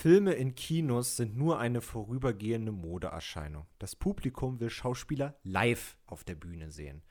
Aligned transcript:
Filme 0.00 0.32
in 0.32 0.54
Kinos 0.54 1.18
sind 1.18 1.36
nur 1.36 1.58
eine 1.58 1.82
vorübergehende 1.82 2.72
Modeerscheinung. 2.72 3.66
Das 3.78 3.94
Publikum 3.94 4.58
will 4.58 4.70
Schauspieler 4.70 5.34
live 5.42 5.98
auf 6.06 6.24
der 6.24 6.36
Bühne 6.36 6.70
sehen. 6.70 7.02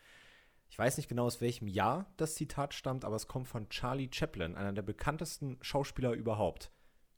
Ich 0.72 0.80
weiß 0.80 0.98
nicht 0.98 1.08
genau, 1.08 1.28
aus 1.28 1.40
welchem 1.40 1.68
Jahr 1.68 2.12
das 2.18 2.34
Zitat 2.34 2.74
stammt, 2.74 3.06
aber 3.06 3.16
es 3.16 3.28
kommt 3.28 3.48
von 3.48 3.70
Charlie 3.70 4.10
Chaplin, 4.12 4.56
einer 4.56 4.74
der 4.74 4.82
bekanntesten 4.82 5.60
Schauspieler 5.62 6.14
überhaupt, 6.14 6.72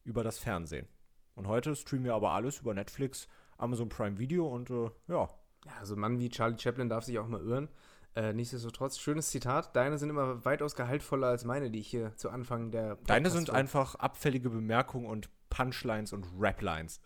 über 0.04 0.26
das 0.26 0.40
Fernsehen. 0.40 0.90
Und 1.36 1.48
heute 1.48 1.74
streamen 1.78 2.04
wir 2.04 2.16
aber 2.16 2.32
alles 2.32 2.60
über 2.60 2.74
Netflix, 2.74 3.30
Amazon 3.58 3.88
Prime 3.88 4.20
Video 4.20 4.54
und 4.54 4.70
äh, 4.72 4.92
ja. 5.08 5.30
Ja, 5.66 5.72
also 5.80 5.96
ein 5.96 6.02
Mann 6.02 6.20
wie 6.20 6.28
Charlie 6.28 6.60
Chaplin 6.60 6.90
darf 6.90 7.06
sich 7.06 7.18
auch 7.18 7.28
mal 7.30 7.40
irren. 7.40 7.70
Äh, 8.14 8.34
nichtsdestotrotz, 8.34 9.00
schönes 9.00 9.30
Zitat. 9.30 9.74
Deine 9.74 9.98
sind 9.98 10.10
immer 10.10 10.44
weitaus 10.44 10.76
gehaltvoller 10.76 11.28
als 11.28 11.46
meine, 11.46 11.72
die 11.72 11.80
ich 11.80 11.88
hier 11.88 12.14
zu 12.18 12.30
Anfang 12.30 12.72
der. 12.72 12.98
Deine 13.08 13.30
sind 13.30 13.46
Podcast- 13.46 13.58
einfach 13.58 13.96
abfällige 13.96 14.50
Bemerkungen 14.50 15.06
und 15.06 15.30
Punchlines 15.52 16.14
und 16.14 16.26
Raplines. 16.40 17.00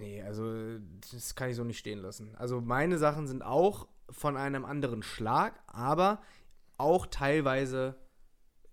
Nee, 0.00 0.20
also 0.22 0.78
das 1.12 1.36
kann 1.36 1.50
ich 1.50 1.56
so 1.56 1.62
nicht 1.62 1.78
stehen 1.78 2.00
lassen. 2.00 2.34
Also 2.36 2.60
meine 2.60 2.98
Sachen 2.98 3.28
sind 3.28 3.42
auch 3.42 3.86
von 4.10 4.36
einem 4.36 4.64
anderen 4.64 5.04
Schlag, 5.04 5.62
aber 5.68 6.20
auch 6.76 7.06
teilweise 7.06 7.94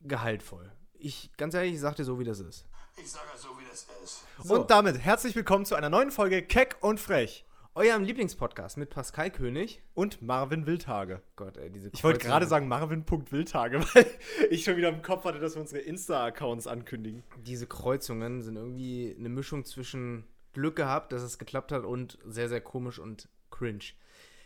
gehaltvoll. 0.01 0.71
Ich, 0.93 1.31
ganz 1.37 1.53
ehrlich, 1.53 1.73
ich 1.73 1.79
sag 1.79 1.95
dir 1.95 2.05
so, 2.05 2.19
wie 2.19 2.23
das 2.23 2.39
ist. 2.39 2.65
Ich 2.97 3.11
sage 3.11 3.27
so, 3.37 3.49
wie 3.59 3.65
das 3.69 3.85
ist. 4.03 4.23
So. 4.43 4.55
Und 4.55 4.71
damit 4.71 4.97
herzlich 4.97 5.35
willkommen 5.35 5.65
zu 5.65 5.75
einer 5.75 5.89
neuen 5.89 6.11
Folge 6.11 6.41
Keck 6.41 6.77
und 6.81 6.99
Frech 6.99 7.45
Eurem 7.75 8.03
Lieblingspodcast 8.03 8.77
mit 8.77 8.89
Pascal 8.89 9.29
König. 9.29 9.81
und 9.93 10.21
Marvin 10.21 10.65
Wildhage. 10.65 11.21
Gott, 11.35 11.57
ey, 11.57 11.69
diese 11.69 11.89
Ich 11.93 12.03
wollte 12.03 12.19
gerade 12.19 12.47
sagen 12.47 12.67
Marvin.wildhage, 12.67 13.79
weil 13.93 14.05
ich 14.49 14.63
schon 14.63 14.75
wieder 14.75 14.89
im 14.89 15.01
Kopf 15.01 15.23
hatte, 15.23 15.39
dass 15.39 15.55
wir 15.55 15.61
unsere 15.61 15.81
Insta-Accounts 15.81 16.67
ankündigen. 16.67 17.23
Diese 17.45 17.67
Kreuzungen 17.67 18.41
sind 18.41 18.55
irgendwie 18.55 19.15
eine 19.17 19.29
Mischung 19.29 19.65
zwischen 19.65 20.25
Glück 20.53 20.75
gehabt, 20.75 21.11
dass 21.11 21.21
es 21.21 21.37
geklappt 21.37 21.71
hat 21.71 21.85
und 21.85 22.17
sehr, 22.25 22.49
sehr 22.49 22.59
komisch 22.59 22.97
und 22.97 23.29
cringe. 23.51 23.93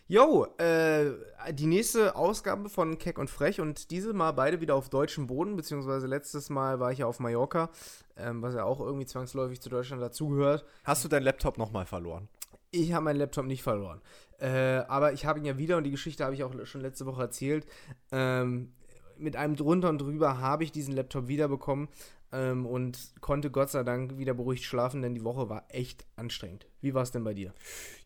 Yo, 0.05 0.45
äh, 0.57 1.11
die 1.53 1.66
nächste 1.66 2.17
Ausgabe 2.17 2.67
von 2.67 2.97
Keck 2.97 3.17
und 3.17 3.29
Frech 3.29 3.61
und 3.61 3.89
diese 3.89 4.11
Mal 4.11 4.33
beide 4.33 4.59
wieder 4.59 4.75
auf 4.75 4.89
deutschem 4.89 5.27
Boden, 5.27 5.55
beziehungsweise 5.55 6.07
letztes 6.07 6.49
Mal 6.49 6.81
war 6.81 6.91
ich 6.91 6.99
ja 6.99 7.05
auf 7.05 7.21
Mallorca, 7.21 7.69
ähm, 8.17 8.41
was 8.41 8.53
ja 8.53 8.66
auch 8.66 8.81
irgendwie 8.81 9.05
zwangsläufig 9.05 9.61
zu 9.61 9.69
Deutschland 9.69 10.01
dazugehört. 10.01 10.66
Hast 10.83 11.05
du 11.05 11.07
deinen 11.07 11.23
Laptop 11.23 11.57
nochmal 11.57 11.85
verloren? 11.85 12.27
Ich 12.73 12.91
habe 12.91 13.05
meinen 13.05 13.17
Laptop 13.17 13.45
nicht 13.45 13.61
verloren. 13.61 14.02
Äh, 14.39 14.83
aber 14.88 15.13
ich 15.13 15.25
habe 15.25 15.39
ihn 15.39 15.45
ja 15.45 15.57
wieder, 15.59 15.77
und 15.77 15.83
die 15.83 15.91
Geschichte 15.91 16.25
habe 16.25 16.33
ich 16.33 16.43
auch 16.43 16.53
schon 16.66 16.81
letzte 16.81 17.05
Woche 17.05 17.21
erzählt, 17.21 17.67
ähm, 18.11 18.73
mit 19.16 19.35
einem 19.35 19.55
drunter 19.55 19.89
und 19.89 19.99
drüber 19.99 20.39
habe 20.39 20.63
ich 20.63 20.71
diesen 20.71 20.95
Laptop 20.95 21.27
wiederbekommen 21.27 21.88
ähm, 22.31 22.66
und 22.66 23.13
konnte 23.21 23.51
Gott 23.51 23.69
sei 23.69 23.83
Dank 23.83 24.17
wieder 24.17 24.33
beruhigt 24.33 24.63
schlafen, 24.63 25.03
denn 25.03 25.13
die 25.13 25.23
Woche 25.23 25.49
war 25.49 25.66
echt 25.69 26.07
anstrengend. 26.16 26.66
Wie 26.81 26.95
war 26.95 27.03
es 27.03 27.11
denn 27.11 27.23
bei 27.23 27.35
dir? 27.35 27.53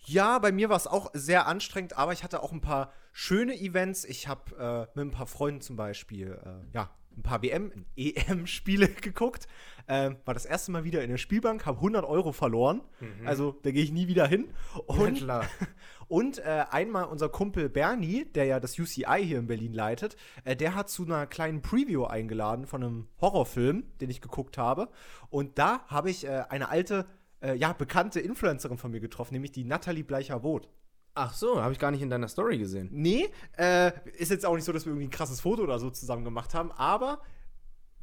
Ja, 0.06 0.38
bei 0.40 0.52
mir 0.52 0.68
war 0.70 0.78
es 0.78 0.86
auch 0.86 1.10
sehr 1.14 1.48
anstrengend, 1.48 1.98
aber 1.98 2.12
ich 2.12 2.26
hatte 2.26 2.44
auch 2.44 2.52
ein 2.52 2.62
paar 2.62 2.92
schöne 3.14 3.58
Events. 3.58 4.04
Ich 4.04 4.28
habe 4.28 4.90
äh, 4.94 5.00
mit 5.00 5.08
ein 5.08 5.18
paar 5.18 5.28
Freunden 5.28 5.62
zum 5.62 5.78
Beispiel, 5.78 6.40
äh, 6.44 6.76
ja, 6.76 6.90
ein 7.18 7.23
paar 7.23 7.42
WM, 7.42 7.72
EM-Spiele 7.96 8.88
geguckt. 9.02 9.48
Ähm, 9.90 10.18
war 10.26 10.34
das 10.34 10.46
erste 10.46 10.72
Mal 10.72 10.84
wieder 10.84 11.02
in 11.02 11.10
der 11.10 11.18
Spielbank, 11.18 11.66
habe 11.66 11.78
100 11.78 12.04
Euro 12.06 12.32
verloren. 12.34 12.82
Also 13.26 13.56
da 13.64 13.72
gehe 13.72 13.84
ich 13.84 13.92
nie 13.92 14.08
wieder 14.08 14.28
hin. 14.28 14.50
Und, 14.86 15.18
klar. 15.18 15.45
und 16.08 16.40
äh, 16.40 16.66
einmal 16.70 17.06
unser 17.06 17.30
Kumpel 17.30 17.70
Bernie, 17.70 18.26
der 18.26 18.45
ja 18.45 18.60
das 18.60 18.78
UCI 18.78 19.23
hier 19.23 19.40
in 19.40 19.48
Berlin 19.48 19.73
leitet, 19.73 20.18
äh, 20.44 20.56
der 20.56 20.76
hat 20.76 20.90
zu 20.90 21.06
einer 21.06 21.26
kleinen 21.26 21.62
Preview 21.62 22.04
eingeladen 22.04 22.68
von 22.68 22.84
einem 22.84 23.08
Horrorfilm, 23.22 23.84
den 24.02 24.10
ich 24.10 24.22
geguckt 24.22 24.58
habe. 24.58 24.90
Und 25.30 25.58
da 25.58 25.86
habe 25.88 26.10
ich 26.10 26.26
äh, 26.26 26.44
eine 26.50 26.70
alte, 26.70 27.06
äh, 27.42 27.56
ja, 27.56 27.72
bekannte 27.72 28.20
Influencerin 28.20 28.78
von 28.78 28.92
mir 28.92 29.00
getroffen, 29.00 29.34
nämlich 29.34 29.54
die 29.54 29.64
Nathalie 29.64 30.04
Bleicher-Woth. 30.04 30.70
Ach 31.18 31.34
so, 31.34 31.62
habe 31.62 31.73
ich 31.73 31.80
gar 31.80 31.90
nicht 31.90 32.04
in 32.04 32.12
deiner 32.12 32.28
Story 32.28 32.60
gesehen. 32.60 32.90
Nee, 32.92 33.30
äh, 33.58 33.92
ist 34.18 34.30
jetzt 34.30 34.46
auch 34.46 34.56
nicht 34.56 34.66
so, 34.66 34.72
dass 34.72 34.86
wir 34.86 34.92
irgendwie 34.92 35.08
ein 35.08 35.11
krasses 35.11 35.42
Foto 35.42 35.64
oder 35.64 35.80
so 35.80 35.89
zusammen 35.89 36.23
gemacht 36.23 36.54
haben, 36.54 36.72
aber 36.72 37.22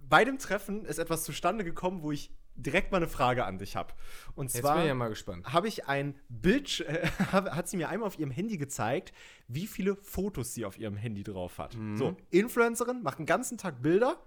bei 0.08 0.24
dem 0.24 0.38
Treffen 0.38 0.84
ist 0.84 0.98
etwas 0.98 1.22
zustande 1.22 1.62
gekommen, 1.62 2.02
wo 2.02 2.10
ich 2.10 2.32
direkt 2.56 2.90
mal 2.90 2.98
eine 2.98 3.08
Frage 3.08 3.44
an 3.44 3.58
dich 3.58 3.76
habe. 3.76 3.94
Und 4.34 4.52
Jetzt 4.52 4.62
zwar 4.62 4.74
bin 4.74 4.82
ich 4.82 4.88
ja 4.88 4.94
mal 4.94 5.08
gespannt. 5.08 5.52
habe 5.52 5.68
ich 5.68 5.86
ein 5.86 6.16
Bild, 6.28 6.80
äh, 6.88 7.06
hat 7.32 7.68
sie 7.68 7.76
mir 7.76 7.88
einmal 7.88 8.08
auf 8.08 8.18
ihrem 8.18 8.30
Handy 8.32 8.56
gezeigt, 8.56 9.12
wie 9.46 9.66
viele 9.68 9.94
Fotos 9.96 10.54
sie 10.54 10.64
auf 10.64 10.76
ihrem 10.78 10.96
Handy 10.96 11.22
drauf 11.22 11.58
hat. 11.58 11.76
So, 11.94 12.16
Influencerin, 12.30 13.02
macht 13.02 13.18
den 13.18 13.26
ganzen 13.26 13.58
Tag 13.58 13.80
Bilder, 13.80 14.18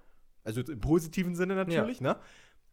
also 0.43 0.61
im 0.61 0.79
positiven 0.79 1.35
Sinne 1.35 1.55
natürlich, 1.55 1.99
ne? 2.01 2.17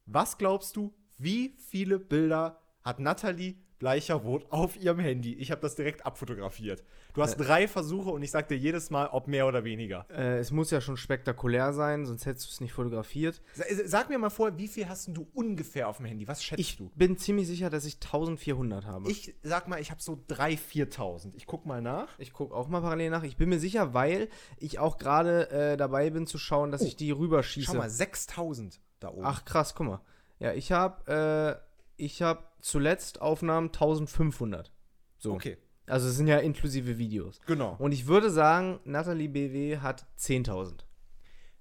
Was 0.07 0.39
glaubst 0.39 0.77
du, 0.77 0.95
wie 1.19 1.57
viele 1.59 1.99
Bilder 1.99 2.61
hat 2.83 3.01
Nathalie 3.01 3.57
Bleicher-Woth 3.85 4.47
auf 4.51 4.77
ihrem 4.81 4.99
Handy? 4.99 5.35
Ich 5.35 5.51
habe 5.51 5.61
das 5.61 5.75
direkt 5.77 6.07
abfotografiert. 6.07 6.83
Du 7.13 7.21
hast 7.21 7.37
drei 7.37 7.69
Versuche 7.69 8.09
und 8.11 8.23
ich 8.23 8.31
sag 8.31 8.49
dir 8.49 8.57
jedes 8.57 8.89
Mal, 8.89 9.09
ob 9.09 9.29
mehr 9.29 9.47
oder 9.47 9.63
weniger. 9.63 10.07
Äh, 10.11 10.39
es 10.39 10.51
muss 10.51 10.71
ja 10.71 10.81
schon 10.81 10.97
spektakulär 10.97 11.75
sein, 11.75 12.07
sonst 12.07 12.25
hättest 12.25 12.47
du 12.47 12.51
es 12.53 12.61
nicht 12.63 12.73
fotografiert. 12.73 13.43
Sa- 13.53 13.65
Sag 13.85 14.09
mir 14.09 14.17
mal 14.19 14.31
vor, 14.31 14.57
wie 14.57 14.69
viel 14.69 14.89
hast 14.89 15.09
du 15.09 15.27
ungefähr 15.35 15.89
auf 15.89 15.99
dem 15.99 16.07
Handy? 16.07 16.27
Was 16.27 16.43
schätzt 16.43 16.61
Ich 16.61 16.79
du? 16.79 16.91
bin 16.95 17.19
ziemlich 17.19 17.47
sicher, 17.47 17.69
dass 17.69 17.85
ich 17.85 17.97
1400 17.97 18.87
habe. 18.87 19.11
Ich 19.11 19.35
sag 19.43 19.69
mal, 19.69 19.79
ich 19.81 19.91
habe 19.91 20.01
so 20.01 20.15
3.000, 20.31 20.59
4.000. 20.91 21.33
Ich 21.35 21.47
guck 21.47 21.67
mal 21.67 21.83
nach. 21.83 22.09
Ich 22.19 22.33
gucke 22.33 22.55
auch 22.55 22.69
mal 22.69 22.81
parallel 22.81 23.11
nach. 23.11 23.23
Ich 23.23 23.37
bin 23.37 23.51
mir 23.51 23.61
sicher, 23.61 23.93
weil 23.93 24.29
ich 24.57 24.79
auch 24.79 24.97
gerade 24.97 25.51
äh, 25.51 25.77
dabei 25.77 26.09
bin 26.09 26.27
zu 26.27 26.39
schauen, 26.39 26.73
dass 26.73 26.81
Oh, 26.81 26.87
ich 26.87 26.97
die 26.97 27.11
rüberschieße. 27.11 27.67
Schau 27.73 27.75
mal, 27.79 27.89
6.000 27.91 28.79
da 29.01 29.11
oben. 29.11 29.25
Ach 29.27 29.45
krass, 29.45 29.75
guck 29.75 29.87
mal. 29.87 30.01
Ja, 30.41 30.53
ich 30.55 30.73
habe 30.73 31.61
äh, 31.61 31.74
ich 31.97 32.23
habe 32.23 32.45
zuletzt 32.61 33.21
Aufnahmen 33.21 33.69
1500. 33.69 34.73
So. 35.19 35.35
okay. 35.35 35.59
Also 35.87 36.09
es 36.09 36.17
sind 36.17 36.29
ja 36.29 36.39
inklusive 36.39 36.97
Videos. 36.99 37.41
Genau. 37.47 37.77
Und 37.79 37.93
ich 37.93 38.07
würde 38.07 38.31
sagen, 38.31 38.81
Nathalie 38.85 39.29
BW 39.29 39.79
hat 39.79 40.07
10.000. 40.19 40.81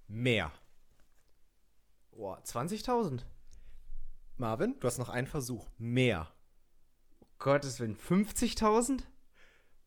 Mehr. 0.07 0.51
Boah, 2.11 2.41
20.000? 2.41 3.21
Marvin, 4.37 4.75
du 4.79 4.87
hast 4.87 4.97
noch 4.97 5.09
einen 5.09 5.27
Versuch. 5.27 5.67
Mehr. 5.77 6.31
Gottes 7.37 7.79
Willen, 7.79 7.97
50.000? 7.97 9.01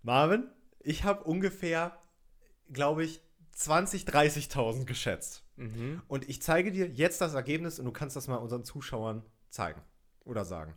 Marvin, 0.02 0.50
ich 0.80 1.04
habe 1.04 1.24
ungefähr, 1.24 1.98
glaube 2.70 3.04
ich, 3.04 3.22
20, 3.52 4.04
30.000 4.04 4.84
geschätzt. 4.84 5.44
Mhm. 5.56 6.02
Und 6.08 6.28
ich 6.28 6.42
zeige 6.42 6.72
dir 6.72 6.88
jetzt 6.88 7.22
das 7.22 7.32
Ergebnis 7.32 7.78
und 7.78 7.86
du 7.86 7.92
kannst 7.92 8.16
das 8.16 8.28
mal 8.28 8.36
unseren 8.36 8.64
Zuschauern 8.64 9.22
zeigen 9.48 9.80
oder 10.26 10.44
sagen. 10.44 10.74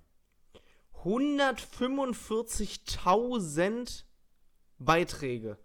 145.000 1.03 4.03
Beiträge. 4.79 5.57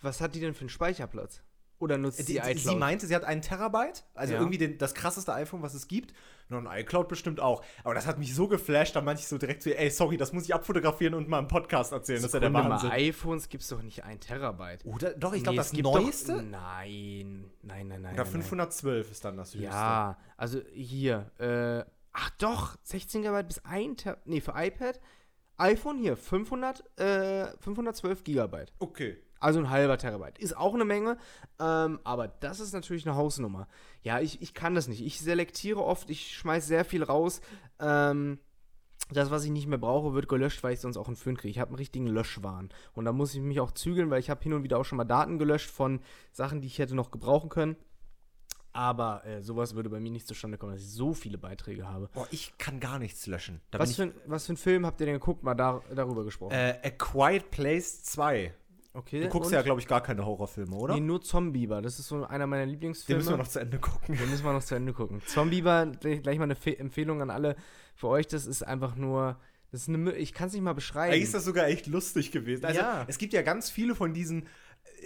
Was 0.00 0.20
hat 0.20 0.34
die 0.34 0.40
denn 0.40 0.54
für 0.54 0.62
einen 0.62 0.68
Speicherplatz? 0.68 1.42
Oder 1.78 1.96
nutzt 1.98 2.18
die, 2.20 2.24
Sie, 2.24 2.36
iCloud? 2.38 2.58
sie 2.58 2.76
meinte, 2.76 3.06
sie 3.08 3.14
hat 3.16 3.24
einen 3.24 3.42
Terabyte, 3.42 4.04
also 4.14 4.34
Ja. 4.34 4.38
irgendwie 4.40 4.58
den, 4.58 4.78
das 4.78 4.94
krasseste 4.94 5.32
iPhone, 5.34 5.62
was 5.62 5.74
es 5.74 5.88
gibt. 5.88 6.14
Und 6.48 6.66
ein 6.68 6.80
iCloud 6.82 7.08
bestimmt 7.08 7.40
auch. 7.40 7.64
Aber 7.82 7.94
das 7.94 8.06
hat 8.06 8.18
mich 8.18 8.34
so 8.36 8.46
geflasht, 8.46 8.94
da 8.94 9.00
meinte 9.00 9.20
ich 9.22 9.26
so 9.26 9.36
direkt 9.38 9.62
zu 9.62 9.70
ihr, 9.70 9.78
ey, 9.80 9.88
sorry, 9.90 10.16
das 10.18 10.32
muss 10.34 10.44
ich 10.44 10.54
abfotografieren 10.54 11.14
und 11.14 11.26
mal 11.28 11.38
im 11.40 11.48
Podcast 11.48 11.90
erzählen. 11.92 12.18
Das 12.20 12.26
ist 12.26 12.34
ja 12.34 12.40
der 12.40 12.50
Sekunde 12.50 12.68
mal, 12.68 12.74
Wahnsinn. 12.74 12.90
iPhones 12.92 13.48
gibt 13.48 13.62
es 13.62 13.68
doch 13.70 13.80
nicht 13.82 14.04
ein 14.04 14.20
Terabyte. 14.20 14.84
Oder, 14.84 15.14
doch, 15.14 15.32
ich 15.32 15.42
glaube, 15.42 15.54
Nee, 15.56 15.56
das 15.56 15.72
Neueste. 15.72 16.34
Doch, 16.34 16.42
nein, 16.42 17.50
nein, 17.62 17.88
nein, 17.88 18.02
nein. 18.02 18.14
oder 18.14 18.24
nein, 18.24 18.32
512 18.32 19.10
ist 19.10 19.24
dann 19.24 19.36
das 19.38 19.54
Nein. 19.54 19.62
höchste. 19.64 19.76
Ja, 19.76 20.18
also 20.36 20.60
hier, 20.74 21.30
äh, 21.38 21.84
ach 22.12 22.30
doch, 22.38 22.76
16 22.82 23.22
GB 23.22 23.42
bis 23.44 23.64
1 23.64 24.02
Ter 24.02 24.18
nee, 24.24 24.40
für 24.40 24.54
iPad. 24.56 25.00
iPhone 25.56 25.98
hier, 25.98 26.16
500, 26.16 26.98
äh, 26.98 27.46
512 27.58 28.24
Gigabyte. 28.24 28.72
Okay. 28.78 29.18
Also 29.42 29.58
ein 29.58 29.70
halber 29.70 29.98
Terabyte. 29.98 30.38
Ist 30.38 30.56
auch 30.56 30.74
eine 30.74 30.84
Menge, 30.84 31.18
ähm, 31.58 31.98
aber 32.04 32.28
das 32.28 32.60
ist 32.60 32.72
natürlich 32.72 33.06
eine 33.06 33.16
Hausnummer. 33.16 33.66
Ja, 34.02 34.20
ich, 34.20 34.40
ich 34.40 34.54
kann 34.54 34.76
das 34.76 34.86
nicht. 34.86 35.04
Ich 35.04 35.20
selektiere 35.20 35.82
oft, 35.82 36.10
ich 36.10 36.36
schmeiß 36.36 36.66
sehr 36.66 36.84
viel 36.84 37.02
raus. 37.02 37.40
Ähm, 37.80 38.38
das, 39.10 39.30
was 39.30 39.44
ich 39.44 39.50
nicht 39.50 39.66
mehr 39.66 39.78
brauche, 39.78 40.14
wird 40.14 40.28
gelöscht, 40.28 40.62
weil 40.62 40.74
ich 40.74 40.80
sonst 40.80 40.96
auch 40.96 41.08
einen 41.08 41.16
Föhn 41.16 41.36
kriege. 41.36 41.50
Ich 41.50 41.58
habe 41.58 41.70
einen 41.70 41.78
richtigen 41.78 42.06
Löschwahn. 42.06 42.70
Und 42.92 43.04
da 43.04 43.12
muss 43.12 43.34
ich 43.34 43.40
mich 43.40 43.58
auch 43.58 43.72
zügeln, 43.72 44.10
weil 44.10 44.20
ich 44.20 44.30
habe 44.30 44.42
hin 44.42 44.52
und 44.52 44.62
wieder 44.62 44.78
auch 44.78 44.84
schon 44.84 44.96
mal 44.96 45.04
Daten 45.04 45.38
gelöscht 45.38 45.70
von 45.70 46.00
Sachen, 46.30 46.60
die 46.60 46.68
ich 46.68 46.78
hätte 46.78 46.94
noch 46.94 47.10
gebrauchen 47.10 47.48
können. 47.48 47.76
Aber 48.74 49.24
äh, 49.26 49.42
sowas 49.42 49.74
würde 49.74 49.90
bei 49.90 50.00
mir 50.00 50.10
nicht 50.10 50.26
zustande 50.26 50.56
kommen, 50.56 50.72
dass 50.72 50.82
ich 50.82 50.90
so 50.90 51.12
viele 51.12 51.36
Beiträge 51.38 51.86
habe. 51.88 52.08
Boah, 52.14 52.26
ich 52.30 52.56
kann 52.58 52.80
gar 52.80 52.98
nichts 52.98 53.26
löschen. 53.26 53.60
Da 53.70 53.78
Was 53.78 53.94
für, 53.96 54.04
ein, 54.04 54.14
was 54.26 54.46
für 54.46 54.50
einen 54.50 54.56
Film 54.56 54.86
habt 54.86 55.00
ihr 55.00 55.06
denn 55.06 55.16
geguckt? 55.16 55.42
Mal 55.42 55.54
da, 55.54 55.82
darüber 55.94 56.24
gesprochen. 56.24 56.52
äh, 56.52 56.78
A 56.82 56.90
Quiet 56.90 57.50
Place 57.50 58.02
2. 58.04 58.54
okay. 58.94 59.20
Du 59.20 59.28
guckst 59.28 59.48
und? 59.50 59.54
ja, 59.54 59.60
glaube 59.62 59.80
ich, 59.80 59.86
gar 59.86 60.02
keine 60.02 60.24
Horrorfilme, 60.24 60.74
oder? 60.74 60.94
Nee, 60.94 61.00
nur 61.00 61.20
Zombieber. 61.20 61.82
Das 61.82 61.98
ist 61.98 62.08
so 62.08 62.24
einer 62.24 62.46
meiner 62.46 62.62
Den 62.64 62.70
Lieblingsfilme. 62.70 63.18
müssen 63.18 63.32
wir 63.34 63.36
noch 63.38 63.48
zu 63.48 63.58
Ende 63.60 63.78
gucken. 63.78 64.16
Den 64.16 64.30
müssen 64.30 64.44
wir 64.44 64.52
noch 64.54 64.64
zu 64.64 64.74
Ende 64.74 64.92
gucken. 64.94 65.20
Zombieber, 65.26 65.86
gleich 66.00 66.38
mal 66.38 66.44
eine 66.44 66.56
Fe 66.56 66.78
Empfehlung 66.78 67.20
an 67.20 67.28
alle. 67.30 67.56
Für 67.94 68.08
euch, 68.08 68.26
das 68.26 68.46
ist 68.46 68.62
einfach 68.62 68.96
nur. 68.96 69.38
Das 69.70 69.82
ist 69.82 69.88
eine, 69.88 70.12
ich 70.12 70.34
kann 70.34 70.48
es 70.48 70.52
nicht 70.52 70.62
mal 70.62 70.74
beschreiben. 70.74 71.12
Eigentlich 71.12 71.22
ist 71.24 71.34
das 71.34 71.44
sogar 71.46 71.66
echt 71.66 71.86
lustig 71.86 72.30
gewesen. 72.30 72.64
Also, 72.66 72.80
Ja. 72.80 73.04
es 73.08 73.16
gibt 73.16 73.32
ja 73.32 73.40
ganz 73.40 73.70
viele 73.70 73.94
von 73.94 74.12
diesen 74.12 74.46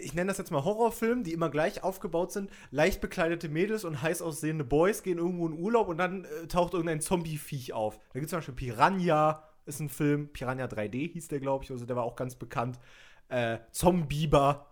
ich 0.02 0.14
nenne 0.14 0.28
das 0.28 0.38
jetzt 0.38 0.50
mal 0.50 0.64
Horrorfilm, 0.64 1.22
die 1.24 1.32
immer 1.32 1.50
gleich 1.50 1.82
aufgebaut 1.82 2.32
sind. 2.32 2.50
Leicht 2.70 3.00
bekleidete 3.00 3.48
Mädels 3.48 3.84
und 3.84 4.02
heiß 4.02 4.22
aussehende 4.22 4.64
Boys 4.64 5.02
gehen 5.02 5.18
irgendwo 5.18 5.46
in 5.46 5.52
Urlaub 5.52 5.88
und 5.88 5.98
dann 5.98 6.24
äh, 6.24 6.46
taucht 6.46 6.74
irgendein 6.74 7.00
Zombie-Viech 7.00 7.72
auf. 7.72 7.98
Da 8.12 8.20
gibt 8.20 8.26
es 8.26 8.30
zum 8.30 8.38
Beispiel 8.38 8.54
Piranha, 8.54 9.42
ist 9.66 9.80
ein 9.80 9.88
Film. 9.88 10.28
Piranha 10.32 10.66
3D 10.66 11.12
hieß 11.12 11.28
der, 11.28 11.40
glaube 11.40 11.64
ich. 11.64 11.70
Also 11.70 11.84
der 11.86 11.96
war 11.96 12.04
auch 12.04 12.16
ganz 12.16 12.36
bekannt. 12.36 12.78
Äh, 13.28 13.58
Zombieber. 13.72 14.66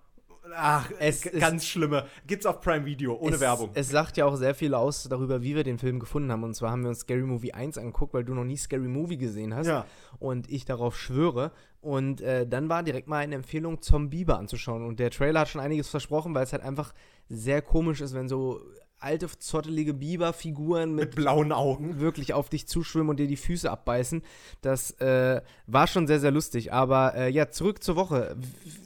Ach, 0.56 0.90
Es 0.98 1.22
g- 1.22 1.30
ist- 1.30 1.40
ganz 1.40 1.66
schlimme. 1.66 2.06
Gibt's 2.26 2.46
auf 2.46 2.60
Prime 2.60 2.84
Video, 2.84 3.14
ohne 3.14 3.34
es, 3.36 3.40
Werbung. 3.40 3.70
Es 3.74 3.88
sagt 3.88 4.16
ja 4.16 4.26
auch 4.26 4.36
sehr 4.36 4.54
viel 4.54 4.74
aus 4.74 5.04
darüber, 5.08 5.42
wie 5.42 5.54
wir 5.54 5.64
den 5.64 5.78
Film 5.78 5.98
gefunden 6.00 6.30
haben. 6.32 6.42
Und 6.44 6.54
zwar 6.54 6.70
haben 6.70 6.82
wir 6.82 6.88
uns 6.90 7.00
Scary 7.00 7.22
Movie 7.22 7.52
1 7.52 7.78
angeguckt, 7.78 8.14
weil 8.14 8.24
du 8.24 8.34
noch 8.34 8.44
nie 8.44 8.56
Scary 8.56 8.88
Movie 8.88 9.16
gesehen 9.18 9.54
hast. 9.54 9.66
Ja. 9.66 9.86
Und 10.18 10.50
ich 10.50 10.64
darauf 10.64 10.98
schwöre. 10.98 11.52
Und 11.80 12.20
äh, 12.20 12.46
dann 12.46 12.68
war 12.68 12.82
direkt 12.82 13.08
mal 13.08 13.18
eine 13.18 13.34
Empfehlung, 13.34 13.82
Zombieber 13.82 14.38
anzuschauen. 14.38 14.86
Und 14.86 14.98
der 15.00 15.10
Trailer 15.10 15.40
hat 15.40 15.48
schon 15.48 15.60
einiges 15.60 15.88
versprochen, 15.88 16.34
weil 16.34 16.44
es 16.44 16.52
halt 16.52 16.62
einfach 16.62 16.94
sehr 17.28 17.60
komisch 17.62 18.00
ist, 18.00 18.14
wenn 18.14 18.28
so 18.28 18.60
alte, 19.04 19.28
zottelige 19.38 19.94
Biberfiguren 19.94 20.94
mit 20.94 21.10
Mit 21.10 21.14
blauen 21.14 21.52
Augen. 21.52 22.00
wirklich 22.00 22.32
auf 22.34 22.48
dich 22.48 22.66
zuschwimmen 22.66 23.10
und 23.10 23.18
dir 23.20 23.28
die 23.28 23.36
Füße 23.36 23.70
abbeißen. 23.70 24.22
Das 24.62 24.90
äh, 25.00 25.40
war 25.66 25.86
schon 25.86 26.06
sehr, 26.06 26.18
sehr 26.20 26.30
lustig. 26.32 26.72
Aber 26.72 27.14
äh, 27.14 27.28
ja, 27.30 27.50
zurück 27.50 27.82
zur 27.84 27.96
Woche. 27.96 28.36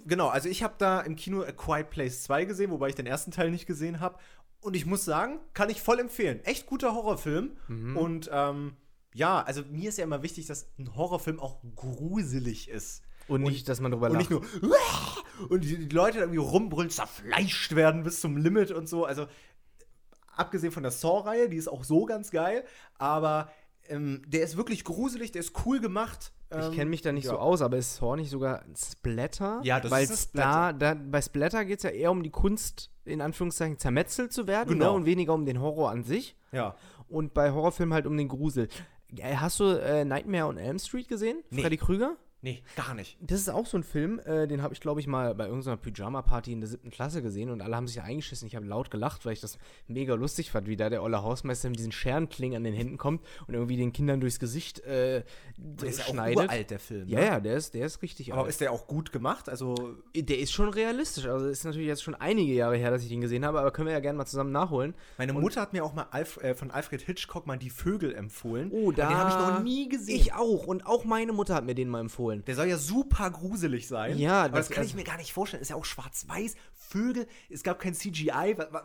Genau, 0.07 0.29
also 0.29 0.49
ich 0.49 0.63
habe 0.63 0.75
da 0.79 1.01
im 1.01 1.17
Kino 1.17 1.43
A 1.43 1.53
Quiet 1.53 1.91
Place 1.91 2.23
2 2.25 2.45
gesehen, 2.45 2.71
wobei 2.71 2.89
ich 2.89 2.95
den 2.95 3.07
ersten 3.07 3.31
Teil 3.31 3.51
nicht 3.51 3.67
gesehen 3.67 4.01
habe. 4.01 4.19
Und 4.61 4.75
ich 4.75 4.87
muss 4.87 5.05
sagen, 5.05 5.39
kann 5.55 5.71
ich 5.71 5.81
voll 5.81 6.01
empfehlen. 6.01 6.41
Echt 6.45 6.67
guter 6.67 6.95
Horrorfilm. 6.95 7.53
Mhm. 7.69 7.97
Und 7.97 8.31
ähm, 8.33 8.73
ja, 9.15 9.41
also 9.43 9.63
mir 9.71 9.89
ist 9.89 9.99
ja 9.99 10.05
immer 10.05 10.23
wichtig, 10.23 10.47
dass 10.47 10.69
ein 10.79 10.95
Horrorfilm 10.97 11.39
auch 11.41 11.63
gruselig 11.75 12.69
ist. 12.69 13.03
Und 13.29 13.43
nicht, 13.43 13.69
dass 13.69 13.81
man 13.81 13.93
drüber 13.93 14.07
Und 14.07 14.15
lacht. 14.15 14.31
nicht 14.31 14.31
nur 14.31 14.43
und 15.51 15.63
die, 15.63 15.87
die 15.87 15.95
Leute 15.95 16.19
irgendwie 16.19 16.39
rumbrüllen, 16.39 16.91
zerfleischt 16.91 17.75
werden 17.75 18.03
bis 18.03 18.21
zum 18.21 18.37
Limit 18.39 18.71
und 18.71 18.89
so. 18.89 19.05
Also 19.05 19.27
abgesehen 20.39 20.73
von 20.73 20.83
der 20.83 20.93
Saw-Reihe, 20.93 21.49
die 21.49 21.57
ist 21.57 21.69
auch 21.69 21.85
so 21.85 22.05
ganz 22.07 22.31
geil, 22.31 22.65
aber 22.99 23.51
ähm, 23.89 24.23
der 24.27 24.43
ist 24.43 24.57
wirklich 24.57 24.85
gruselig, 24.85 25.33
der 25.33 25.41
ist 25.41 25.53
cool 25.67 25.81
gemacht. 25.81 26.33
Ich 26.51 26.57
Ähm, 26.67 26.73
kenne 26.73 26.91
mich 26.91 27.03
da 27.03 27.13
nicht 27.13 27.25
ja. 27.25 27.33
so 27.33 27.39
aus, 27.39 27.61
aber 27.63 27.77
ist 27.77 27.97
Saw 27.97 28.17
nicht 28.17 28.31
sogar 28.31 28.63
ein 28.63 28.75
Splatter? 28.77 29.61
Ja, 29.65 29.81
das 29.81 29.91
Weil 29.91 30.05
ist 30.05 30.35
ein 30.35 30.39
Da, 30.39 30.73
da, 30.73 30.95
bei 30.95 31.21
Splatter 31.21 31.65
geht 31.65 31.79
es 31.79 31.83
ja 31.85 31.91
eher 31.91 32.11
um 32.11 32.23
die 32.23 32.31
Kunst, 32.31 32.91
in 33.05 33.21
Anführungszeichen, 33.21 33.79
zermetzelt 33.79 34.33
zu 34.33 34.47
werden 34.47 34.71
Genau. 34.71 34.87
ne? 34.87 34.93
und 34.93 35.05
weniger 35.07 35.35
um 35.35 35.45
den 35.47 35.61
Horror 35.61 35.91
an 35.91 36.05
sich. 36.05 36.37
Ja. 36.53 36.75
Und 37.09 37.35
bei 37.35 37.51
Horrorfilmen 37.53 37.95
halt 37.95 38.07
um 38.07 38.17
den 38.17 38.29
Grusel. 38.29 38.69
Äh, 39.17 39.37
Hast 39.37 39.61
du 39.61 39.65
äh, 39.65 40.05
Nightmare 40.05 40.47
on 40.47 40.59
Elm 40.59 40.79
Street 40.79 41.09
gesehen? 41.09 41.43
Nee. 41.51 41.63
Freddy 41.63 41.77
Krüger? 41.79 42.17
Nee, 42.41 42.63
gar 42.77 42.95
nicht. 42.95 43.17
Das 43.21 43.41
ist 43.41 43.49
auch 43.49 43.67
so 43.67 43.77
ein 43.77 43.83
Film, 43.83 44.21
äh, 44.21 44.47
den 44.47 44.63
habe 44.63 44.73
ich, 44.73 44.81
glaube 44.81 45.01
ich, 45.01 45.09
mal 45.09 45.35
bei 45.35 45.47
irgendeiner 45.47 45.77
Pyjama-Party 45.77 46.53
in 46.53 46.61
der 46.61 46.69
siebten 46.69 46.91
Klasse 46.91 47.21
gesehen 47.21 47.51
und 47.51 47.61
alle 47.61 47.75
haben 47.75 47.89
sich 47.89 48.01
eingeschissen. 48.01 48.47
Ich 48.47 48.55
habe 48.55 48.65
laut 48.65 48.93
gelacht, 48.93 49.27
weil 49.27 49.33
ich 49.33 49.41
das 49.41 49.59
mega 49.89 50.15
lustig 50.15 50.53
fand, 50.53 50.69
wie 50.69 50.77
da 50.77 50.89
der 50.89 51.03
olle 51.03 51.23
Hausmeister 51.25 51.69
mit 51.69 51.81
diesen 51.81 51.91
Scherenklingen 51.91 52.59
an 52.59 52.63
den 52.63 52.75
Händen 52.75 52.97
kommt 52.97 53.25
und 53.49 53.55
irgendwie 53.55 53.77
den 53.77 53.93
Kindern 53.93 54.21
durchs 54.21 54.39
Gesicht 54.39 54.79
äh, 54.81 55.25
Der 55.57 55.89
ist 55.89 55.99
ja 55.99 56.05
auch 56.05 56.11
schneidet. 56.11 56.37
uralt, 56.45 56.71
der 56.71 56.79
Film. 56.79 57.09
Ja, 57.09 57.19
ne? 57.19 57.27
ja, 57.27 57.41
der 57.41 57.57
ist, 57.57 57.75
der 57.75 57.87
ist 57.87 58.03
richtig 58.03 58.33
Aber 58.33 58.43
alt. 58.43 58.51
ist 58.51 58.61
der 58.61 58.71
auch 58.71 58.87
gut 58.87 59.11
gemacht? 59.11 59.49
Also, 59.49 59.75
Der 60.15 60.39
ist 60.39 60.53
schon 60.53 60.69
realistisch. 60.69 61.27
Also 61.27 61.47
ist 61.47 61.65
natürlich 61.65 61.89
jetzt 61.89 62.05
schon 62.05 62.15
einige 62.15 62.53
Jahre 62.53 62.77
her, 62.77 62.93
dass 62.93 63.03
ich 63.03 63.09
den 63.09 63.21
gesehen 63.21 63.45
habe, 63.45 63.59
aber 63.59 63.73
können 63.73 63.87
wir 63.87 63.95
ja 63.95 64.01
gerne 64.01 64.17
mal 64.17 64.27
zusammen 64.27 64.53
nachholen. 64.53 64.95
meine 65.17 65.33
Mutter 65.33 65.61
hat 65.61 65.73
mir 65.73 65.85
auch 65.85 65.93
mal 65.93 66.07
Alf, 66.13 66.37
äh, 66.37 66.55
von 66.55 66.71
Alfred 66.71 67.03
Hitchcock 67.03 67.49
mal 67.49 67.59
die 67.59 67.71
Vögel 67.71 68.15
empfohlen. 68.15 68.71
Oh, 68.71 68.93
da. 68.93 69.09
Und 69.09 69.13
den 69.13 69.19
habe 69.19 69.31
ich 69.31 69.37
noch 69.57 69.63
nie 69.65 69.89
gesehen. 69.89 70.15
Ich 70.21 70.35
auch. 70.35 70.69
Und 70.69 70.87
auch 70.87 71.05
meine 71.05 71.33
Mutter 71.33 71.57
hat 71.57 71.65
mir 71.65 71.75
den 71.75 71.89
mal 71.89 71.99
empfohlen. 71.99 72.28
Der 72.37 72.55
soll 72.55 72.67
ja 72.67 72.79
super 72.79 73.31
gruselig 73.31 73.89
sein. 73.89 74.19
Ja, 74.19 74.45
aber 74.45 74.57
das, 74.59 74.69
das- 74.69 74.75
kann 74.75 74.83
also- 74.83 74.91
ich 74.91 74.97
mir 74.97 75.05
gar 75.05 75.17
nicht 75.17 75.33
vorstellen. 75.33 75.63
Ist 75.63 75.71
ja 75.71 75.77
auch 75.77 75.85
schwarz-weiß, 75.85 76.55
Vögel, 76.75 77.27
es 77.51 77.63
gab 77.63 77.79
kein 77.81 77.95
CGI. 77.95 78.55
Was, 78.57 78.69
was, 78.73 78.85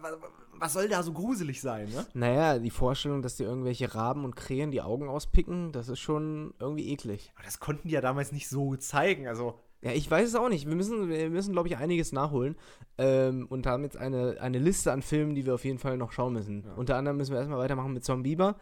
was 0.54 0.74
soll 0.74 0.90
da 0.90 1.04
so 1.04 1.14
gruselig 1.14 1.62
sein, 1.62 1.90
ne? 1.90 2.06
Naja, 2.14 2.60
die 2.60 2.70
Vorstellung, 2.70 3.22
dass 3.22 3.38
dir 3.38 3.46
irgendwelche 3.46 3.94
Raben 3.96 4.26
und 4.26 4.36
Krähen 4.36 4.72
die 4.72 4.82
Augen 4.82 5.08
auspicken, 5.08 5.72
das 5.72 5.88
ist 5.90 6.00
schon 6.00 6.54
irgendwie 6.60 6.90
eklig. 6.90 7.32
Aber 7.36 7.46
das 7.46 7.60
konnten 7.60 7.88
die 7.88 7.94
ja 7.94 8.02
damals 8.02 8.32
nicht 8.32 8.50
so 8.50 8.76
zeigen. 8.76 9.28
Also, 9.28 9.60
Ja, 9.82 9.92
ich 9.92 10.10
weiß 10.10 10.28
es 10.30 10.36
auch 10.36 10.50
nicht. 10.50 10.68
Wir 10.68 10.76
müssen, 10.76 11.10
wir 11.10 11.30
müssen 11.30 11.52
glaube 11.54 11.68
ich, 11.68 11.78
einiges 11.78 12.12
nachholen. 12.12 12.56
Ähm, 12.98 13.48
und 13.50 13.66
haben 13.66 13.84
jetzt 13.84 13.98
eine, 13.98 14.38
eine 14.40 14.60
Liste 14.60 14.92
an 14.92 15.02
Filmen, 15.02 15.34
die 15.36 15.46
wir 15.46 15.54
auf 15.56 15.66
jeden 15.66 15.80
Fall 15.80 15.98
noch 15.98 16.12
schauen 16.12 16.34
müssen. 16.34 16.64
Unter 16.76 16.96
anderem 16.98 17.18
müssen 17.18 17.32
wir 17.32 17.40
erstmal 17.40 17.60
weitermachen 17.60 17.94
mit 17.94 18.04
Zombieber. 18.04 18.56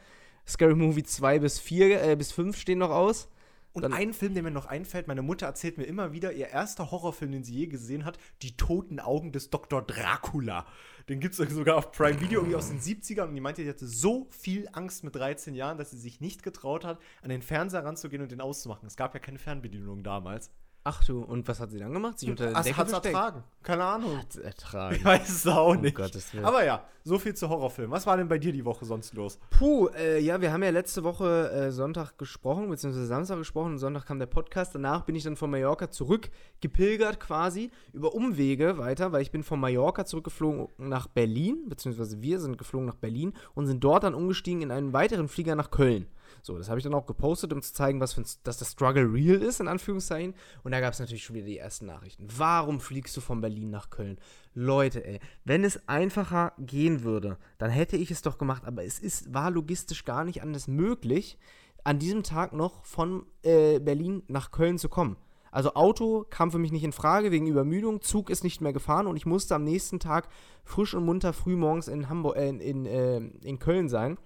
Scary 0.48 0.76
Movie 0.76 1.04
2 1.04 1.40
bis 1.40 1.60
4, 1.60 2.04
äh, 2.04 2.16
bis 2.16 2.32
5 2.32 2.58
stehen 2.58 2.80
noch 2.80 2.90
aus. 2.90 3.28
Und 3.74 3.84
Dann- 3.84 3.94
ein 3.94 4.14
Film, 4.14 4.34
der 4.34 4.44
mir 4.44 4.52
noch 4.52 4.66
einfällt, 4.66 5.08
meine 5.08 5.22
Mutter 5.22 5.46
erzählt 5.46 5.78
mir 5.78 5.86
immer 5.86 6.12
wieder, 6.12 6.34
ihr 6.34 6.48
erster 6.48 6.92
Horrorfilm, 6.92 7.32
den 7.32 7.44
sie 7.44 7.54
je 7.54 7.68
gesehen 7.68 8.04
hat, 8.06 8.18
Die 8.42 8.58
toten 8.58 9.00
Augen 9.00 9.32
des 9.32 9.50
Dr. 9.50 9.82
Dracula. 9.82 10.66
Den 11.10 11.20
gibt 11.20 11.40
es 11.40 11.50
sogar 11.56 11.78
auf 11.78 11.92
Prime 11.92 12.20
Video, 12.20 12.42
irgendwie 12.42 12.56
aus 12.58 12.68
den 12.70 12.80
70ern. 12.80 13.30
Und 13.30 13.36
die 13.36 13.42
meinte, 13.42 13.64
die 13.64 13.70
hatte 13.70 13.88
so 13.88 14.28
viel 14.30 14.68
Angst 14.74 15.04
mit 15.04 15.16
13 15.16 15.56
Jahren, 15.56 15.78
dass 15.78 15.92
sie 15.92 15.98
sich 15.98 16.20
nicht 16.22 16.44
getraut 16.44 16.84
hat, 16.86 17.00
an 17.22 17.30
den 17.30 17.42
Fernseher 17.42 17.86
ranzugehen 17.86 18.22
und 18.22 18.32
den 18.32 18.42
auszumachen. 18.42 18.88
Es 18.88 18.98
gab 18.98 19.14
ja 19.14 19.20
keine 19.20 19.40
Fernbedienung 19.40 20.04
damals. 20.04 20.52
Ach 20.84 21.04
du, 21.04 21.22
und 21.22 21.48
was 21.48 21.60
hat 21.60 21.70
sie 21.70 21.78
dann 21.78 21.94
gemacht? 21.94 22.18
Sich 22.18 22.30
unter 22.30 22.46
der 22.46 22.64
Decke 22.64 22.76
hat's 22.76 22.90
versteckt? 22.90 23.14
ertragen. 23.14 23.44
Keine 23.62 23.84
Ahnung. 23.84 24.18
Hat's 24.18 24.38
ertragen. 24.38 24.96
Ich 24.96 25.06
weiß 25.06 25.30
es 25.30 25.48
auch 25.48 25.76
nicht. 25.76 25.96
Gottes 25.96 26.34
Willen. 26.34 26.44
Aber 26.44 26.66
ja, 26.66 26.84
so 27.04 27.20
viel 27.20 27.36
zu 27.36 27.50
Horrorfilmen. 27.50 27.92
Was 27.92 28.08
war 28.08 28.18
denn 28.18 28.28
bei 28.28 28.40
dir 28.40 28.52
die 28.52 28.66
Woche 28.66 28.84
sonst 28.86 29.14
los? 29.14 29.38
Puh, 29.52 29.90
äh, 29.90 30.20
ja, 30.20 30.42
wir 30.42 30.52
haben 30.52 30.64
ja 30.64 30.72
letzte 30.72 31.04
Woche 31.04 31.52
äh, 31.52 31.72
Sonntag 31.72 32.18
gesprochen, 32.18 32.68
beziehungsweise 32.68 33.06
Samstag 33.06 33.38
gesprochen 33.38 33.74
und 33.74 33.78
Sonntag 33.78 34.08
kam 34.08 34.18
der 34.18 34.26
Podcast. 34.26 34.74
Danach 34.74 35.04
bin 35.04 35.14
ich 35.14 35.24
dann 35.24 35.36
von 35.36 35.52
Mallorca 35.52 35.92
zurückgepilgert 35.92 37.20
quasi, 37.20 37.70
über 37.94 38.16
Umwege 38.16 38.80
weiter, 38.80 39.12
weil 39.12 39.22
ich 39.22 39.30
bin 39.30 39.44
von 39.44 39.60
Mallorca 39.60 40.06
zurückgeflogen 40.06 40.68
nach 40.80 41.06
Berlin, 41.06 41.70
beziehungsweise 41.70 42.24
wir 42.24 42.40
sind 42.40 42.58
geflogen 42.58 42.88
nach 42.88 42.96
Berlin 42.96 43.34
und 43.54 43.68
sind 43.68 43.84
dort 43.84 44.04
dann 44.04 44.16
umgestiegen 44.16 44.64
in 44.64 44.72
einen 44.72 44.94
weiteren 44.94 45.28
Flieger 45.28 45.56
nach 45.56 45.70
Köln. 45.70 46.08
So, 46.42 46.58
das 46.58 46.70
habe 46.70 46.80
ich 46.80 46.84
dann 46.84 46.94
auch 46.94 47.06
gepostet, 47.06 47.54
um 47.54 47.62
zu 47.62 47.74
zeigen, 47.74 48.00
was 48.00 48.14
für 48.14 48.22
ein, 48.22 48.26
dass 48.44 48.58
das 48.58 48.72
Struggle 48.72 49.12
real 49.14 49.42
ist, 49.42 49.60
in 49.60 49.68
Anführungszeichen. 49.68 50.34
Und 50.64 50.72
da 50.72 50.80
gab 50.80 50.94
es 50.94 51.00
natürlich 51.00 51.24
schon 51.24 51.36
wieder 51.36 51.46
die 51.46 51.58
ersten 51.58 51.86
Nachrichten. 51.86 52.28
Warum 52.36 52.80
fliegst 52.80 53.16
du 53.16 53.22
von 53.22 53.42
Berlin 53.42 53.70
nach 53.70 53.90
Köln? 53.90 54.18
Leute, 54.54 55.06
ey, 55.06 55.20
wenn 55.46 55.64
es 55.64 55.88
einfacher 55.88 56.54
gehen 56.58 57.04
würde, 57.04 57.38
dann 57.58 57.70
hätte 57.70 57.98
ich 57.98 58.12
es 58.12 58.22
doch 58.22 58.38
gemacht, 58.38 58.64
aber 58.66 58.84
es 58.84 59.00
ist, 59.00 59.34
war 59.34 59.52
logistisch 59.52 60.04
gar 60.04 60.24
nicht 60.24 60.42
anders 60.42 60.68
möglich, 60.68 61.38
an 61.84 62.00
diesem 62.00 62.24
Tag 62.24 62.54
noch 62.54 62.86
von 62.86 63.26
äh, 63.44 63.80
Berlin 63.80 64.24
nach 64.28 64.52
Köln 64.52 64.78
zu 64.78 64.90
kommen. 64.90 65.18
Also 65.52 65.74
Auto 65.74 66.26
kam 66.30 66.50
für 66.50 66.60
mich 66.60 66.72
nicht 66.72 66.86
in 66.86 66.94
Frage 66.94 67.32
wegen 67.32 67.46
Übermüdung, 67.46 68.02
Zug 68.02 68.30
ist 68.30 68.44
nicht 68.44 68.62
mehr 68.62 68.72
gefahren 68.72 69.06
und 69.06 69.18
ich 69.18 69.26
musste 69.26 69.54
am 69.54 69.66
nächsten 69.66 70.00
Tag 70.00 70.30
frisch 70.64 70.94
und 70.94 71.06
munter 71.06 71.34
früh 71.34 71.58
morgens 71.58 71.90
in 71.90 72.08
Hamburg, 72.08 72.38
äh, 72.38 72.50
in, 72.50 72.86
äh, 72.86 73.18
in 73.18 73.60
Köln 73.60 73.90
sein. 73.90 74.18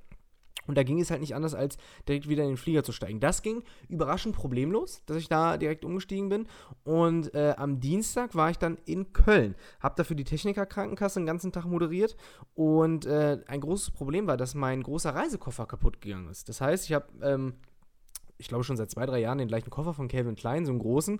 Und 0.67 0.77
da 0.77 0.83
ging 0.83 0.99
es 0.99 1.11
halt 1.11 1.21
nicht 1.21 1.35
anders, 1.35 1.53
als 1.53 1.77
direkt 2.07 2.27
wieder 2.27 2.43
in 2.43 2.49
den 2.49 2.57
Flieger 2.57 2.83
zu 2.83 2.91
steigen. 2.91 3.19
Das 3.19 3.41
ging 3.41 3.63
überraschend 3.89 4.35
problemlos, 4.35 5.01
dass 5.05 5.17
ich 5.17 5.29
da 5.29 5.57
direkt 5.57 5.85
umgestiegen 5.85 6.29
bin. 6.29 6.47
Und 6.83 7.33
äh, 7.33 7.53
am 7.57 7.79
Dienstag 7.79 8.35
war 8.35 8.49
ich 8.49 8.57
dann 8.57 8.77
in 8.85 9.13
Köln. 9.13 9.55
Hab 9.79 9.95
dafür 9.95 10.15
die 10.15 10.23
Technikerkrankenkasse 10.23 11.19
den 11.19 11.25
ganzen 11.25 11.51
Tag 11.51 11.65
moderiert. 11.65 12.15
Und 12.53 13.05
äh, 13.05 13.39
ein 13.47 13.61
großes 13.61 13.91
Problem 13.91 14.27
war, 14.27 14.37
dass 14.37 14.55
mein 14.55 14.83
großer 14.83 15.13
Reisekoffer 15.13 15.65
kaputt 15.65 16.01
gegangen 16.01 16.29
ist. 16.29 16.49
Das 16.49 16.61
heißt, 16.61 16.85
ich 16.85 16.93
habe, 16.93 17.07
ähm, 17.21 17.53
ich 18.37 18.47
glaube 18.47 18.63
schon 18.63 18.77
seit 18.77 18.91
zwei, 18.91 19.05
drei 19.05 19.19
Jahren 19.19 19.37
den 19.37 19.47
gleichen 19.47 19.69
Koffer 19.69 19.93
von 19.93 20.07
Calvin 20.07 20.35
Klein, 20.35 20.65
so 20.65 20.71
einen 20.71 20.79
großen, 20.79 21.19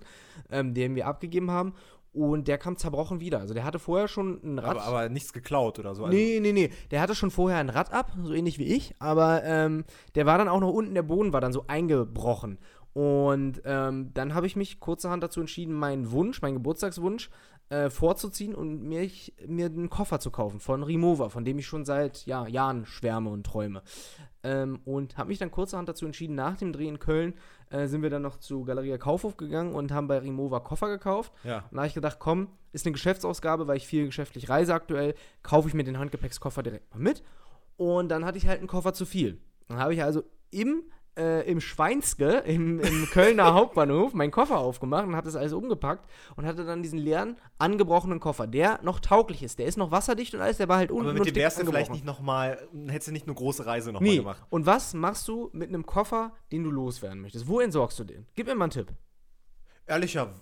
ähm, 0.50 0.74
den 0.74 0.94
wir 0.94 1.06
abgegeben 1.06 1.50
haben. 1.50 1.74
Und 2.16 2.48
der 2.48 2.56
kam 2.56 2.78
zerbrochen 2.78 3.20
wieder. 3.20 3.40
Also 3.40 3.52
der 3.52 3.64
hatte 3.64 3.78
vorher 3.78 4.08
schon 4.08 4.40
ein 4.42 4.58
Rad. 4.58 4.70
Aber, 4.70 4.84
aber 4.84 5.08
nichts 5.10 5.34
geklaut 5.34 5.78
oder 5.78 5.94
so. 5.94 6.04
Also, 6.04 6.16
Nee, 6.16 6.40
nee, 6.40 6.52
nee. 6.52 6.70
Der 6.90 7.02
hatte 7.02 7.14
schon 7.14 7.30
vorher 7.30 7.58
ein 7.58 7.68
Rad 7.68 7.92
ab, 7.92 8.12
so 8.22 8.32
ähnlich 8.32 8.58
wie 8.58 8.64
ich, 8.64 8.94
aber 8.98 9.44
ähm, 9.44 9.84
der 10.14 10.24
war 10.24 10.38
dann 10.38 10.48
auch 10.48 10.60
noch 10.60 10.72
unten, 10.72 10.94
der 10.94 11.02
Boden 11.02 11.34
war 11.34 11.42
dann 11.42 11.52
so 11.52 11.64
eingebrochen. 11.66 12.58
Und 12.94 13.60
ähm, 13.66 14.12
dann 14.14 14.32
habe 14.32 14.46
ich 14.46 14.56
mich 14.56 14.80
kurzerhand 14.80 15.22
dazu 15.22 15.40
entschieden, 15.40 15.74
meinen 15.74 16.10
Wunsch, 16.10 16.40
meinen 16.40 16.54
Geburtstagswunsch, 16.54 17.28
äh, 17.68 17.90
vorzuziehen 17.90 18.54
und 18.54 18.82
mich, 18.82 19.34
mir 19.46 19.66
einen 19.66 19.90
Koffer 19.90 20.18
zu 20.18 20.30
kaufen 20.30 20.60
von 20.60 20.82
Rimowa, 20.82 21.28
von 21.28 21.44
dem 21.44 21.58
ich 21.58 21.66
schon 21.66 21.84
seit 21.84 22.24
ja, 22.24 22.46
Jahren 22.46 22.86
schwärme 22.86 23.28
und 23.28 23.44
träume. 23.44 23.82
Ähm, 24.46 24.78
und 24.84 25.18
habe 25.18 25.28
mich 25.28 25.38
dann 25.38 25.50
kurzerhand 25.50 25.88
dazu 25.88 26.06
entschieden, 26.06 26.36
nach 26.36 26.56
dem 26.56 26.72
Dreh 26.72 26.86
in 26.86 27.00
Köln 27.00 27.34
äh, 27.70 27.88
sind 27.88 28.02
wir 28.02 28.10
dann 28.10 28.22
noch 28.22 28.36
zu 28.36 28.62
Galeria 28.64 28.96
Kaufhof 28.96 29.36
gegangen 29.36 29.74
und 29.74 29.90
haben 29.90 30.06
bei 30.06 30.18
Rimowa 30.18 30.60
Koffer 30.60 30.88
gekauft. 30.88 31.32
Ja. 31.42 31.64
Und 31.68 31.72
da 31.72 31.78
habe 31.78 31.88
ich 31.88 31.94
gedacht, 31.94 32.18
komm, 32.20 32.46
ist 32.70 32.86
eine 32.86 32.92
Geschäftsausgabe, 32.92 33.66
weil 33.66 33.76
ich 33.76 33.88
viel 33.88 34.06
geschäftlich 34.06 34.48
reise 34.48 34.72
aktuell, 34.72 35.16
kaufe 35.42 35.66
ich 35.66 35.74
mir 35.74 35.82
den 35.82 35.98
Handgepäckskoffer 35.98 36.62
direkt 36.62 36.94
mal 36.94 37.00
mit. 37.00 37.24
Und 37.76 38.08
dann 38.08 38.24
hatte 38.24 38.38
ich 38.38 38.46
halt 38.46 38.60
einen 38.60 38.68
Koffer 38.68 38.94
zu 38.94 39.04
viel. 39.04 39.40
Dann 39.66 39.78
habe 39.78 39.94
ich 39.94 40.04
also 40.04 40.22
im, 40.52 40.84
äh, 41.16 41.50
im 41.50 41.60
Schweinske, 41.60 42.38
im, 42.46 42.80
im 42.80 43.06
Kölner 43.10 43.54
Hauptbahnhof, 43.54 44.14
meinen 44.14 44.30
Koffer 44.30 44.58
aufgemacht 44.58 45.06
und 45.06 45.16
habe 45.16 45.24
das 45.26 45.36
alles 45.36 45.52
umgepackt 45.52 46.08
und 46.36 46.46
hatte 46.46 46.64
dann 46.64 46.82
diesen 46.82 46.98
leeren, 46.98 47.36
angebrochenen 47.58 48.20
Koffer, 48.20 48.46
der 48.46 48.80
noch 48.82 49.00
tauglich 49.00 49.42
ist. 49.42 49.58
Der 49.58 49.66
ist 49.66 49.76
noch 49.78 49.90
wasserdicht 49.90 50.34
und 50.34 50.40
alles, 50.40 50.58
der 50.58 50.68
war 50.68 50.76
halt 50.78 50.90
unten 50.90 51.08
Aber 51.08 51.18
mit 51.18 51.26
dem 51.26 51.34
wärst 51.34 51.60
du 51.60 51.66
vielleicht 51.66 51.90
nicht 51.92 52.04
nochmal, 52.04 52.58
hättest 52.88 53.08
du 53.08 53.12
nicht 53.12 53.26
eine 53.26 53.34
große 53.34 53.64
Reise 53.66 53.92
nochmal 53.92 54.10
Nee. 54.10 54.16
gemacht. 54.18 54.42
Und 54.50 54.66
was 54.66 54.94
machst 54.94 55.26
du 55.28 55.50
mit 55.52 55.68
einem 55.68 55.86
Koffer, 55.86 56.32
den 56.52 56.64
du 56.64 56.70
loswerden 56.70 57.20
möchtest? 57.20 57.48
Wo 57.48 57.60
entsorgst 57.60 57.98
du 57.98 58.04
den? 58.04 58.26
Gib 58.34 58.46
mir 58.46 58.54
mal 58.54 58.64
einen 58.66 58.70
Tipp. 58.72 58.92
Ehrlicher, 59.86 60.34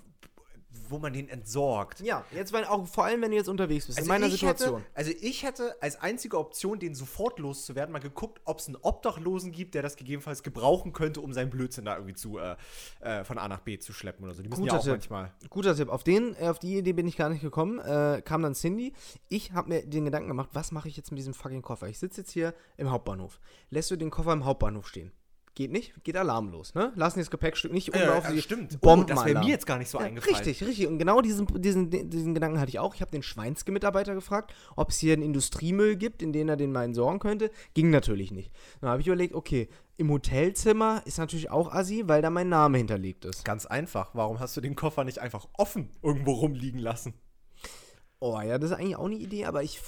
wo 0.91 0.99
man 0.99 1.13
den 1.13 1.29
entsorgt. 1.29 2.01
Ja, 2.01 2.25
jetzt 2.33 2.53
weil 2.53 2.65
auch 2.65 2.87
vor 2.87 3.05
allem, 3.05 3.23
wenn 3.23 3.31
du 3.31 3.37
jetzt 3.37 3.49
unterwegs 3.49 3.87
bist, 3.87 3.99
in 3.99 4.07
meiner 4.07 4.31
Situation. 4.31 4.81
Hätte, 4.81 4.91
also 4.95 5.13
ich 5.21 5.43
hätte 5.43 5.77
als 5.81 6.01
einzige 6.01 6.39
Option, 6.39 6.79
den 6.79 6.95
sofort 6.95 7.39
loszuwerden, 7.39 7.93
mal 7.93 7.99
geguckt, 7.99 8.41
ob 8.45 8.59
es 8.59 8.67
einen 8.67 8.77
Obdachlosen 8.77 9.53
gibt, 9.53 9.75
der 9.75 9.83
das 9.83 9.97
gegebenenfalls 9.97 10.43
gebrauchen 10.43 10.93
könnte, 10.93 11.21
um 11.21 11.33
seinen 11.33 11.51
Blödsinn 11.51 11.85
da 11.85 11.97
irgendwie 11.97 12.15
zu 12.15 12.39
äh, 12.39 12.57
äh, 13.01 13.25
von 13.25 13.39
A 13.39 13.49
nach 13.49 13.61
B 13.61 13.79
zu 13.79 13.93
schleppen 13.93 14.25
oder 14.25 14.35
so. 14.35 14.43
Die 14.43 14.49
müssen 14.49 14.63
Guter 14.63 14.75
ja 14.75 14.79
auch 14.79 14.85
Tipp. 14.85 14.93
manchmal. 14.93 15.33
Guter 15.51 15.77
Tipp. 15.77 15.89
Auf, 15.89 16.05
den, 16.05 16.35
äh, 16.37 16.49
auf 16.49 16.59
die 16.59 16.79
Idee 16.79 16.93
bin 16.93 17.07
ich 17.07 17.17
gar 17.17 17.29
nicht 17.29 17.43
gekommen. 17.43 17.79
Äh, 17.79 18.23
kam 18.25 18.43
dann 18.43 18.55
Cindy. 18.55 18.93
Ich 19.29 19.53
habe 19.53 19.69
mir 19.69 19.87
den 19.87 20.05
Gedanken 20.05 20.29
gemacht, 20.29 20.51
was 20.53 20.73
mache 20.73 20.89
ich 20.89 20.97
jetzt 20.97 21.11
mit 21.11 21.19
diesem 21.19 21.35
fucking 21.35 21.63
Koffer? 21.63 21.89
Ich 21.89 21.99
sitze 21.99 22.21
jetzt 22.23 22.31
hier 22.31 22.55
im 22.77 22.91
Hauptbahnhof. 22.91 23.41
Lässt 23.71 23.91
du 23.91 23.97
den 23.97 24.11
Koffer 24.11 24.33
im 24.33 24.45
Hauptbahnhof 24.45 24.89
stehen? 24.89 25.13
Geht 25.57 25.71
nicht, 25.71 25.93
geht 26.03 26.17
Alarm 26.17 26.49
los, 26.49 26.75
ne? 26.75 26.93
Lassen 26.97 27.21
das 27.21 27.31
Gepäckstück 27.31 27.73
nicht 27.73 27.95
umlaufen. 27.95 28.35
sie- 28.37 28.43
Oh, 28.75 28.79
Bombenalarm. 28.81 29.07
das 29.07 29.25
wäre 29.25 29.39
mir 29.45 29.51
jetzt 29.51 29.67
gar 29.67 29.79
nicht 29.79 29.89
so 29.89 29.99
Ja, 30.01 30.07
eingefallen. 30.07 30.35
Richtig, 30.37 30.67
richtig. 30.67 30.89
Und 30.89 30.99
genau 30.99 31.21
diesen, 31.21 31.47
diesen, 31.63 31.91
diesen 32.11 32.35
Gedanken 32.35 32.59
hatte 32.59 32.71
ich 32.71 32.81
auch. 32.81 32.93
Ich 32.97 33.01
habe 33.01 33.13
den 33.13 33.23
Schweinske-Mitarbeiter 33.23 34.15
gefragt, 34.15 34.53
ob 34.75 34.91
es 34.91 34.99
hier 34.99 35.13
einen 35.13 35.23
Industriemüll 35.23 35.95
gibt, 35.95 36.23
in 36.23 36.33
den 36.33 36.49
er 36.49 36.57
den 36.57 36.73
mal 36.73 36.83
entsorgen 36.85 37.21
könnte. 37.21 37.53
Ging 37.75 37.91
natürlich 37.91 38.33
nicht. 38.33 38.51
Dann 38.81 38.91
habe 38.91 39.01
ich 39.01 39.07
überlegt, 39.07 39.33
okay, 39.35 39.69
im 39.97 40.11
Hotelzimmer 40.11 41.03
ist 41.05 41.19
natürlich 41.19 41.51
auch 41.53 41.71
assi, 41.73 42.03
weil 42.09 42.21
da 42.21 42.31
mein 42.31 42.49
Name 42.49 42.79
hinterlegt 42.79 43.25
ist. 43.25 43.45
Ganz 43.45 43.65
einfach. 43.65 44.11
Warum 44.13 44.41
hast 44.41 44.57
du 44.57 44.61
den 44.61 44.75
Koffer 44.75 45.05
nicht 45.05 45.21
einfach 45.21 45.47
offen 45.53 45.89
irgendwo 46.03 46.33
rumliegen 46.33 46.81
lassen? 46.81 47.15
Oh 48.19 48.41
ja, 48.41 48.59
das 48.59 48.71
ist 48.73 48.77
eigentlich 48.77 48.97
auch 48.97 49.05
eine 49.07 49.15
Idee, 49.17 49.45
aber 49.45 49.63
ich 49.63 49.79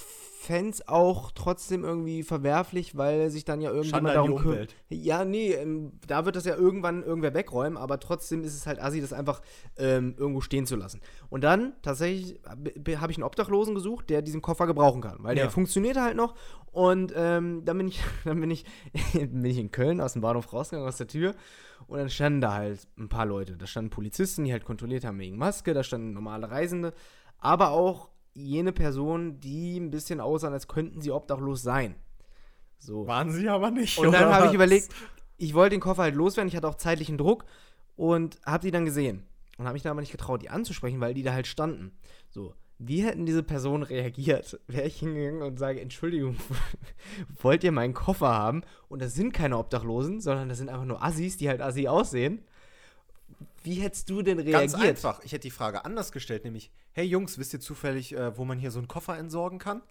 es 0.49 0.87
auch 0.87 1.31
trotzdem 1.31 1.83
irgendwie 1.83 2.23
verwerflich, 2.23 2.95
weil 2.95 3.29
sich 3.29 3.43
dann 3.43 3.59
ja 3.61 3.69
irgendjemand 3.71 4.07
an 4.07 4.13
darum 4.13 4.35
kümmert. 4.37 4.75
Ja, 4.89 5.25
nee, 5.25 5.51
ähm, 5.53 5.93
da 6.07 6.25
wird 6.25 6.35
das 6.35 6.45
ja 6.45 6.55
irgendwann 6.55 7.03
irgendwer 7.03 7.33
wegräumen, 7.33 7.77
aber 7.77 7.99
trotzdem 7.99 8.43
ist 8.43 8.55
es 8.55 8.67
halt 8.67 8.79
assi, 8.81 9.01
das 9.01 9.13
einfach 9.13 9.41
ähm, 9.77 10.15
irgendwo 10.17 10.41
stehen 10.41 10.65
zu 10.65 10.75
lassen. 10.75 11.01
Und 11.29 11.43
dann 11.43 11.73
tatsächlich 11.81 12.39
habe 12.45 13.11
ich 13.11 13.17
einen 13.17 13.23
Obdachlosen 13.23 13.75
gesucht, 13.75 14.09
der 14.09 14.21
diesen 14.21 14.41
Koffer 14.41 14.67
gebrauchen 14.67 15.01
kann, 15.01 15.17
weil 15.21 15.35
Ja. 15.37 15.43
der 15.43 15.51
funktioniert 15.51 15.97
halt 15.97 16.15
noch. 16.15 16.35
Und 16.71 17.11
ähm, 17.15 17.65
dann 17.65 17.77
bin 17.77 17.87
ich, 17.87 17.99
dann 18.25 18.39
bin 18.39 18.51
ich, 18.51 18.65
bin 19.13 19.45
ich 19.45 19.57
in 19.57 19.71
Köln 19.71 19.99
aus 19.99 20.13
dem 20.13 20.21
Bahnhof 20.21 20.53
rausgegangen 20.53 20.87
aus 20.87 20.97
der 20.97 21.07
Tür 21.07 21.33
und 21.87 21.97
dann 21.99 22.09
standen 22.09 22.41
da 22.41 22.53
halt 22.53 22.87
ein 22.97 23.09
paar 23.09 23.25
Leute. 23.25 23.57
Da 23.57 23.65
standen 23.65 23.89
Polizisten, 23.89 24.43
die 24.45 24.51
halt 24.51 24.65
kontrolliert 24.65 25.03
haben 25.03 25.19
wegen 25.19 25.37
Maske, 25.37 25.73
da 25.73 25.83
standen 25.83 26.13
normale 26.13 26.49
Reisende, 26.51 26.93
aber 27.39 27.71
auch 27.71 28.09
jene 28.37 28.71
Personen, 28.71 29.39
die 29.39 29.79
ein 29.79 29.89
bisschen 29.89 30.19
aussahen, 30.19 30.53
als 30.53 30.67
könnten 30.67 31.01
sie 31.01 31.11
obdachlos 31.11 31.61
sein. 31.61 31.95
So. 32.77 33.07
Waren 33.07 33.31
sie 33.31 33.49
aber 33.49 33.71
nicht. 33.71 33.97
Und 33.97 34.11
dann 34.11 34.31
habe 34.31 34.47
ich 34.47 34.53
überlegt, 34.53 34.89
ich 35.37 35.53
wollte 35.53 35.75
den 35.75 35.81
Koffer 35.81 36.03
halt 36.03 36.15
loswerden, 36.15 36.47
ich 36.47 36.55
hatte 36.55 36.67
auch 36.67 36.75
zeitlichen 36.75 37.17
Druck 37.17 37.45
und 37.95 38.39
habe 38.45 38.65
die 38.65 38.71
dann 38.71 38.85
gesehen. 38.85 39.23
Und 39.57 39.65
habe 39.65 39.73
mich 39.73 39.81
dann 39.81 39.91
aber 39.91 40.01
nicht 40.01 40.11
getraut, 40.11 40.43
die 40.43 40.51
anzusprechen, 40.51 41.01
weil 41.01 41.15
die 41.15 41.23
da 41.23 41.33
halt 41.33 41.47
standen. 41.47 41.91
So, 42.29 42.53
wie 42.77 43.03
hätten 43.03 43.25
diese 43.25 43.41
Personen 43.41 43.81
reagiert? 43.81 44.59
Wäre 44.67 44.85
ich 44.85 44.99
hingegangen 44.99 45.41
und 45.41 45.57
sage, 45.57 45.81
Entschuldigung, 45.81 46.37
wollt 47.41 47.63
ihr 47.63 47.71
meinen 47.71 47.95
Koffer 47.95 48.29
haben? 48.29 48.61
Und 48.87 49.01
das 49.01 49.15
sind 49.15 49.33
keine 49.33 49.57
Obdachlosen, 49.57 50.21
sondern 50.21 50.47
das 50.47 50.59
sind 50.59 50.69
einfach 50.69 50.85
nur 50.85 51.03
Assis, 51.03 51.37
die 51.37 51.49
halt 51.49 51.61
Assi 51.61 51.87
aussehen. 51.87 52.43
Wie 53.67 53.75
hättest 53.81 54.09
du 54.09 54.21
denn 54.21 54.37
reagiert? 54.39 54.71
Ganz 54.71 54.73
einfach. 54.75 55.21
Ich 55.23 55.33
hätte 55.33 55.43
die 55.43 55.51
Frage 55.51 55.83
anders 55.83 56.11
gestellt, 56.13 56.45
nämlich: 56.45 56.71
Hey 56.93 57.05
Jungs, 57.05 57.37
wisst 57.37 57.53
ihr 57.53 57.59
zufällig, 57.59 58.13
äh, 58.15 58.37
wo 58.37 58.45
man 58.45 58.57
hier 58.59 58.71
so 58.71 58.79
einen 58.79 58.87
Koffer 58.87 59.17
entsorgen 59.17 59.59
kann? 59.59 59.81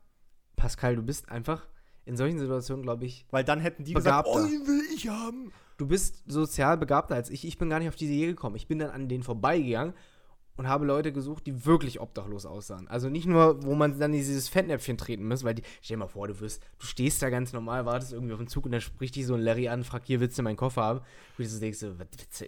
Pascal, 0.56 0.97
du 0.97 1.02
bist 1.02 1.28
einfach 1.28 1.66
in 2.06 2.16
solchen 2.16 2.38
Situationen, 2.38 2.83
glaube 2.83 3.04
ich, 3.04 3.26
Weil 3.30 3.45
dann 3.45 3.61
hätten 3.61 3.85
die 3.85 3.92
Begabter. 3.92 4.33
gesagt: 4.33 4.47
Oh, 4.47 4.50
den 4.50 4.66
will 4.66 4.83
ich 4.95 5.09
haben. 5.09 5.52
du 5.76 5.87
bist 5.87 6.23
sozial 6.26 6.78
begabter 6.78 7.14
als 7.16 7.28
ich. 7.28 7.45
Ich 7.47 7.59
bin 7.59 7.68
gar 7.68 7.78
nicht 7.78 7.88
auf 7.88 7.97
diese 7.97 8.12
Idee 8.12 8.26
gekommen. 8.28 8.56
Ich 8.56 8.66
bin 8.66 8.78
dann 8.78 8.90
an 8.90 9.09
denen 9.09 9.23
vorbeigegangen 9.23 9.92
und 10.57 10.69
habe 10.69 10.85
Leute 10.87 11.13
gesucht, 11.13 11.47
die 11.47 11.67
wirklich 11.67 12.01
obdachlos 12.01 12.47
aussahen. 12.47 12.89
Also 12.89 13.09
nicht 13.09 13.27
nur, 13.27 13.63
wo 13.65 13.75
man 13.75 13.99
dann 13.99 14.13
in 14.13 14.19
dieses 14.19 14.49
Fettnäpfchen 14.49 14.97
treten 14.99 15.27
muss, 15.29 15.45
weil 15.45 15.55
die, 15.55 15.63
stell 15.83 15.97
dir 15.97 16.01
mal 16.05 16.07
vor, 16.09 16.29
du 16.29 16.41
wirst, 16.41 16.63
du 16.79 16.87
stehst 16.87 17.21
da 17.23 17.31
ganz 17.31 17.53
normal, 17.53 17.85
wartest 17.87 18.13
irgendwie 18.13 18.33
auf 18.33 18.39
den 18.41 18.49
Zug 18.49 18.65
und 18.67 18.73
dann 18.73 18.81
spricht 18.81 19.17
dich 19.17 19.27
so 19.27 19.35
ein 19.35 19.41
Larry 19.41 19.69
an, 19.69 19.85
fragt, 19.85 20.07
hier 20.07 20.21
willst 20.21 20.39
du 20.39 20.43
meinen 20.43 20.57
Koffer 20.57 20.83
haben? 20.83 20.99
Und 21.01 21.45
du 21.45 21.47
so 21.47 21.61
denkst 21.61 21.79
so, 21.79 21.99
was, 21.99 22.07
willst 22.17 22.41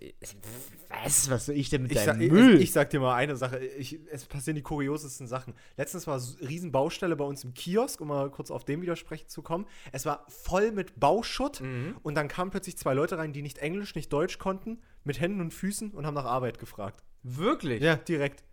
du- 1.27 1.31
was, 1.31 1.47
soll 1.47 1.55
ich 1.57 1.69
denn 1.71 1.83
mit 1.83 1.93
Ich 1.93 1.99
sag, 1.99 2.07
deinem 2.07 2.23
ich, 2.23 2.31
Müll? 2.33 2.61
ich 2.61 2.73
sag 2.73 2.91
dir 2.91 3.01
mal 3.01 3.15
eine 3.15 3.37
Sache, 3.37 3.59
ich, 3.59 3.99
es 4.11 4.25
passieren 4.25 4.57
die 4.57 4.63
kuriosesten 4.63 5.27
Sachen. 5.27 5.55
Letztens 5.77 6.07
war 6.07 6.17
eine 6.21 6.49
riesen 6.49 6.73
Baustelle 6.73 7.17
bei 7.17 7.25
uns 7.25 7.45
im 7.45 7.55
Kiosk, 7.55 8.01
um 8.01 8.09
mal 8.09 8.31
kurz 8.31 8.51
auf 8.51 8.65
dem 8.65 8.81
widersprechen 8.83 9.29
zu 9.29 9.43
kommen. 9.43 9.67
Es 9.93 10.07
war 10.07 10.25
voll 10.29 10.73
mit 10.73 10.99
Bauschutt 10.99 11.61
Mhm. 11.61 11.97
und 12.03 12.15
dann 12.15 12.29
kamen 12.29 12.51
plötzlich 12.51 12.77
zwei 12.79 12.95
Leute 12.95 13.19
rein, 13.19 13.33
die 13.33 13.43
nicht 13.43 13.59
Englisch, 13.59 13.95
nicht 13.95 14.13
Deutsch 14.13 14.39
konnten, 14.39 14.79
mit 15.05 15.21
Händen 15.21 15.41
und 15.41 15.53
Füßen 15.55 15.91
und 15.93 16.07
haben 16.07 16.15
nach 16.15 16.25
Arbeit 16.25 16.59
gefragt. 16.59 17.03
Wirklich? 17.23 17.83
Ja, 17.83 17.97
direkt. 17.97 18.45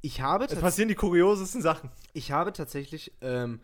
Ich 0.00 0.20
habe 0.20 0.46
Es 0.46 0.54
passieren 0.56 0.88
die 0.88 0.94
kuriosesten 0.94 1.62
Sachen. 1.62 1.90
Ich 2.12 2.32
habe 2.32 2.52
tatsächlich 2.52 3.12
ähm, 3.20 3.60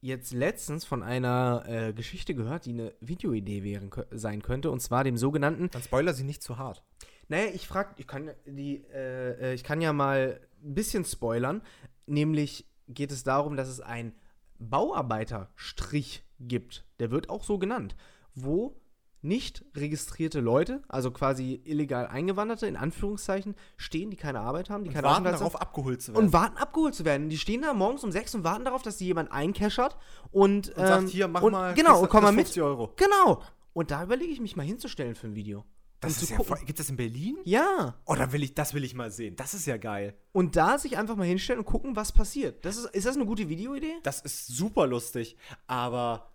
jetzt 0.00 0.32
letztens 0.32 0.84
von 0.84 1.02
einer 1.02 1.64
äh, 1.66 1.92
Geschichte 1.92 2.34
gehört, 2.34 2.66
die 2.66 2.72
eine 2.72 2.94
Videoidee 3.00 3.62
wären, 3.62 3.90
sein 4.10 4.42
könnte, 4.42 4.70
und 4.70 4.80
zwar 4.80 5.04
dem 5.04 5.16
sogenannten. 5.16 5.70
Dann 5.70 5.82
spoiler 5.82 6.14
sie 6.14 6.24
nicht 6.24 6.42
zu 6.42 6.58
hart. 6.58 6.82
Naja, 7.28 7.50
ich 7.52 7.68
frage, 7.68 7.94
ich 7.98 8.06
kann 8.06 8.30
die, 8.46 8.84
äh, 8.92 9.50
äh, 9.50 9.54
ich 9.54 9.62
kann 9.64 9.80
ja 9.80 9.92
mal 9.92 10.40
ein 10.62 10.74
bisschen 10.74 11.04
spoilern. 11.04 11.62
Nämlich 12.06 12.66
geht 12.88 13.12
es 13.12 13.22
darum, 13.22 13.56
dass 13.56 13.68
es 13.68 13.80
einen 13.80 14.14
Bauarbeiterstrich 14.58 16.24
gibt. 16.40 16.86
Der 16.98 17.10
wird 17.10 17.28
auch 17.28 17.44
so 17.44 17.58
genannt, 17.58 17.96
wo 18.34 18.80
nicht 19.20 19.64
registrierte 19.74 20.40
Leute, 20.40 20.82
also 20.88 21.10
quasi 21.10 21.60
illegal 21.64 22.06
Eingewanderte 22.06 22.66
in 22.66 22.76
Anführungszeichen, 22.76 23.56
stehen, 23.76 24.10
die 24.10 24.16
keine 24.16 24.40
Arbeit 24.40 24.70
haben, 24.70 24.84
die 24.84 24.90
keine 24.90 25.06
Warten 25.06 25.26
Aufenthalts- 25.26 25.38
darauf, 25.38 25.60
abgeholt 25.60 26.02
zu 26.02 26.12
werden. 26.14 26.24
und 26.26 26.32
warten 26.32 26.56
abgeholt 26.56 26.94
zu 26.94 27.04
werden. 27.04 27.28
Die 27.28 27.38
stehen 27.38 27.62
da 27.62 27.74
morgens 27.74 28.04
um 28.04 28.12
sechs 28.12 28.34
und 28.34 28.44
warten 28.44 28.64
darauf, 28.64 28.82
dass 28.82 28.96
die 28.98 29.06
jemand 29.06 29.32
einkeschert 29.32 29.96
und, 30.30 30.68
Und 30.70 30.86
sagt, 30.86 31.08
hier, 31.08 31.28
mach 31.28 31.42
und, 31.42 31.52
mal, 31.52 31.74
Genau, 31.74 32.00
und 32.02 32.08
komm 32.08 32.22
mal 32.22 32.32
mit. 32.32 32.46
50 32.46 32.62
Euro. 32.62 32.92
Genau. 32.96 33.42
Und 33.72 33.90
da 33.90 34.02
überlege 34.04 34.32
ich 34.32 34.40
mich 34.40 34.56
mal 34.56 34.64
hinzustellen 34.66 35.14
für 35.14 35.26
ein 35.28 35.34
Video. 35.34 35.64
Das 36.00 36.22
ist 36.22 36.30
ja 36.30 36.38
voll, 36.38 36.58
gibt 36.64 36.78
das 36.78 36.90
in 36.90 36.96
Berlin? 36.96 37.36
Ja. 37.42 37.96
Oh, 38.06 38.14
dann 38.14 38.30
will 38.32 38.44
ich, 38.44 38.54
das 38.54 38.72
will 38.72 38.84
ich 38.84 38.94
mal 38.94 39.10
sehen. 39.10 39.34
Das 39.34 39.52
ist 39.52 39.66
ja 39.66 39.78
geil. 39.78 40.16
Und 40.30 40.54
da 40.54 40.78
sich 40.78 40.96
einfach 40.96 41.16
mal 41.16 41.26
hinstellen 41.26 41.58
und 41.58 41.64
gucken, 41.64 41.96
was 41.96 42.12
passiert. 42.12 42.64
Das 42.64 42.76
ist, 42.76 42.84
ist 42.94 43.04
das 43.04 43.16
eine 43.16 43.26
gute 43.26 43.48
Videoidee? 43.48 43.94
Das 44.04 44.20
ist 44.20 44.46
super 44.46 44.86
lustig, 44.86 45.36
aber 45.66 46.30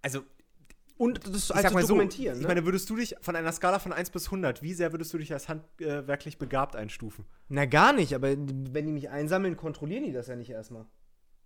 also 0.00 0.22
Und 1.02 1.26
das 1.26 1.50
ich 1.50 1.54
als 1.56 1.62
sag 1.62 1.74
mal 1.74 1.82
so, 1.82 1.88
dokumentieren. 1.88 2.36
ich 2.36 2.42
ne? 2.42 2.46
meine, 2.46 2.64
würdest 2.64 2.88
du 2.88 2.94
dich 2.94 3.16
von 3.20 3.34
einer 3.34 3.50
Skala 3.50 3.80
von 3.80 3.92
1 3.92 4.10
bis 4.10 4.26
100, 4.26 4.62
wie 4.62 4.72
sehr 4.72 4.92
würdest 4.92 5.12
du 5.12 5.18
dich 5.18 5.32
als 5.32 5.48
handwerklich 5.48 6.38
begabt 6.38 6.76
einstufen? 6.76 7.24
Na, 7.48 7.64
gar 7.64 7.92
nicht, 7.92 8.14
aber 8.14 8.28
wenn 8.28 8.86
die 8.86 8.92
mich 8.92 9.10
einsammeln, 9.10 9.56
kontrollieren 9.56 10.04
die 10.04 10.12
das 10.12 10.28
ja 10.28 10.36
nicht 10.36 10.50
erstmal. 10.50 10.86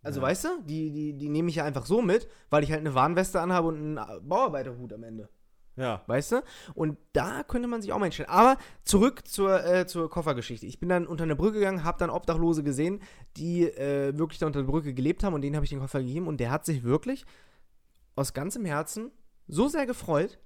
Also, 0.02 0.20
Ja. 0.20 0.26
weißt 0.26 0.44
du, 0.44 0.48
die, 0.66 0.90
die, 0.90 1.14
die 1.14 1.30
nehme 1.30 1.48
ich 1.48 1.56
ja 1.56 1.64
einfach 1.64 1.86
so 1.86 2.02
mit, 2.02 2.28
weil 2.50 2.64
ich 2.64 2.70
halt 2.70 2.80
eine 2.80 2.94
Warnweste 2.94 3.40
anhabe 3.40 3.68
und 3.68 3.98
einen 3.98 4.28
Bauarbeiterhut 4.28 4.92
am 4.92 5.04
Ende. 5.04 5.30
Ja. 5.76 6.02
Weißt 6.06 6.32
du? 6.32 6.42
Und 6.74 6.98
da 7.14 7.42
könnte 7.42 7.66
man 7.66 7.80
sich 7.80 7.94
auch 7.94 7.98
mal 7.98 8.06
hinstellen. 8.06 8.30
Aber 8.30 8.58
zurück 8.84 9.26
zur, 9.26 9.64
äh, 9.64 9.86
zur 9.86 10.10
Koffergeschichte. 10.10 10.66
Ich 10.66 10.80
bin 10.80 10.90
dann 10.90 11.06
unter 11.06 11.24
eine 11.24 11.34
Brücke 11.34 11.60
gegangen, 11.60 11.82
habe 11.82 11.96
dann 11.98 12.10
Obdachlose 12.10 12.62
gesehen, 12.62 13.00
die 13.38 13.62
äh, 13.64 14.16
wirklich 14.18 14.38
da 14.38 14.46
unter 14.46 14.60
der 14.60 14.66
Brücke 14.66 14.92
gelebt 14.92 15.24
haben 15.24 15.32
und 15.32 15.40
denen 15.40 15.56
habe 15.56 15.64
ich 15.64 15.70
den 15.70 15.80
Koffer 15.80 16.00
gegeben 16.00 16.26
und 16.26 16.40
der 16.40 16.50
hat 16.50 16.66
sich 16.66 16.82
wirklich 16.82 17.24
aus 18.16 18.34
ganzem 18.34 18.66
Herzen 18.66 19.10
so 19.48 19.68
sehr 19.68 19.86
gefreut, 19.86 20.38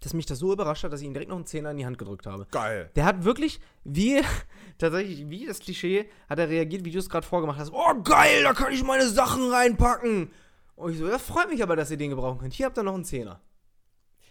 dass 0.00 0.14
mich 0.14 0.26
das 0.26 0.38
so 0.38 0.52
überrascht 0.52 0.82
hat, 0.82 0.92
dass 0.92 1.00
ich 1.00 1.06
ihm 1.06 1.12
direkt 1.12 1.30
noch 1.30 1.36
einen 1.36 1.46
Zehner 1.46 1.70
in 1.70 1.76
die 1.76 1.86
Hand 1.86 1.98
gedrückt 1.98 2.26
habe. 2.26 2.46
Geil. 2.50 2.90
Der 2.96 3.04
hat 3.04 3.24
wirklich, 3.24 3.60
wie, 3.84 4.22
tatsächlich, 4.78 5.28
wie 5.28 5.46
das 5.46 5.60
Klischee, 5.60 6.08
hat 6.28 6.38
er 6.38 6.48
reagiert, 6.48 6.84
wie 6.84 6.90
du 6.90 6.98
es 6.98 7.10
gerade 7.10 7.26
vorgemacht 7.26 7.58
hast. 7.58 7.72
Oh, 7.72 8.02
geil, 8.02 8.42
da 8.42 8.54
kann 8.54 8.72
ich 8.72 8.82
meine 8.82 9.08
Sachen 9.08 9.50
reinpacken. 9.50 10.30
Und 10.74 10.92
ich 10.92 10.98
so, 10.98 11.06
das 11.06 11.22
freut 11.22 11.50
mich 11.50 11.62
aber, 11.62 11.76
dass 11.76 11.90
ihr 11.90 11.98
den 11.98 12.10
gebrauchen 12.10 12.38
könnt. 12.38 12.54
Hier 12.54 12.66
habt 12.66 12.78
ihr 12.78 12.82
noch 12.82 12.94
einen 12.94 13.04
Zehner. 13.04 13.40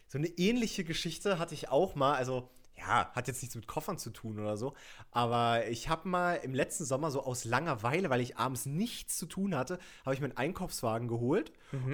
So 0.08 0.18
eine 0.18 0.28
ähnliche 0.28 0.84
Geschichte 0.84 1.38
hatte 1.38 1.54
ich 1.54 1.70
auch 1.70 1.94
mal, 1.94 2.16
also 2.16 2.50
ja, 2.76 3.12
hat 3.14 3.28
jetzt 3.28 3.44
nichts 3.44 3.56
mit 3.56 3.68
Koffern 3.68 3.98
zu 3.98 4.10
tun 4.10 4.40
oder 4.40 4.58
so, 4.58 4.74
aber 5.12 5.68
ich 5.68 5.90
habe 5.90 6.08
mal 6.08 6.36
im 6.36 6.56
letzten 6.56 6.86
Sommer 6.86 7.12
so 7.12 7.22
aus 7.22 7.44
Langeweile, 7.44 8.10
weil 8.10 8.22
ich 8.22 8.38
abends 8.38 8.66
nichts 8.66 9.18
zu 9.18 9.26
tun 9.26 9.54
hatte, 9.54 9.78
habe 10.06 10.16
ich 10.16 10.22
mir 10.22 10.28
einen 10.28 10.38
Einkaufswagen 10.38 11.08
geholt 11.08 11.52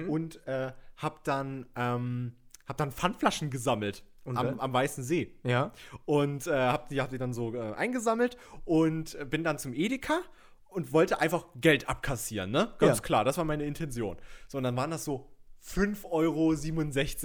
und 0.08 0.46
äh, 0.46 0.72
habe 0.96 1.20
dann, 1.24 1.66
ähm, 1.76 2.34
hab 2.66 2.76
dann 2.76 2.90
Pfandflaschen 2.92 3.50
gesammelt 3.50 4.04
Und 4.24 4.36
am, 4.36 4.58
am 4.60 4.72
Weißen 4.72 5.04
See. 5.04 5.34
Ja. 5.44 5.72
Und 6.04 6.46
äh, 6.46 6.50
hab, 6.52 6.88
die, 6.88 7.00
hab 7.00 7.10
die 7.10 7.18
dann 7.18 7.32
so 7.32 7.54
äh, 7.54 7.74
eingesammelt 7.74 8.36
und 8.64 9.14
äh, 9.14 9.24
bin 9.24 9.44
dann 9.44 9.58
zum 9.58 9.72
Edeka 9.72 10.20
und 10.68 10.92
wollte 10.92 11.20
einfach 11.20 11.46
Geld 11.60 11.88
abkassieren, 11.88 12.50
ne? 12.50 12.74
Ganz 12.78 12.98
Ja. 12.98 13.02
klar, 13.02 13.24
das 13.24 13.38
war 13.38 13.44
meine 13.44 13.64
Intention. 13.64 14.16
So, 14.48 14.58
und 14.58 14.64
dann 14.64 14.76
waren 14.76 14.90
das 14.90 15.04
so 15.04 15.30
5,67 15.64 16.04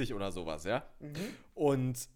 Euro 0.10 0.16
oder 0.16 0.32
sowas, 0.32 0.64
ja? 0.64 0.84
Und 1.54 2.08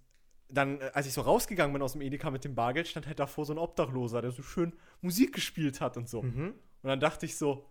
dann, 0.50 0.80
äh, 0.80 0.92
als 0.94 1.08
ich 1.08 1.14
so 1.14 1.22
rausgegangen 1.22 1.74
bin 1.74 1.82
aus 1.82 1.94
dem 1.94 2.02
Edeka 2.02 2.30
mit 2.32 2.44
dem 2.44 2.56
Bargeld, 2.56 2.88
stand 2.88 3.08
halt 3.08 3.20
davor 3.20 3.46
so 3.46 3.54
ein 3.54 3.58
Obdachloser, 3.60 4.22
der 4.22 4.32
so 4.32 4.44
schön 4.44 4.74
Musik 5.02 5.34
gespielt 5.34 5.82
hat 5.82 5.98
und 5.98 6.08
so. 6.08 6.20
Und 6.20 6.56
dann 6.84 7.00
dachte 7.00 7.26
ich 7.26 7.36
so, 7.38 7.66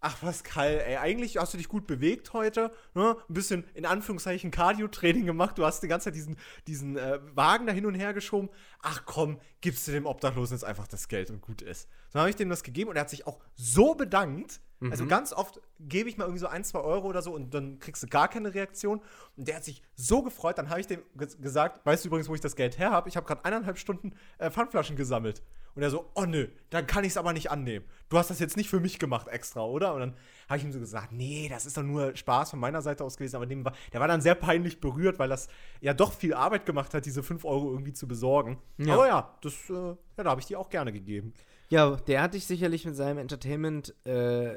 Ach, 0.00 0.20
Pascal, 0.20 0.82
ey, 0.86 0.96
eigentlich 0.96 1.38
hast 1.38 1.54
du 1.54 1.58
dich 1.58 1.68
gut 1.68 1.86
bewegt 1.86 2.32
heute, 2.32 2.70
ne? 2.94 3.16
Ein 3.28 3.34
bisschen 3.34 3.64
in 3.74 3.86
Anführungszeichen 3.86 4.50
Cardio-Training 4.50 5.24
gemacht. 5.24 5.56
Du 5.56 5.64
hast 5.64 5.82
die 5.82 5.88
ganze 5.88 6.04
Zeit 6.04 6.14
diesen, 6.14 6.36
diesen 6.66 6.96
äh, 6.96 7.18
Wagen 7.34 7.66
da 7.66 7.72
hin 7.72 7.86
und 7.86 7.94
her 7.94 8.12
geschoben. 8.12 8.50
Ach 8.80 9.04
komm, 9.06 9.40
gibst 9.60 9.88
du 9.88 9.92
dem 9.92 10.06
Obdachlosen 10.06 10.56
jetzt 10.56 10.64
einfach 10.64 10.86
das 10.86 11.08
Geld 11.08 11.30
und 11.30 11.40
gut 11.40 11.62
ist. 11.62 11.88
Dann 12.12 12.20
habe 12.20 12.30
ich 12.30 12.36
dem 12.36 12.50
das 12.50 12.62
gegeben 12.62 12.90
und 12.90 12.96
er 12.96 13.02
hat 13.02 13.10
sich 13.10 13.26
auch 13.26 13.40
so 13.54 13.94
bedankt. 13.94 14.60
Also 14.80 15.06
ganz 15.06 15.32
oft 15.32 15.60
gebe 15.80 16.08
ich 16.08 16.18
mal 16.18 16.24
irgendwie 16.24 16.40
so 16.40 16.48
ein, 16.48 16.62
zwei 16.62 16.80
Euro 16.80 17.06
oder 17.08 17.22
so 17.22 17.32
und 17.32 17.54
dann 17.54 17.78
kriegst 17.78 18.02
du 18.02 18.06
gar 18.08 18.28
keine 18.28 18.52
Reaktion. 18.52 19.00
Und 19.36 19.48
der 19.48 19.56
hat 19.56 19.64
sich 19.64 19.82
so 19.94 20.22
gefreut. 20.22 20.58
Dann 20.58 20.68
habe 20.68 20.80
ich 20.80 20.86
dem 20.86 21.00
ges- 21.16 21.40
gesagt, 21.40 21.84
weißt 21.86 22.04
du 22.04 22.08
übrigens, 22.08 22.28
wo 22.28 22.34
ich 22.34 22.42
das 22.42 22.56
Geld 22.56 22.78
her 22.78 22.90
habe? 22.90 23.08
Ich 23.08 23.16
habe 23.16 23.26
gerade 23.26 23.44
eineinhalb 23.44 23.78
Stunden 23.78 24.12
äh, 24.38 24.50
Pfandflaschen 24.50 24.94
gesammelt. 24.96 25.42
Und 25.74 25.82
er 25.82 25.90
so, 25.90 26.10
oh 26.14 26.24
nö, 26.24 26.48
dann 26.70 26.86
kann 26.86 27.04
ich 27.04 27.10
es 27.10 27.16
aber 27.18 27.34
nicht 27.34 27.50
annehmen. 27.50 27.84
Du 28.08 28.16
hast 28.16 28.30
das 28.30 28.38
jetzt 28.38 28.56
nicht 28.56 28.70
für 28.70 28.80
mich 28.80 28.98
gemacht 28.98 29.28
extra, 29.28 29.62
oder? 29.62 29.92
Und 29.92 30.00
dann 30.00 30.14
habe 30.48 30.56
ich 30.58 30.64
ihm 30.64 30.72
so 30.72 30.78
gesagt, 30.78 31.12
nee, 31.12 31.48
das 31.50 31.66
ist 31.66 31.76
doch 31.76 31.82
nur 31.82 32.16
Spaß 32.16 32.50
von 32.50 32.58
meiner 32.60 32.80
Seite 32.80 33.04
aus 33.04 33.16
gewesen. 33.18 33.36
Aber 33.36 33.44
dem 33.46 33.62
war, 33.64 33.72
der 33.92 34.00
war 34.00 34.08
dann 34.08 34.22
sehr 34.22 34.34
peinlich 34.34 34.80
berührt, 34.80 35.18
weil 35.18 35.28
das 35.28 35.48
ja 35.82 35.92
doch 35.92 36.14
viel 36.14 36.32
Arbeit 36.32 36.64
gemacht 36.64 36.94
hat, 36.94 37.04
diese 37.04 37.22
5 37.22 37.44
Euro 37.44 37.70
irgendwie 37.72 37.92
zu 37.92 38.08
besorgen. 38.08 38.58
Ja. 38.78 38.94
Aber 38.94 39.06
ja, 39.06 39.36
das, 39.42 39.52
äh, 39.68 39.96
ja, 40.16 40.24
da 40.24 40.30
habe 40.30 40.40
ich 40.40 40.46
die 40.46 40.56
auch 40.56 40.70
gerne 40.70 40.92
gegeben. 40.92 41.34
Ja, 41.68 41.96
der 41.96 42.22
hat 42.22 42.34
dich 42.34 42.46
sicherlich 42.46 42.84
mit 42.86 42.94
seinem 42.94 43.18
Entertainment 43.18 43.94
äh, 44.06 44.54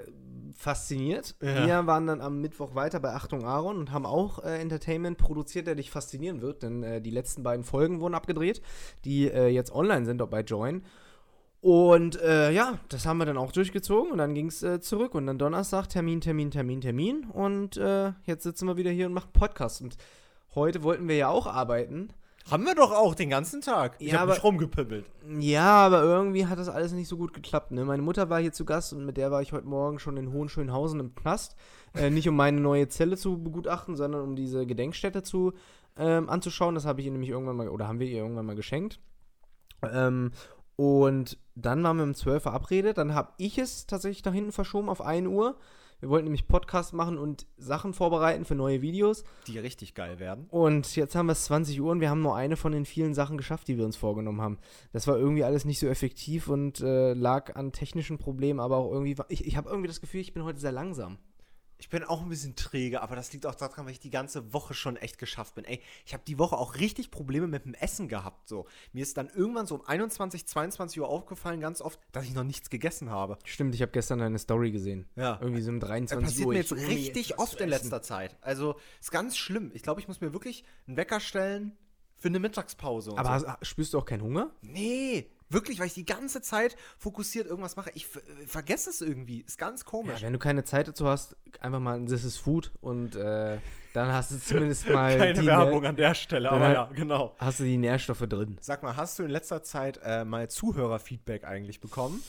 fasziniert. 0.55 1.35
Ja. 1.41 1.65
Wir 1.65 1.87
waren 1.87 2.05
dann 2.05 2.21
am 2.21 2.39
Mittwoch 2.39 2.75
weiter 2.75 2.99
bei 2.99 3.13
Achtung 3.13 3.45
Aaron 3.45 3.77
und 3.77 3.91
haben 3.91 4.05
auch 4.05 4.43
äh, 4.43 4.59
Entertainment 4.59 5.17
produziert, 5.17 5.65
der 5.65 5.75
dich 5.75 5.89
faszinieren 5.89 6.41
wird, 6.41 6.61
denn 6.61 6.83
äh, 6.83 7.01
die 7.01 7.09
letzten 7.09 7.41
beiden 7.41 7.63
Folgen 7.63 7.99
wurden 7.99 8.13
abgedreht, 8.13 8.61
die 9.05 9.29
äh, 9.29 9.47
jetzt 9.47 9.71
online 9.71 10.05
sind, 10.05 10.19
bei 10.29 10.41
Join. 10.41 10.83
Und 11.61 12.21
äh, 12.21 12.51
ja, 12.51 12.79
das 12.89 13.05
haben 13.05 13.17
wir 13.17 13.25
dann 13.25 13.37
auch 13.37 13.51
durchgezogen 13.51 14.11
und 14.11 14.19
dann 14.19 14.33
ging 14.35 14.47
es 14.47 14.61
äh, 14.61 14.79
zurück 14.79 15.15
und 15.15 15.25
dann 15.25 15.39
Donnerstag 15.39 15.89
Termin, 15.89 16.21
Termin, 16.21 16.51
Termin, 16.51 16.79
Termin 16.79 17.25
und 17.25 17.75
jetzt 18.25 18.43
sitzen 18.43 18.67
wir 18.67 18.77
wieder 18.77 18.91
hier 18.91 19.07
und 19.07 19.13
machen 19.13 19.31
Podcast 19.33 19.81
und 19.81 19.97
heute 20.53 20.83
wollten 20.83 21.07
wir 21.07 21.17
ja 21.17 21.29
auch 21.29 21.47
arbeiten. 21.47 22.13
Haben 22.49 22.65
wir 22.65 22.73
doch 22.75 22.91
auch 22.91 23.13
den 23.15 23.29
ganzen 23.29 23.61
Tag. 23.61 23.95
Ich 23.99 24.11
Ja, 24.11 24.19
habe 24.19 24.31
mich 24.31 24.39
aber- 24.39 24.47
rumgepimmelt. 24.47 25.05
Ja, 25.39 25.85
aber 25.85 26.01
irgendwie 26.01 26.47
hat 26.47 26.57
das 26.57 26.69
alles 26.69 26.91
nicht 26.93 27.07
so 27.07 27.17
gut 27.17 27.33
geklappt. 27.33 27.71
Ne? 27.71 27.85
Meine 27.85 28.01
Mutter 28.01 28.29
war 28.29 28.39
hier 28.39 28.51
zu 28.53 28.65
Gast 28.65 28.91
und 28.93 29.05
mit 29.05 29.17
der 29.17 29.29
war 29.29 29.41
ich 29.41 29.51
heute 29.53 29.67
Morgen 29.67 29.99
schon 29.99 30.17
in 30.17 30.31
Hohenschönhausen 30.31 30.99
im 30.99 31.13
Knast. 31.15 31.55
Äh, 31.93 32.09
nicht 32.09 32.27
um 32.27 32.35
meine 32.35 32.59
neue 32.59 32.87
Zelle 32.87 33.17
zu 33.17 33.41
begutachten, 33.41 33.95
sondern 33.95 34.21
um 34.21 34.35
diese 34.35 34.65
Gedenkstätte 34.65 35.21
zu 35.21 35.53
ähm, 35.97 36.29
anzuschauen. 36.29 36.75
Das 36.75 36.85
habe 36.85 37.01
ich 37.01 37.05
ihr 37.07 37.11
nämlich 37.11 37.29
irgendwann 37.29 37.57
mal, 37.57 37.69
oder 37.69 37.87
haben 37.87 37.99
wir 37.99 38.07
ihr 38.07 38.17
irgendwann 38.19 38.45
mal 38.45 38.55
geschenkt. 38.55 38.99
Ähm, 39.83 40.31
und 40.75 41.37
dann 41.55 41.83
waren 41.83 41.97
wir 41.97 42.03
um 42.03 42.15
12 42.15 42.41
verabredet. 42.43 42.97
Dann 42.97 43.13
habe 43.13 43.33
ich 43.37 43.57
es 43.57 43.85
tatsächlich 43.85 44.23
nach 44.25 44.33
hinten 44.33 44.51
verschoben 44.53 44.89
auf 44.89 45.01
1 45.01 45.27
Uhr. 45.27 45.57
Wir 45.99 46.09
wollten 46.09 46.25
nämlich 46.25 46.47
Podcast 46.47 46.93
machen 46.93 47.17
und 47.17 47.45
Sachen 47.57 47.93
vorbereiten 47.93 48.45
für 48.45 48.55
neue 48.55 48.81
Videos. 48.81 49.23
Die 49.47 49.59
richtig 49.59 49.95
geil 49.95 50.17
werden. 50.19 50.45
Und 50.49 50.95
jetzt 50.95 51.13
haben 51.15 51.25
wir 51.25 51.33
es 51.33 51.43
20 51.45 51.81
Uhr 51.81 51.91
und 51.91 51.99
wir 51.99 52.09
haben 52.09 52.21
nur 52.21 52.35
eine 52.35 52.55
von 52.55 52.71
den 52.71 52.85
vielen 52.85 53.13
Sachen 53.13 53.37
geschafft, 53.37 53.67
die 53.67 53.77
wir 53.77 53.85
uns 53.85 53.97
vorgenommen 53.97 54.41
haben. 54.41 54.57
Das 54.93 55.07
war 55.07 55.17
irgendwie 55.17 55.43
alles 55.43 55.65
nicht 55.65 55.79
so 55.79 55.87
effektiv 55.87 56.47
und 56.47 56.79
äh, 56.79 57.13
lag 57.13 57.55
an 57.55 57.71
technischen 57.73 58.17
Problemen, 58.17 58.59
aber 58.61 58.77
auch 58.77 58.91
irgendwie. 58.91 59.17
war- 59.17 59.25
Ich, 59.29 59.45
ich 59.45 59.57
habe 59.57 59.69
irgendwie 59.69 59.87
das 59.89 59.99
Gefühl, 60.01 60.21
ich 60.21 60.33
bin 60.33 60.43
heute 60.45 60.59
sehr 60.59 60.71
langsam. 60.71 61.17
Ich 61.79 61.87
bin 61.87 62.03
auch 62.03 62.21
ein 62.21 62.29
bisschen 62.29 62.57
träge, 62.57 63.01
aber 63.01 63.15
das 63.15 63.31
liegt 63.31 63.45
auch 63.45 63.55
daran, 63.55 63.85
weil 63.85 63.93
ich 63.93 64.01
die 64.01 64.09
ganze 64.09 64.53
Woche 64.53 64.73
schon 64.73 64.97
echt 64.97 65.17
geschafft 65.17 65.55
bin. 65.55 65.63
Ey, 65.63 65.81
ich 66.05 66.13
habe 66.13 66.23
die 66.27 66.37
Woche 66.37 66.57
auch 66.57 66.75
richtig 66.75 67.09
Probleme 67.09 67.47
mit 67.47 67.63
dem 67.63 67.73
Essen 67.73 68.09
gehabt. 68.09 68.49
So. 68.49 68.67
Mir 68.91 69.01
ist 69.01 69.17
dann 69.17 69.29
irgendwann 69.29 69.65
so 69.65 69.75
um 69.75 69.85
21, 69.85 70.45
22 70.45 70.99
Uhr 70.99 71.07
aufgefallen, 71.07 71.61
ganz 71.61 71.81
oft, 71.81 71.99
dass 72.11 72.25
ich 72.25 72.33
noch 72.33 72.43
nichts 72.43 72.69
gegessen 72.69 73.09
habe. 73.09 73.39
Stimmt, 73.45 73.73
ich 73.75 73.81
habe 73.81 73.93
gestern 73.93 74.21
eine 74.21 74.39
Story 74.39 74.71
gesehen. 74.71 75.07
Ja. 75.15 75.39
Irgendwie 75.41 75.61
so 75.61 75.71
um 75.71 75.79
Das 75.79 75.89
23 75.89 76.25
passiert 76.25 76.47
Uhr. 76.47 76.53
mir 76.53 76.59
Ich 76.59 76.69
jetzt 76.69 76.87
richtig 76.87 77.31
was 77.31 77.39
oft 77.39 77.61
in 77.61 77.69
letzter 77.69 78.01
Zeit. 78.01 78.37
Also, 78.41 78.75
ist 78.99 79.11
ganz 79.11 79.37
schlimm. 79.37 79.71
Ich 79.73 79.81
glaube, 79.81 80.01
ich 80.01 80.07
muss 80.09 80.19
mir 80.19 80.33
wirklich 80.33 80.65
einen 80.85 80.97
Wecker 80.97 81.21
stellen 81.21 81.77
für 82.17 82.27
eine 82.27 82.39
Mittagspause. 82.39 83.11
Aber 83.17 83.39
so. 83.39 83.47
hast, 83.47 83.65
spürst 83.65 83.93
du 83.93 83.99
auch 83.99 84.05
keinen 84.05 84.21
Hunger? 84.23 84.51
Nee, 84.61 85.31
wirklich, 85.49 85.79
weil 85.79 85.87
ich 85.87 85.93
die 85.93 86.05
ganze 86.05 86.41
Zeit 86.41 86.75
fokussiert 86.97 87.47
irgendwas 87.47 87.75
mache. 87.75 87.91
Ich 87.95 88.05
ver- 88.07 88.21
vergesse 88.47 88.89
es 88.89 89.01
irgendwie. 89.01 89.41
Ist 89.41 89.57
ganz 89.57 89.81
Ja, 89.81 89.87
komisch. 89.89 90.21
wenn 90.21 90.33
du 90.33 90.39
keine 90.39 90.63
Zeit 90.63 90.87
dazu 90.87 91.07
hast, 91.07 91.35
einfach 91.59 91.79
mal 91.79 91.95
ein 91.97 92.05
This 92.07 92.23
is 92.23 92.37
Food 92.37 92.71
und 92.81 93.15
äh, 93.15 93.57
dann 93.93 94.11
hast 94.13 94.31
du 94.31 94.39
zumindest 94.39 94.87
mal 94.89 95.17
Keine 95.17 95.45
Werbung 95.45 95.85
an 95.85 95.95
der 95.95 96.13
Stelle, 96.13 96.51
aber 96.51 96.71
ja, 96.71 96.89
genau. 96.93 97.35
hast 97.39 97.59
du 97.59 97.63
die 97.63 97.77
Nährstoffe 97.77 98.25
drin. 98.27 98.57
Sag 98.61 98.83
mal, 98.83 98.95
hast 98.95 99.17
du 99.19 99.23
in 99.23 99.29
letzter 99.31 99.63
Zeit 99.63 99.99
äh, 100.03 100.23
mal 100.25 100.49
Zuhörerfeedback 100.49 101.43
eigentlich 101.45 101.79
bekommen? 101.79 102.21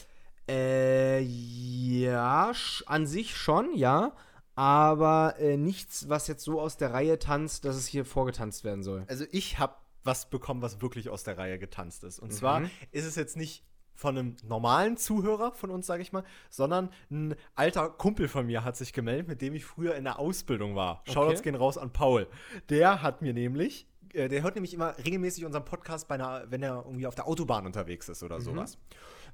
Äh, 0.48 1.20
ja, 1.20 2.52
an 2.86 3.06
sich 3.06 3.36
schon, 3.36 3.74
ja. 3.74 4.12
Aber 4.56 5.36
äh, 5.38 5.56
nichts, 5.56 6.08
was 6.08 6.26
jetzt 6.26 6.44
so 6.44 6.60
aus 6.60 6.76
der 6.76 6.92
Reihe 6.92 7.18
tanzt, 7.18 7.64
dass 7.64 7.76
es 7.76 7.86
hier 7.86 8.04
vorgetanzt 8.04 8.64
werden 8.64 8.82
soll. 8.82 9.04
Also 9.08 9.24
ich 9.30 9.58
habe 9.58 9.74
was 10.04 10.30
bekommen, 10.30 10.62
was 10.62 10.80
wirklich 10.80 11.08
aus 11.08 11.24
der 11.24 11.38
Reihe 11.38 11.58
getanzt 11.58 12.04
ist. 12.04 12.18
Und 12.18 12.32
zwar 12.32 12.62
ist 12.90 13.04
es 13.04 13.16
jetzt 13.16 13.36
nicht 13.36 13.64
von 13.94 14.16
einem 14.16 14.36
normalen 14.44 14.96
Zuhörer 14.96 15.52
von 15.52 15.70
uns, 15.70 15.86
sage 15.86 16.02
ich 16.02 16.10
mal, 16.12 16.24
sondern 16.48 16.90
ein 17.10 17.34
alter 17.54 17.90
Kumpel 17.90 18.28
von 18.28 18.46
mir 18.46 18.64
hat 18.64 18.76
sich 18.76 18.94
gemeldet, 18.94 19.28
mit 19.28 19.42
dem 19.42 19.54
ich 19.54 19.66
früher 19.66 19.94
in 19.94 20.04
der 20.04 20.18
Ausbildung 20.18 20.74
war. 20.74 21.02
Shoutouts 21.06 21.42
gehen 21.42 21.54
raus 21.54 21.76
an 21.76 21.92
Paul. 21.92 22.26
Der 22.70 23.02
hat 23.02 23.20
mir 23.20 23.34
nämlich, 23.34 23.86
äh, 24.14 24.28
der 24.28 24.42
hört 24.42 24.54
nämlich 24.54 24.72
immer 24.72 24.96
regelmäßig 24.96 25.44
unseren 25.44 25.66
Podcast, 25.66 26.08
bei 26.08 26.14
einer, 26.14 26.50
wenn 26.50 26.62
er 26.62 26.82
irgendwie 26.86 27.06
auf 27.06 27.14
der 27.14 27.26
Autobahn 27.28 27.66
unterwegs 27.66 28.08
ist 28.08 28.22
oder 28.22 28.40
sowas. 28.40 28.78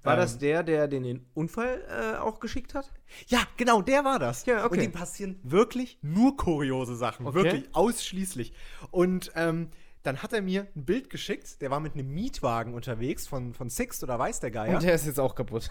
War 0.02 0.14
Ähm, 0.14 0.20
das 0.20 0.38
der, 0.38 0.64
der 0.64 0.88
den, 0.88 1.04
den 1.04 1.26
Unfall 1.34 1.84
äh, 1.88 2.18
auch 2.18 2.40
geschickt 2.40 2.74
hat? 2.74 2.92
Ja, 3.28 3.38
genau, 3.56 3.82
der 3.82 4.04
war 4.04 4.18
das. 4.18 4.46
Ja, 4.46 4.64
okay. 4.64 4.78
Und 4.78 4.84
ihm 4.84 4.92
passieren 4.92 5.38
wirklich 5.44 5.98
nur 6.02 6.36
kuriose 6.36 6.96
Sachen. 6.96 7.24
Okay. 7.24 7.36
Wirklich, 7.36 7.68
ausschließlich. 7.72 8.52
Und 8.90 9.30
ähm, 9.36 9.70
dann 10.06 10.22
hat 10.22 10.32
er 10.32 10.40
mir 10.42 10.66
ein 10.76 10.84
Bild 10.84 11.10
geschickt, 11.10 11.60
der 11.60 11.70
war 11.70 11.80
mit 11.80 11.94
einem 11.94 12.12
Mietwagen 12.14 12.74
unterwegs 12.74 13.26
von, 13.26 13.52
von 13.54 13.68
Sixt 13.68 14.02
oder 14.04 14.18
weiß 14.18 14.40
der 14.40 14.50
Geier. 14.50 14.74
Und 14.76 14.82
der 14.82 14.94
ist 14.94 15.06
jetzt 15.06 15.18
auch 15.20 15.34
kaputt. 15.34 15.68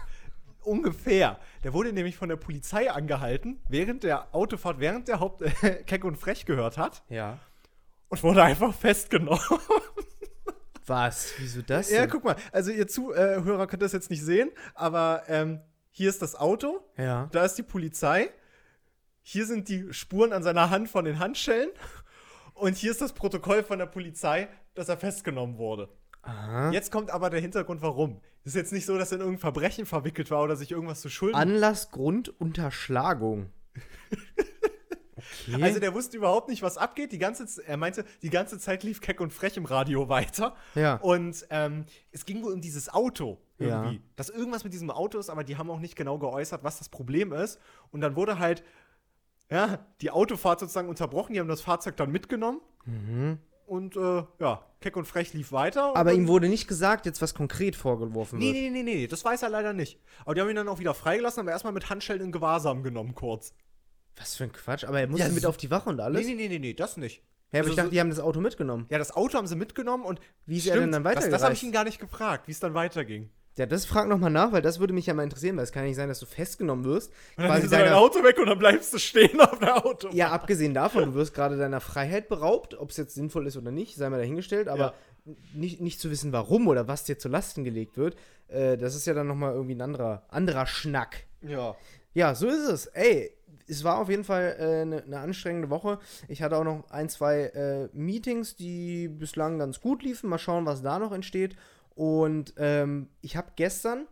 Ungefähr. 0.61 1.39
Der 1.63 1.73
wurde 1.73 1.93
nämlich 1.93 2.17
von 2.17 2.27
der 2.27 2.35
Polizei 2.37 2.91
angehalten, 2.91 3.61
während 3.69 4.03
der 4.03 4.33
Autofahrt, 4.35 4.79
während 4.79 5.07
der 5.07 5.19
Haupt 5.19 5.43
Keck 5.85 6.03
und 6.03 6.17
Frech 6.17 6.45
gehört 6.45 6.77
hat 6.77 7.03
Ja. 7.09 7.39
und 8.09 8.21
wurde 8.23 8.43
einfach 8.43 8.73
festgenommen. 8.73 9.39
Was? 10.87 11.33
Wieso 11.37 11.61
das? 11.61 11.89
ja, 11.89 12.01
denn? 12.01 12.09
guck 12.11 12.23
mal, 12.23 12.35
also 12.51 12.71
ihr 12.71 12.87
Zuhörer 12.87 13.65
könnt 13.67 13.81
das 13.81 13.91
jetzt 13.91 14.09
nicht 14.11 14.21
sehen, 14.23 14.51
aber 14.75 15.23
ähm, 15.27 15.59
hier 15.89 16.09
ist 16.09 16.21
das 16.21 16.35
Auto, 16.35 16.79
Ja. 16.97 17.27
Da 17.31 17.43
ist 17.45 17.55
die 17.55 17.63
Polizei. 17.63 18.29
Hier 19.21 19.47
sind 19.47 19.69
die 19.69 19.91
Spuren 19.93 20.33
an 20.33 20.43
seiner 20.43 20.69
Hand 20.69 20.87
von 20.89 21.05
den 21.05 21.17
Handschellen. 21.17 21.69
Und 22.55 22.77
hier 22.77 22.91
ist 22.91 23.01
das 23.01 23.13
Protokoll 23.13 23.63
von 23.63 23.79
der 23.79 23.85
Polizei, 23.85 24.47
dass 24.73 24.89
er 24.89 24.97
festgenommen 24.97 25.57
wurde. 25.57 25.89
Aha. 26.21 26.71
Jetzt 26.71 26.91
kommt 26.91 27.11
aber 27.11 27.29
der 27.29 27.39
Hintergrund, 27.39 27.81
warum. 27.81 28.21
Es 28.43 28.51
ist 28.51 28.55
jetzt 28.55 28.73
nicht 28.73 28.85
so, 28.85 28.97
dass 28.97 29.11
er 29.11 29.17
in 29.17 29.21
irgendein 29.21 29.41
Verbrechen 29.41 29.85
verwickelt 29.85 30.31
war 30.31 30.41
oder 30.41 30.55
sich 30.55 30.71
irgendwas 30.71 31.01
zu 31.01 31.09
schulden. 31.09 31.35
Anlass, 31.35 31.91
Grund, 31.91 32.29
Unterschlagung. 32.39 33.51
Okay. 35.47 35.61
also 35.61 35.79
der 35.79 35.93
wusste 35.93 36.17
überhaupt 36.17 36.49
nicht, 36.49 36.61
was 36.61 36.77
abgeht. 36.77 37.11
Die 37.11 37.17
ganze, 37.17 37.45
er 37.65 37.77
meinte, 37.77 38.05
die 38.21 38.29
ganze 38.29 38.59
Zeit 38.59 38.83
lief 38.83 39.01
Keck 39.01 39.21
und 39.21 39.31
Frech 39.31 39.57
im 39.57 39.65
Radio 39.65 40.07
weiter. 40.09 40.55
Ja. 40.75 40.95
Und 40.97 41.45
ähm, 41.49 41.85
es 42.11 42.25
ging 42.25 42.43
wohl 42.43 42.53
um 42.53 42.61
dieses 42.61 42.89
Auto 42.89 43.39
irgendwie. 43.57 43.95
Ja. 43.95 44.01
Dass 44.15 44.29
irgendwas 44.29 44.63
mit 44.63 44.73
diesem 44.73 44.91
Auto 44.91 45.17
ist, 45.17 45.29
aber 45.29 45.43
die 45.43 45.57
haben 45.57 45.69
auch 45.69 45.79
nicht 45.79 45.95
genau 45.95 46.17
geäußert, 46.17 46.63
was 46.63 46.77
das 46.77 46.89
Problem 46.89 47.31
ist. 47.31 47.59
Und 47.91 48.01
dann 48.01 48.15
wurde 48.15 48.39
halt, 48.39 48.63
ja, 49.51 49.85
die 50.01 50.11
Autofahrt 50.11 50.59
sozusagen 50.59 50.89
unterbrochen. 50.89 51.33
Die 51.33 51.39
haben 51.39 51.47
das 51.47 51.61
Fahrzeug 51.61 51.97
dann 51.97 52.11
mitgenommen. 52.11 52.61
Und 53.65 53.95
äh, 53.95 54.23
ja, 54.39 54.63
Keck 54.79 54.95
und 54.95 55.05
Frech 55.05 55.33
lief 55.33 55.51
weiter. 55.51 55.89
Mhm. 55.89 55.95
aber 55.95 56.13
ihm 56.13 56.27
wurde 56.27 56.47
nicht 56.49 56.67
gesagt, 56.67 57.05
jetzt 57.07 57.21
was 57.21 57.33
konkret 57.33 57.75
vorgeworfen 57.75 58.37
Nee, 58.37 58.53
wird. 58.53 58.55
nee, 58.55 58.69
nee, 58.69 58.83
nee, 58.83 58.95
nee, 58.95 59.07
das 59.07 59.25
weiß 59.25 59.41
er 59.41 59.49
leider 59.49 59.73
nicht. 59.73 59.99
Aber 60.23 60.35
die 60.35 60.41
haben 60.41 60.49
ihn 60.49 60.55
dann 60.55 60.67
auch 60.69 60.79
wieder 60.79 60.93
freigelassen, 60.93 61.39
aber 61.41 61.51
erstmal 61.51 61.73
mit 61.73 61.89
Handschellen 61.89 62.21
in 62.21 62.31
Gewahrsam 62.31 62.83
genommen, 62.83 63.15
kurz. 63.15 63.53
Was 64.17 64.35
für 64.35 64.43
ein 64.45 64.51
Quatsch. 64.53 64.83
Aber 64.83 64.99
er 64.99 65.07
musste 65.07 65.27
Ja, 65.27 65.33
mit 65.33 65.45
auf 65.45 65.57
die 65.57 65.71
Wache 65.71 65.89
und 65.89 65.99
alles. 65.99 66.25
Nee, 66.25 66.35
nee, 66.35 66.47
nee, 66.47 66.59
nee, 66.59 66.73
das 66.73 66.95
nicht. 66.97 67.23
Ja, 67.51 67.59
aber 67.59 67.59
Also 67.59 67.69
ich 67.71 67.75
dachte, 67.75 67.89
die 67.89 67.99
haben 67.99 68.09
das 68.09 68.19
Auto 68.19 68.39
mitgenommen. 68.39 68.85
Ja, 68.89 68.97
das 68.99 69.15
Auto 69.15 69.37
haben 69.37 69.47
sie 69.47 69.55
mitgenommen 69.55 70.05
und 70.05 70.19
Wie 70.45 70.57
ist 70.57 70.67
er 70.67 70.79
denn 70.79 70.91
dann 70.91 71.03
das, 71.03 71.27
das 71.29 71.43
habe 71.43 71.53
ich 71.53 71.63
ihn 71.63 71.71
gar 71.71 71.83
nicht 71.85 71.99
gefragt, 71.99 72.47
wie 72.47 72.51
es 72.51 72.59
dann 72.59 72.73
weiterging. 72.75 73.29
Ja, 73.57 73.65
das 73.65 73.85
frag 73.85 74.09
noch 74.09 74.17
mal 74.17 74.29
nach, 74.29 74.51
weil 74.51 74.61
das 74.61 74.79
würde 74.79 74.93
mich 74.93 75.05
ja 75.05 75.13
mal 75.13 75.23
interessieren, 75.23 75.55
weil 75.55 75.63
es 75.63 75.71
kann 75.71 75.83
ja 75.83 75.87
nicht 75.87 75.95
sein, 75.95 76.09
dass 76.09 76.19
du 76.19 76.25
festgenommen 76.25 76.83
wirst. 76.83 77.11
Und 77.37 77.43
dann 77.43 77.47
Quasi 77.47 77.63
ist 77.63 77.71
dein 77.71 77.93
Auto 77.93 78.21
weg 78.21 78.37
und 78.37 78.47
dann 78.47 78.59
bleibst 78.59 78.93
du 78.93 78.99
stehen 78.99 79.39
auf 79.39 79.59
der 79.59 79.85
Auto. 79.85 80.09
ja, 80.11 80.29
abgesehen 80.31 80.73
davon, 80.73 81.05
du 81.05 81.13
wirst 81.13 81.33
gerade 81.33 81.57
deiner 81.57 81.79
Freiheit 81.79 82.27
beraubt, 82.27 82.77
ob 82.77 82.89
es 82.89 82.97
jetzt 82.97 83.15
sinnvoll 83.15 83.47
ist 83.47 83.55
oder 83.55 83.71
nicht, 83.71 83.95
sei 83.95 84.09
mal 84.09 84.17
dahingestellt, 84.17 84.67
aber 84.67 84.93
nicht, 85.53 85.79
nicht 85.81 85.99
zu 85.99 86.11
wissen, 86.11 86.33
warum 86.33 86.67
oder 86.67 86.87
was 86.87 87.05
dir 87.05 87.17
zu 87.17 87.29
Lasten 87.29 87.63
gelegt 87.63 87.97
wird, 87.97 88.15
äh, 88.47 88.77
das 88.77 88.93
ist 88.93 89.07
ja 89.07 89.13
dann 89.13 89.27
noch 89.27 89.35
mal 89.35 89.53
irgendwie 89.53 89.75
ein 89.75 89.81
anderer, 89.81 90.23
anderer 90.29 90.67
Schnack. 90.67 91.23
Ja. 91.41 91.75
Ja, 92.13 92.35
so 92.35 92.47
ist 92.47 92.67
es. 92.69 92.85
Ey, 92.87 93.31
es 93.67 93.83
war 93.83 93.97
auf 93.97 94.09
jeden 94.09 94.23
Fall 94.23 94.55
eine 94.59 95.03
äh, 95.03 95.07
ne 95.07 95.19
anstrengende 95.19 95.69
Woche. 95.69 95.99
Ich 96.27 96.41
hatte 96.41 96.57
auch 96.57 96.63
noch 96.63 96.89
ein, 96.89 97.09
zwei 97.09 97.41
äh, 97.41 97.89
Meetings, 97.93 98.55
die 98.55 99.07
bislang 99.07 99.59
ganz 99.59 99.81
gut 99.81 100.03
liefen. 100.03 100.29
Mal 100.29 100.37
schauen, 100.37 100.65
was 100.65 100.81
da 100.81 100.99
noch 100.99 101.11
entsteht. 101.11 101.55
Und 101.95 102.53
ähm, 102.57 103.09
ich 103.21 103.35
habe 103.35 103.47
gestern 103.55 104.07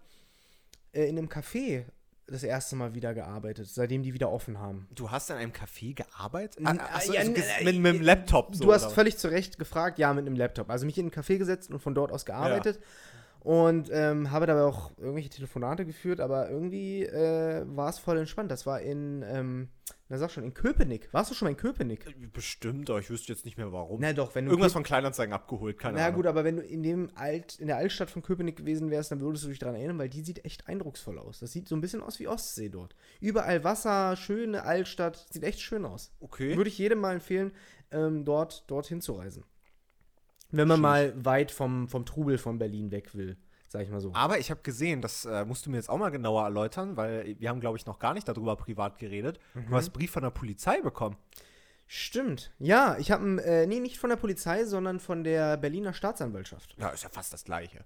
äh, 0.93 1.07
in 1.07 1.17
einem 1.17 1.27
Café 1.27 1.85
das 2.27 2.43
erste 2.43 2.75
Mal 2.75 2.95
wieder 2.95 3.13
gearbeitet, 3.13 3.67
seitdem 3.67 4.01
die 4.01 4.13
wieder 4.13 4.31
offen 4.31 4.57
haben. 4.57 4.87
Du 4.95 5.11
hast 5.11 5.29
in 5.29 5.35
einem 5.35 5.51
Café 5.51 5.93
gearbeitet? 5.93 6.65
Ah, 6.65 6.75
ach 6.79 7.01
so, 7.01 7.13
ja, 7.13 7.19
also 7.19 7.33
äh, 7.33 7.63
mit, 7.63 7.79
mit 7.79 7.95
dem 7.95 8.01
Laptop 8.01 8.55
so. 8.55 8.63
du 8.63 8.73
hast 8.73 8.85
oder? 8.85 8.93
völlig 8.93 9.17
zu 9.17 9.27
Recht 9.27 9.59
gefragt, 9.59 9.99
ja, 9.99 10.13
mit 10.13 10.25
einem 10.25 10.35
Laptop. 10.35 10.69
Also 10.69 10.85
mich 10.85 10.97
in 10.97 11.07
ein 11.07 11.11
Café 11.11 11.37
gesetzt 11.37 11.69
und 11.69 11.79
von 11.79 11.93
dort 11.93 12.11
aus 12.11 12.25
gearbeitet. 12.25 12.79
Und 13.41 13.89
ähm, 13.91 14.31
habe 14.31 14.45
dabei 14.45 14.61
auch 14.61 14.91
irgendwelche 14.97 15.29
Telefonate 15.29 15.85
geführt, 15.85 16.21
aber 16.21 16.49
irgendwie 16.49 17.03
äh, 17.03 17.65
war 17.65 17.89
es 17.89 17.99
voll 17.99 18.17
entspannt. 18.17 18.49
Das 18.49 18.65
war 18.65 18.79
in, 18.79 19.21
ähm, 19.27 19.67
na 20.13 20.19
sag 20.19 20.29
schon, 20.29 20.43
in 20.43 20.53
Köpenick. 20.53 21.11
Warst 21.11 21.31
du 21.31 21.35
schon 21.35 21.47
mal 21.47 21.49
in 21.49 21.57
Köpenick? 21.57 22.05
Bestimmt, 22.33 22.87
aber 22.91 22.99
ich 22.99 23.09
wüsste 23.09 23.33
jetzt 23.33 23.45
nicht 23.45 23.57
mehr 23.57 23.71
warum. 23.71 23.99
Na 23.99 24.13
doch, 24.13 24.35
wenn 24.35 24.45
du 24.45 24.51
Irgendwas 24.51 24.71
Köp- 24.71 24.75
von 24.75 24.83
Kleinanzeigen 24.83 25.33
abgeholt, 25.33 25.79
keine 25.79 25.97
Na 25.97 26.03
Ahnung. 26.05 26.17
gut, 26.17 26.27
aber 26.27 26.43
wenn 26.43 26.57
du 26.57 26.61
in 26.61 26.83
dem 26.83 27.09
Alt, 27.15 27.57
in 27.59 27.65
der 27.65 27.77
Altstadt 27.77 28.11
von 28.11 28.21
Köpenick 28.21 28.55
gewesen 28.57 28.91
wärst, 28.91 29.11
dann 29.11 29.21
würdest 29.21 29.43
du 29.43 29.49
dich 29.49 29.57
daran 29.57 29.73
erinnern, 29.73 29.97
weil 29.97 30.09
die 30.09 30.21
sieht 30.21 30.45
echt 30.45 30.67
eindrucksvoll 30.67 31.17
aus. 31.17 31.39
Das 31.39 31.51
sieht 31.51 31.67
so 31.67 31.75
ein 31.75 31.81
bisschen 31.81 32.01
aus 32.03 32.19
wie 32.19 32.27
Ostsee 32.27 32.69
dort. 32.69 32.95
Überall 33.21 33.63
Wasser, 33.63 34.15
schöne 34.15 34.63
Altstadt, 34.65 35.25
sieht 35.31 35.43
echt 35.43 35.59
schön 35.61 35.83
aus. 35.83 36.13
Okay. 36.19 36.55
Würde 36.57 36.69
ich 36.69 36.77
jedem 36.77 36.99
mal 36.99 37.15
empfehlen, 37.15 37.51
ähm, 37.91 38.23
dort 38.23 38.69
dorthin 38.69 39.01
zu 39.01 39.13
reisen. 39.13 39.43
Wenn 40.51 40.67
man 40.67 40.77
Schön. 40.77 40.81
mal 40.83 41.25
weit 41.25 41.49
vom, 41.51 41.87
vom 41.87 42.05
Trubel 42.05 42.37
von 42.37 42.59
Berlin 42.59 42.91
weg 42.91 43.15
will, 43.15 43.37
sag 43.73 43.81
ich 43.81 43.89
mal 43.89 43.99
so. 43.99 44.11
Aber 44.13 44.39
ich 44.39 44.49
habe 44.51 44.61
gesehen, 44.61 45.01
das 45.01 45.25
äh, 45.25 45.43
musst 45.43 45.65
du 45.65 45.71
mir 45.71 45.77
jetzt 45.77 45.89
auch 45.89 45.97
mal 45.97 46.11
genauer 46.11 46.43
erläutern, 46.43 46.95
weil 46.95 47.35
wir 47.39 47.49
haben, 47.49 47.59
glaube 47.59 47.77
ich, 47.77 47.85
noch 47.85 47.99
gar 47.99 48.13
nicht 48.13 48.27
darüber 48.27 48.55
privat 48.55 48.99
geredet. 48.99 49.39
Mhm. 49.55 49.65
Du 49.67 49.75
hast 49.75 49.87
einen 49.87 49.93
Brief 49.93 50.11
von 50.11 50.23
der 50.23 50.29
Polizei 50.29 50.79
bekommen. 50.79 51.17
Stimmt. 51.87 52.51
Ja, 52.59 52.97
ich 52.97 53.11
habe, 53.11 53.43
äh, 53.43 53.65
nee, 53.65 53.79
nicht 53.79 53.97
von 53.97 54.09
der 54.09 54.15
Polizei, 54.15 54.63
sondern 54.65 54.99
von 54.99 55.23
der 55.23 55.57
Berliner 55.57 55.93
Staatsanwaltschaft. 55.93 56.75
Ja, 56.77 56.89
ist 56.89 57.03
ja 57.03 57.09
fast 57.09 57.33
das 57.33 57.43
Gleiche. 57.43 57.83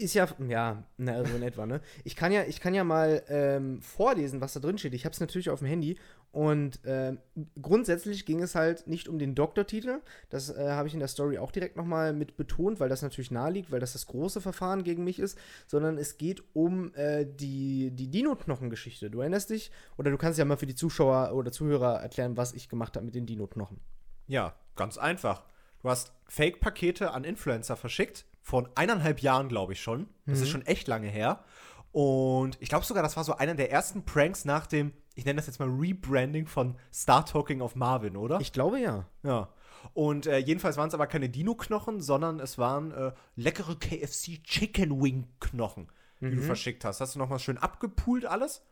Ist 0.00 0.14
ja, 0.14 0.28
ja, 0.46 0.84
na, 0.96 1.24
so 1.24 1.34
in 1.34 1.42
etwa, 1.42 1.66
ne? 1.66 1.80
Ich 2.04 2.14
kann 2.14 2.30
ja, 2.30 2.44
ich 2.44 2.60
kann 2.60 2.72
ja 2.72 2.84
mal 2.84 3.20
ähm, 3.28 3.82
vorlesen, 3.82 4.40
was 4.40 4.52
da 4.52 4.60
drin 4.60 4.78
steht. 4.78 4.94
Ich 4.94 5.04
habe 5.04 5.12
es 5.12 5.18
natürlich 5.18 5.50
auf 5.50 5.58
dem 5.58 5.66
Handy. 5.66 5.98
Und 6.30 6.78
ähm, 6.84 7.18
grundsätzlich 7.60 8.24
ging 8.24 8.40
es 8.40 8.54
halt 8.54 8.86
nicht 8.86 9.08
um 9.08 9.18
den 9.18 9.34
Doktortitel. 9.34 10.00
Das 10.30 10.50
äh, 10.50 10.70
habe 10.70 10.86
ich 10.86 10.94
in 10.94 11.00
der 11.00 11.08
Story 11.08 11.38
auch 11.38 11.50
direkt 11.50 11.76
nochmal 11.76 12.12
mit 12.12 12.36
betont, 12.36 12.78
weil 12.78 12.88
das 12.88 13.02
natürlich 13.02 13.32
naheliegt, 13.32 13.72
weil 13.72 13.80
das 13.80 13.94
das 13.94 14.06
große 14.06 14.40
Verfahren 14.40 14.84
gegen 14.84 15.02
mich 15.02 15.18
ist. 15.18 15.36
Sondern 15.66 15.98
es 15.98 16.16
geht 16.16 16.44
um 16.52 16.94
äh, 16.94 17.26
die, 17.26 17.90
die 17.90 18.08
Dino-Knochen-Geschichte. 18.08 19.10
Du 19.10 19.18
erinnerst 19.18 19.50
dich? 19.50 19.72
Oder 19.96 20.12
du 20.12 20.16
kannst 20.16 20.38
ja 20.38 20.44
mal 20.44 20.58
für 20.58 20.66
die 20.66 20.76
Zuschauer 20.76 21.34
oder 21.34 21.50
Zuhörer 21.50 22.00
erklären, 22.00 22.36
was 22.36 22.52
ich 22.52 22.68
gemacht 22.68 22.94
habe 22.94 23.06
mit 23.06 23.16
den 23.16 23.26
Dino-Knochen. 23.26 23.80
Ja, 24.28 24.54
ganz 24.76 24.96
einfach. 24.96 25.42
Du 25.82 25.90
hast 25.90 26.12
Fake-Pakete 26.28 27.10
an 27.10 27.24
Influencer 27.24 27.76
verschickt, 27.76 28.26
von 28.48 28.66
eineinhalb 28.76 29.20
Jahren, 29.20 29.50
glaube 29.50 29.74
ich 29.74 29.82
schon. 29.82 30.08
Das 30.24 30.40
ist 30.40 30.48
schon 30.48 30.64
echt 30.64 30.88
lange 30.88 31.08
her. 31.08 31.44
Und 31.92 32.56
ich 32.60 32.70
glaube 32.70 32.86
sogar, 32.86 33.02
das 33.02 33.14
war 33.14 33.22
so 33.22 33.36
einer 33.36 33.54
der 33.54 33.70
ersten 33.70 34.06
Pranks 34.06 34.46
nach 34.46 34.66
dem, 34.66 34.92
ich 35.14 35.26
nenne 35.26 35.36
das 35.36 35.48
jetzt 35.48 35.58
mal 35.58 35.68
Rebranding 35.68 36.46
von 36.46 36.76
Star 36.90 37.26
Talking 37.26 37.60
of 37.60 37.76
Marvin, 37.76 38.16
oder? 38.16 38.40
Ich 38.40 38.54
glaube 38.54 38.80
ja. 38.80 39.06
Ja. 39.22 39.50
Und 39.92 40.26
äh, 40.26 40.38
jedenfalls 40.38 40.78
waren 40.78 40.88
es 40.88 40.94
aber 40.94 41.06
keine 41.06 41.28
Dino-Knochen, 41.28 42.00
sondern 42.00 42.40
es 42.40 42.56
waren 42.56 42.90
äh, 42.92 43.12
leckere 43.36 43.76
KFC 43.76 44.42
Chicken 44.42 45.02
Wing-Knochen, 45.02 45.88
die 46.22 46.30
du 46.30 46.40
verschickt 46.40 46.86
hast. 46.86 47.02
Hast 47.02 47.16
du 47.16 47.18
nochmal 47.18 47.40
schön 47.40 47.58
abgepoolt 47.58 48.24
alles 48.24 48.62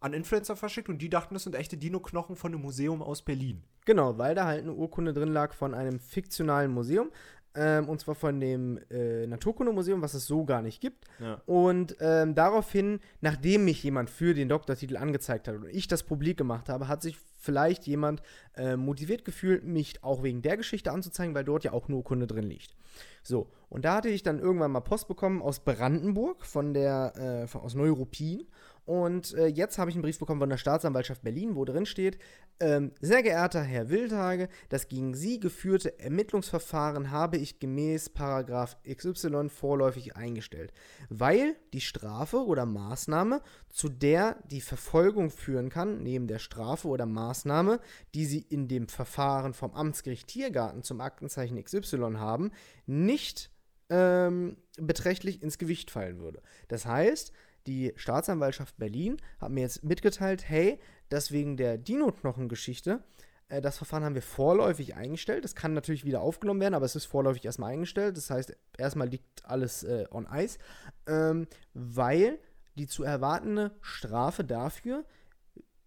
an 0.00 0.12
Influencer 0.12 0.56
verschickt 0.56 0.88
und 0.88 0.98
die 0.98 1.08
dachten, 1.08 1.34
das 1.34 1.44
sind 1.44 1.54
echte 1.54 1.78
Dino-Knochen 1.78 2.36
von 2.36 2.52
einem 2.52 2.62
Museum 2.62 3.00
aus 3.00 3.22
Berlin. 3.22 3.62
Genau, 3.84 4.18
weil 4.18 4.34
da 4.34 4.44
halt 4.44 4.62
eine 4.62 4.72
Urkunde 4.72 5.14
drin 5.14 5.32
lag 5.32 5.54
von 5.54 5.74
einem 5.74 6.00
fiktionalen 6.00 6.72
Museum. 6.72 7.10
Ähm, 7.54 7.88
und 7.88 8.00
zwar 8.00 8.14
von 8.14 8.40
dem 8.40 8.78
äh, 8.90 9.26
Naturkundemuseum, 9.26 10.00
was 10.00 10.14
es 10.14 10.26
so 10.26 10.44
gar 10.44 10.62
nicht 10.62 10.80
gibt. 10.80 11.04
Ja. 11.20 11.40
Und 11.46 11.96
ähm, 12.00 12.34
daraufhin, 12.34 13.00
nachdem 13.20 13.64
mich 13.64 13.82
jemand 13.82 14.08
für 14.08 14.34
den 14.34 14.48
Doktortitel 14.48 14.96
angezeigt 14.96 15.48
hat 15.48 15.56
und 15.56 15.68
ich 15.68 15.88
das 15.88 16.02
publik 16.02 16.38
gemacht 16.38 16.68
habe, 16.68 16.88
hat 16.88 17.02
sich 17.02 17.18
vielleicht 17.42 17.86
jemand 17.86 18.22
äh, 18.56 18.76
motiviert 18.76 19.24
gefühlt, 19.24 19.64
mich 19.64 20.02
auch 20.02 20.22
wegen 20.22 20.42
der 20.42 20.56
Geschichte 20.56 20.92
anzuzeigen, 20.92 21.34
weil 21.34 21.44
dort 21.44 21.64
ja 21.64 21.72
auch 21.72 21.88
eine 21.88 21.96
Urkunde 21.96 22.26
drin 22.26 22.44
liegt. 22.44 22.74
So, 23.22 23.50
und 23.68 23.84
da 23.84 23.96
hatte 23.96 24.08
ich 24.08 24.22
dann 24.22 24.38
irgendwann 24.38 24.70
mal 24.70 24.80
Post 24.80 25.08
bekommen 25.08 25.42
aus 25.42 25.60
Brandenburg, 25.60 26.46
von 26.46 26.72
der, 26.72 27.12
äh, 27.16 27.46
von, 27.46 27.62
aus 27.62 27.74
Neuruppin. 27.74 28.46
Und 28.84 29.34
äh, 29.34 29.46
jetzt 29.46 29.78
habe 29.78 29.90
ich 29.90 29.96
einen 29.96 30.02
Brief 30.02 30.18
bekommen 30.18 30.40
von 30.40 30.50
der 30.50 30.56
Staatsanwaltschaft 30.56 31.22
Berlin, 31.22 31.54
wo 31.54 31.64
drin 31.64 31.86
steht, 31.86 32.18
ähm, 32.58 32.92
sehr 33.00 33.22
geehrter 33.22 33.62
Herr 33.62 33.90
Wildhage, 33.90 34.48
das 34.68 34.88
gegen 34.88 35.14
Sie 35.14 35.38
geführte 35.38 35.98
Ermittlungsverfahren 36.00 37.10
habe 37.10 37.36
ich 37.36 37.60
gemäß 37.60 38.10
Paragraph 38.10 38.76
XY 38.88 39.48
vorläufig 39.48 40.16
eingestellt, 40.16 40.72
weil 41.08 41.56
die 41.72 41.80
Strafe 41.80 42.44
oder 42.44 42.66
Maßnahme, 42.66 43.40
zu 43.68 43.88
der 43.88 44.36
die 44.50 44.60
Verfolgung 44.60 45.30
führen 45.30 45.70
kann, 45.70 46.02
neben 46.02 46.26
der 46.26 46.38
Strafe 46.40 46.88
oder 46.88 47.06
Maßnahme, 47.06 47.80
die 48.14 48.26
Sie 48.26 48.44
in 48.48 48.66
dem 48.66 48.88
Verfahren 48.88 49.54
vom 49.54 49.74
Amtsgericht 49.74 50.26
Tiergarten 50.26 50.82
zum 50.82 51.00
Aktenzeichen 51.00 51.62
XY 51.62 52.14
haben, 52.16 52.50
nicht 52.86 53.50
ähm, 53.90 54.56
beträchtlich 54.76 55.42
ins 55.42 55.58
Gewicht 55.58 55.90
fallen 55.90 56.18
würde. 56.18 56.42
Das 56.68 56.86
heißt, 56.86 57.32
die 57.66 57.92
Staatsanwaltschaft 57.96 58.76
Berlin 58.76 59.16
hat 59.40 59.50
mir 59.50 59.60
jetzt 59.60 59.84
mitgeteilt, 59.84 60.48
hey, 60.48 60.78
dass 61.08 61.30
wegen 61.32 61.56
der 61.56 61.78
Dino-Knochen-Geschichte 61.78 63.02
äh, 63.48 63.60
das 63.60 63.76
Verfahren 63.76 64.04
haben 64.04 64.14
wir 64.14 64.22
vorläufig 64.22 64.96
eingestellt. 64.96 65.44
Das 65.44 65.54
kann 65.54 65.74
natürlich 65.74 66.04
wieder 66.04 66.22
aufgenommen 66.22 66.60
werden, 66.60 66.74
aber 66.74 66.86
es 66.86 66.96
ist 66.96 67.04
vorläufig 67.04 67.44
erstmal 67.44 67.72
eingestellt. 67.72 68.16
Das 68.16 68.30
heißt, 68.30 68.56
erstmal 68.78 69.08
liegt 69.08 69.44
alles 69.44 69.84
äh, 69.84 70.06
on 70.10 70.26
ice, 70.32 70.58
ähm, 71.06 71.46
weil 71.74 72.38
die 72.76 72.86
zu 72.86 73.04
erwartende 73.04 73.72
Strafe 73.82 74.44
dafür 74.44 75.04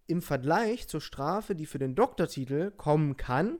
im 0.07 0.21
Vergleich 0.21 0.87
zur 0.87 1.01
Strafe, 1.01 1.55
die 1.55 1.65
für 1.65 1.79
den 1.79 1.95
Doktortitel 1.95 2.71
kommen 2.71 3.17
kann, 3.17 3.57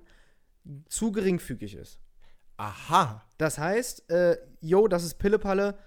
zu 0.87 1.11
geringfügig 1.11 1.75
ist. 1.75 1.99
Aha. 2.57 3.23
Das 3.37 3.57
heißt, 3.57 4.09
äh, 4.09 4.37
yo, 4.61 4.87
das 4.87 5.03
ist 5.03 5.15
Pillepalle, 5.15 5.77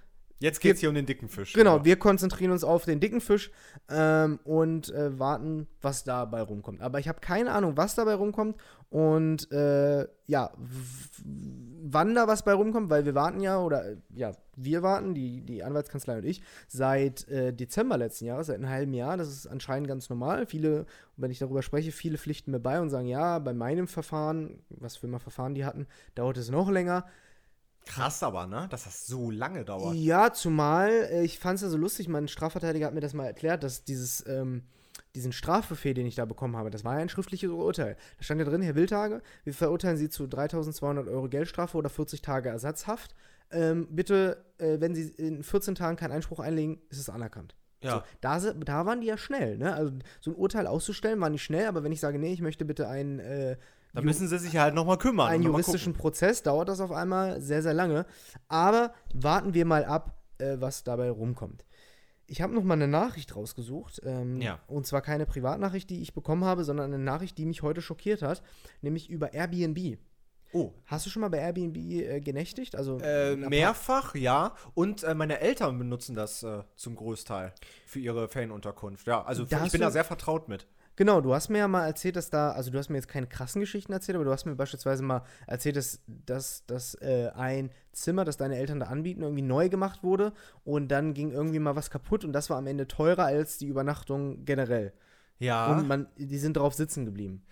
Jetzt 0.40 0.61
geht 0.61 0.74
es 0.74 0.81
hier 0.81 0.88
um 0.88 0.94
den 0.94 1.07
dicken 1.07 1.29
Fisch. 1.29 1.53
Genau, 1.53 1.77
oder? 1.77 1.85
wir 1.85 1.98
konzentrieren 1.98 2.53
uns 2.53 2.62
auf 2.62 2.85
den 2.85 3.01
dicken 3.01 3.20
Fisch 3.20 3.51
ähm, 3.90 4.38
und 4.44 4.92
äh, 4.94 5.18
warten, 5.18 5.66
was 5.83 6.05
dabei 6.05 6.42
rumkommt. 6.42 6.81
Aber 6.81 7.01
ich 7.01 7.09
habe 7.09 7.20
keine 7.20 7.51
Ahnung, 7.53 7.77
was 7.77 7.96
dabei 7.96 8.14
rumkommt 8.14 8.57
und 8.90 9.51
äh, 9.51 10.07
ja, 10.27 10.53
wann 11.90 12.14
da 12.14 12.29
was 12.29 12.44
bei 12.44 12.53
rumkommt, 12.53 12.88
weil 12.88 13.05
wir 13.05 13.14
warten 13.14 13.40
ja, 13.40 13.59
oder 13.61 13.85
äh, 13.85 13.96
ja, 14.14 14.33
wir 14.57 14.83
warten, 14.83 15.14
die, 15.14 15.40
die 15.40 15.62
Anwaltskanzlei 15.62 16.18
und 16.18 16.24
ich, 16.24 16.42
seit 16.68 17.29
äh, 17.29 17.53
Dezember 17.53 17.96
letzten 17.96 18.27
Jahres, 18.27 18.46
seit 18.46 18.57
einem 18.57 18.68
halben 18.68 18.94
Jahr. 18.94 19.16
Das 19.16 19.29
ist 19.29 19.46
anscheinend 19.46 19.88
ganz 19.88 20.09
normal. 20.09 20.46
Viele, 20.46 20.87
wenn 21.16 21.31
ich 21.31 21.38
darüber 21.38 21.62
spreche, 21.62 21.92
viele 21.92 22.18
pflichten 22.18 22.53
mir 22.53 22.61
bei 22.61 22.81
und 22.81 22.90
sagen, 22.90 23.09
ja, 23.09 23.38
bei 23.40 23.55
meinem 23.55 23.88
Verfahren, 23.88 24.61
was 24.68 24.96
für 24.96 25.07
ein 25.07 25.18
Verfahren 25.18 25.55
die 25.55 25.64
hatten, 25.64 25.87
dauert 26.14 26.37
es 26.37 26.51
noch 26.51 26.70
länger. 26.70 27.05
Krass 27.88 28.22
aber, 28.22 28.46
ne? 28.46 28.66
Dass 28.70 28.85
das 28.85 29.07
so 29.07 29.31
lange 29.31 29.64
dauert. 29.64 29.94
Ja, 29.96 30.33
zumal, 30.33 30.90
äh, 31.11 31.24
ich 31.24 31.38
fand 31.38 31.57
es 31.57 31.62
ja 31.62 31.68
so 31.68 31.79
lustig, 31.79 32.09
mein 32.09 32.29
Strafverteidiger 32.29 32.87
hat 32.87 32.94
mir 32.94 33.01
das 33.01 33.14
mal 33.14 33.24
erklärt, 33.24 33.62
dass 33.62 33.85
dieses, 33.85 34.27
ähm, 34.27 34.62
diesen 35.14 35.33
Strafbefehl, 35.33 35.94
den 35.94 36.07
ich 36.07 36.14
da 36.14 36.27
bekommen 36.27 36.57
habe, 36.57 36.70
das 36.70 36.85
war 36.85 36.96
ja 36.96 37.01
ein 37.01 37.09
schriftliches 37.09 37.51
Urteil. 37.51 37.96
Da 38.18 38.24
stand 38.24 38.40
ja 38.40 38.46
drin, 38.46 38.61
Herr 38.61 38.74
Wildhage, 38.74 39.22
wir 39.44 39.55
verurteilen 39.55 39.96
Sie 39.96 40.11
zu 40.11 40.27
3200 40.27 41.09
Euro 41.09 41.29
Geldstrafe 41.29 41.79
oder 41.79 41.88
40 41.88 42.20
Tage 42.20 42.51
Ersatzhaft. 42.51 43.14
Ähm, 43.51 43.88
bitte, 43.90 44.44
äh, 44.59 44.79
wenn 44.81 44.94
Sie 44.94 45.09
in 45.16 45.42
14 45.42 45.74
Tagen 45.74 45.96
keinen 45.96 46.12
Einspruch 46.12 46.40
einlegen, 46.40 46.83
ist 46.90 46.98
es 46.98 47.09
anerkannt. 47.09 47.55
Ja. 47.83 47.90
So, 47.90 48.03
da, 48.20 48.38
da 48.38 48.87
waren 48.87 49.01
die 49.01 49.07
ja 49.07 49.16
schnell, 49.16 49.57
ne? 49.57 49.72
Also 49.72 49.92
so 50.20 50.33
ein 50.33 50.37
Urteil 50.37 50.66
auszustellen, 50.66 51.20
waren 51.20 51.33
die 51.33 51.38
schnell, 51.38 51.66
aber 51.66 51.85
wenn 51.85 51.92
ich 51.92 52.01
sage, 52.01 52.18
nee, 52.18 52.33
ich 52.33 52.42
möchte 52.42 52.64
bitte 52.64 52.88
einen 52.88 53.20
äh, 53.20 53.57
Da 53.94 54.03
müssen 54.03 54.29
sie 54.29 54.38
sich 54.38 54.57
halt 54.57 54.74
nochmal 54.74 54.98
kümmern. 54.98 55.29
einen 55.29 55.42
noch 55.44 55.51
juristischen 55.51 55.94
Prozess 55.94 56.42
dauert 56.42 56.68
das 56.68 56.81
auf 56.81 56.92
einmal 56.92 57.40
sehr, 57.40 57.62
sehr 57.62 57.74
lange. 57.74 58.07
Aber 58.48 58.92
warten 59.14 59.55
wir 59.55 59.64
mal 59.64 59.85
ab, 59.85 60.18
äh, 60.38 60.57
was 60.61 60.85
dabei 60.85 61.11
rumkommt. 61.11 61.64
Ich 62.27 62.42
habe 62.42 62.55
noch 62.55 62.62
mal 62.62 62.74
eine 62.74 62.88
Nachricht 62.88 63.35
rausgesucht. 63.35 64.03
Ähm, 64.05 64.40
Ja. 64.42 64.61
Und 64.66 64.87
zwar 64.87 65.01
keine 65.01 65.24
Privatnachricht, 65.24 65.88
die 65.88 66.03
ich 66.03 66.12
bekommen 66.12 66.44
habe, 66.44 66.62
sondern 66.64 66.92
eine 66.92 67.03
Nachricht, 67.03 67.38
die 67.38 67.46
mich 67.46 67.62
heute 67.62 67.81
schockiert 67.81 68.20
hat, 68.22 68.42
nämlich 68.83 69.09
über 69.09 69.33
Airbnb. 69.33 69.98
Oh. 70.53 70.72
Hast 70.87 71.05
du 71.05 71.11
schon 71.11 71.20
mal 71.20 71.29
bei 71.29 71.38
Airbnb 71.38 71.77
äh, 71.77 72.20
genächtigt? 72.20 72.77
Also 72.77 72.98
Äh, 73.01 73.37
mehrfach, 73.37 74.14
ja. 74.14 74.55
Und 74.74 75.03
äh, 75.05 75.14
meine 75.14 75.40
Eltern 75.40 75.79
benutzen 75.79 76.14
das 76.14 76.42
äh, 76.42 76.62
zum 76.77 76.96
Großteil 76.96 77.53
für 77.87 77.98
ihre 77.98 78.29
Ferienunterkunft. 78.29 79.07
Ja, 79.07 79.24
also 79.24 79.44
Da 79.44 79.64
ich 79.64 79.72
bin 79.72 79.81
da 79.81 79.90
sehr 79.90 80.05
vertraut 80.05 80.48
mit. 80.48 80.66
Genau, 80.98 81.20
du 81.20 81.32
hast 81.32 81.48
mir 81.48 81.58
ja 81.58 81.68
mal 81.68 81.87
erzählt, 81.87 82.16
dass 82.16 82.28
da, 82.28 82.50
also 82.50 82.72
du 82.72 82.78
hast 82.78 82.88
mir 82.88 82.96
jetzt 82.96 83.06
keine 83.06 83.28
krassen 83.28 83.61
Geschichten 83.61 83.92
erzählt, 83.92 84.16
aber 84.16 84.24
du 84.24 84.32
hast 84.32 84.46
mir 84.46 84.56
beispielsweise 84.56 85.04
mal 85.04 85.22
erzählt, 85.46 85.76
dass, 85.76 86.00
dass, 86.26 86.66
dass 86.66 86.96
äh, 86.96 87.30
ein 87.37 87.70
Zimmer, 87.92 88.24
das 88.24 88.37
deine 88.37 88.56
Eltern 88.56 88.80
da 88.80 88.87
anbieten, 88.87 89.22
irgendwie 89.22 89.42
neu 89.42 89.68
gemacht 89.68 90.02
wurde 90.02 90.32
und 90.64 90.88
dann 90.88 91.14
ging 91.14 91.30
irgendwie 91.30 91.61
mal 91.61 91.76
was 91.76 91.90
kaputt 91.90 92.24
und 92.24 92.32
das 92.32 92.50
war 92.50 92.58
am 92.58 92.66
Ende 92.66 92.88
teurer 92.88 93.26
als 93.26 93.58
die 93.58 93.68
Übernachtung 93.68 94.44
generell. 94.44 94.92
Ja. 95.38 95.70
Und 95.70 95.87
man, 95.87 96.08
die 96.16 96.38
sind 96.38 96.56
drauf 96.56 96.74
sitzen 96.74 97.04
geblieben. 97.04 97.44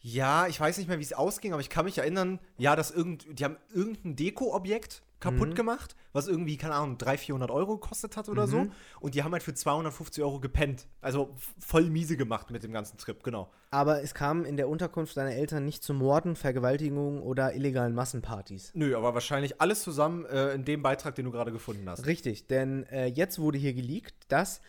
Ja, 0.00 0.46
ich 0.46 0.60
weiß 0.60 0.76
nicht 0.76 0.88
mehr, 0.88 0.98
wie 0.98 1.02
es 1.02 1.14
ausging, 1.14 1.54
aber 1.54 1.62
ich 1.62 1.70
kann 1.70 1.86
mich 1.86 1.96
erinnern, 1.96 2.38
ja, 2.58 2.76
dass 2.76 2.90
irgend, 2.90 3.26
die 3.30 3.46
haben 3.46 3.56
irgendein 3.72 4.16
Deko-Objekt 4.16 5.02
kaputt 5.20 5.54
gemacht, 5.54 5.94
was 6.12 6.26
irgendwie, 6.26 6.56
keine 6.56 6.74
Ahnung, 6.74 6.98
300, 6.98 7.20
400 7.20 7.50
Euro 7.50 7.78
gekostet 7.78 8.16
hat 8.16 8.28
oder 8.28 8.46
so. 8.46 8.66
Und 9.00 9.14
die 9.14 9.22
haben 9.22 9.32
halt 9.32 9.42
für 9.42 9.54
250 9.54 10.24
Euro 10.24 10.40
gepennt. 10.40 10.86
Also 11.00 11.36
voll 11.58 11.84
miese 11.90 12.16
gemacht 12.16 12.50
mit 12.50 12.62
dem 12.62 12.72
ganzen 12.72 12.98
Trip, 12.98 13.22
genau. 13.22 13.50
Aber 13.70 14.02
es 14.02 14.14
kam 14.14 14.44
in 14.44 14.56
der 14.56 14.68
Unterkunft 14.68 15.16
deiner 15.16 15.32
Eltern 15.32 15.64
nicht 15.64 15.84
zu 15.84 15.94
Morden, 15.94 16.36
Vergewaltigungen 16.36 17.22
oder 17.22 17.54
illegalen 17.54 17.94
Massenpartys. 17.94 18.72
Nö, 18.74 18.96
aber 18.96 19.14
wahrscheinlich 19.14 19.60
alles 19.60 19.82
zusammen 19.82 20.24
äh, 20.24 20.54
in 20.54 20.64
dem 20.64 20.82
Beitrag, 20.82 21.14
den 21.14 21.26
du 21.26 21.30
gerade 21.30 21.52
gefunden 21.52 21.88
hast. 21.88 22.06
Richtig, 22.06 22.46
denn 22.46 22.84
äh, 22.84 23.06
jetzt 23.06 23.38
wurde 23.38 23.58
hier 23.58 23.74
geleakt, 23.74 24.14
dass 24.28 24.60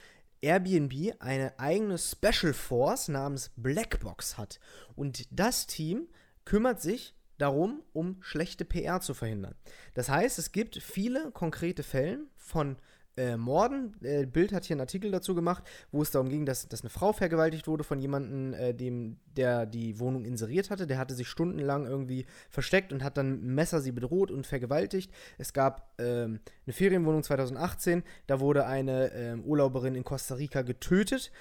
Airbnb 0.41 1.15
eine 1.19 1.57
eigene 1.59 1.97
Special 1.97 2.53
Force 2.53 3.07
namens 3.07 3.51
Blackbox 3.55 4.37
hat. 4.37 4.59
Und 4.95 5.27
das 5.31 5.67
Team 5.67 6.07
kümmert 6.45 6.81
sich 6.81 7.15
darum, 7.41 7.81
um 7.93 8.17
schlechte 8.21 8.65
PR 8.65 9.01
zu 9.01 9.13
verhindern. 9.13 9.55
Das 9.93 10.09
heißt, 10.09 10.39
es 10.39 10.51
gibt 10.51 10.77
viele 10.77 11.31
konkrete 11.31 11.83
Fälle 11.83 12.19
von 12.37 12.77
äh, 13.17 13.35
Morden. 13.35 13.93
Äh, 14.03 14.25
Bild 14.25 14.53
hat 14.53 14.65
hier 14.65 14.75
einen 14.75 14.81
Artikel 14.81 15.11
dazu 15.11 15.35
gemacht, 15.35 15.63
wo 15.91 16.01
es 16.01 16.11
darum 16.11 16.29
ging, 16.29 16.45
dass, 16.45 16.67
dass 16.67 16.81
eine 16.81 16.89
Frau 16.89 17.11
vergewaltigt 17.13 17.67
wurde 17.67 17.83
von 17.83 17.99
jemandem, 17.99 18.53
äh, 18.53 18.73
dem, 18.73 19.17
der 19.25 19.65
die 19.65 19.99
Wohnung 19.99 20.23
inseriert 20.23 20.69
hatte. 20.69 20.87
Der 20.87 20.97
hatte 20.97 21.13
sich 21.13 21.27
stundenlang 21.27 21.85
irgendwie 21.85 22.25
versteckt 22.49 22.93
und 22.93 23.03
hat 23.03 23.17
dann 23.17 23.31
mit 23.31 23.41
Messer 23.43 23.81
sie 23.81 23.91
bedroht 23.91 24.31
und 24.31 24.47
vergewaltigt. 24.47 25.11
Es 25.37 25.53
gab 25.53 25.93
ähm, 25.99 26.39
eine 26.65 26.73
Ferienwohnung 26.73 27.23
2018, 27.23 28.03
da 28.27 28.39
wurde 28.39 28.65
eine 28.65 29.11
ähm, 29.13 29.43
Urlauberin 29.43 29.95
in 29.95 30.03
Costa 30.03 30.35
Rica 30.35 30.61
getötet 30.61 31.31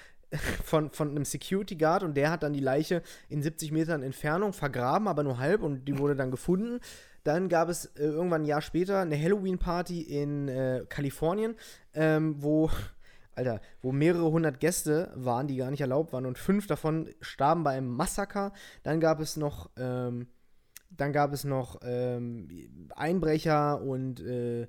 von, 0.65 0.91
von 0.91 1.11
einem 1.11 1.25
Security 1.25 1.77
Guard 1.77 2.03
und 2.03 2.17
der 2.17 2.31
hat 2.31 2.43
dann 2.43 2.53
die 2.53 2.61
Leiche 2.61 3.03
in 3.29 3.43
70 3.43 3.73
Metern 3.73 4.03
Entfernung 4.03 4.53
vergraben, 4.53 5.09
aber 5.09 5.23
nur 5.23 5.39
halb 5.39 5.63
und 5.63 5.87
die 5.87 5.99
wurde 5.99 6.17
dann 6.17 6.31
gefunden. 6.31 6.81
Dann 7.25 7.49
gab 7.49 7.69
es 7.69 7.87
äh, 7.97 8.05
irgendwann 8.05 8.43
ein 8.43 8.47
Jahr 8.47 8.63
später 8.63 9.01
eine 9.01 9.21
Halloween-Party 9.21 10.03
in 10.03 10.49
äh, 10.49 10.85
Kalifornien, 10.89 11.55
ähm, 11.95 12.37
wo, 12.39 12.71
Alter, 13.35 13.61
wo 13.83 13.93
mehrere 13.93 14.31
hundert 14.31 14.61
Gäste 14.61 15.13
waren, 15.15 15.47
die 15.47 15.57
gar 15.57 15.71
nicht 15.71 15.81
erlaubt 15.81 16.13
waren 16.13 16.27
und 16.27 16.39
fünf 16.39 16.67
davon 16.67 17.11
starben 17.21 17.63
bei 17.63 17.77
einem 17.77 17.89
Massaker. 17.89 18.53
Dann 18.83 19.01
gab 19.01 19.21
es 19.21 19.37
noch, 19.37 19.71
ähm, 19.77 20.29
dann 20.91 21.13
gab 21.13 21.33
es 21.33 21.45
noch 21.45 21.81
ähm, 21.83 22.49
Einbrecher 22.97 23.81
und 23.83 24.21
äh, 24.21 24.69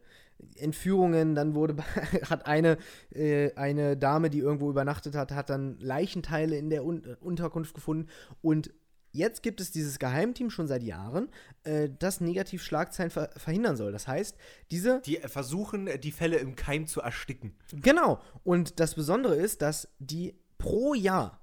Entführungen. 0.56 1.36
Dann 1.36 1.56
wurde 1.56 1.76
hat 2.30 2.46
eine, 2.46 2.78
äh, 3.14 3.54
eine 3.56 3.98
Dame, 3.98 4.30
die 4.30 4.40
irgendwo 4.40 4.70
übernachtet 4.70 5.16
hat, 5.16 5.32
hat 5.32 5.50
dann 5.50 5.78
Leichenteile 5.80 6.58
in 6.58 6.70
der 6.70 6.86
Un 6.86 7.02
Unterkunft 7.22 7.74
gefunden 7.74 8.08
und 8.42 8.72
Jetzt 9.14 9.44
gibt 9.44 9.60
es 9.60 9.72
dieses 9.72 10.00
Geheimteam 10.00 10.50
schon 10.50 10.68
seit 10.68 10.84
Jahren, 10.84 11.30
äh, 11.64 11.90
das 12.00 12.22
Negativschlagzeilen 12.22 13.12
ver 13.12 13.30
verhindern 13.36 13.76
soll. 13.76 13.92
Das 13.92 14.08
heißt, 14.08 14.38
diese 14.72 15.02
Die 15.02 15.18
versuchen, 15.18 15.88
äh, 15.88 16.00
die 16.00 16.12
Fälle 16.12 16.38
im 16.38 16.56
Keim 16.56 16.88
zu 16.88 17.02
ersticken. 17.02 17.54
Genau. 17.74 18.22
Und 18.44 18.80
das 18.80 18.96
Besondere 18.96 19.36
ist, 19.36 19.62
dass 19.62 19.90
die 20.00 20.36
pro 20.58 20.94
Jahr 20.94 21.42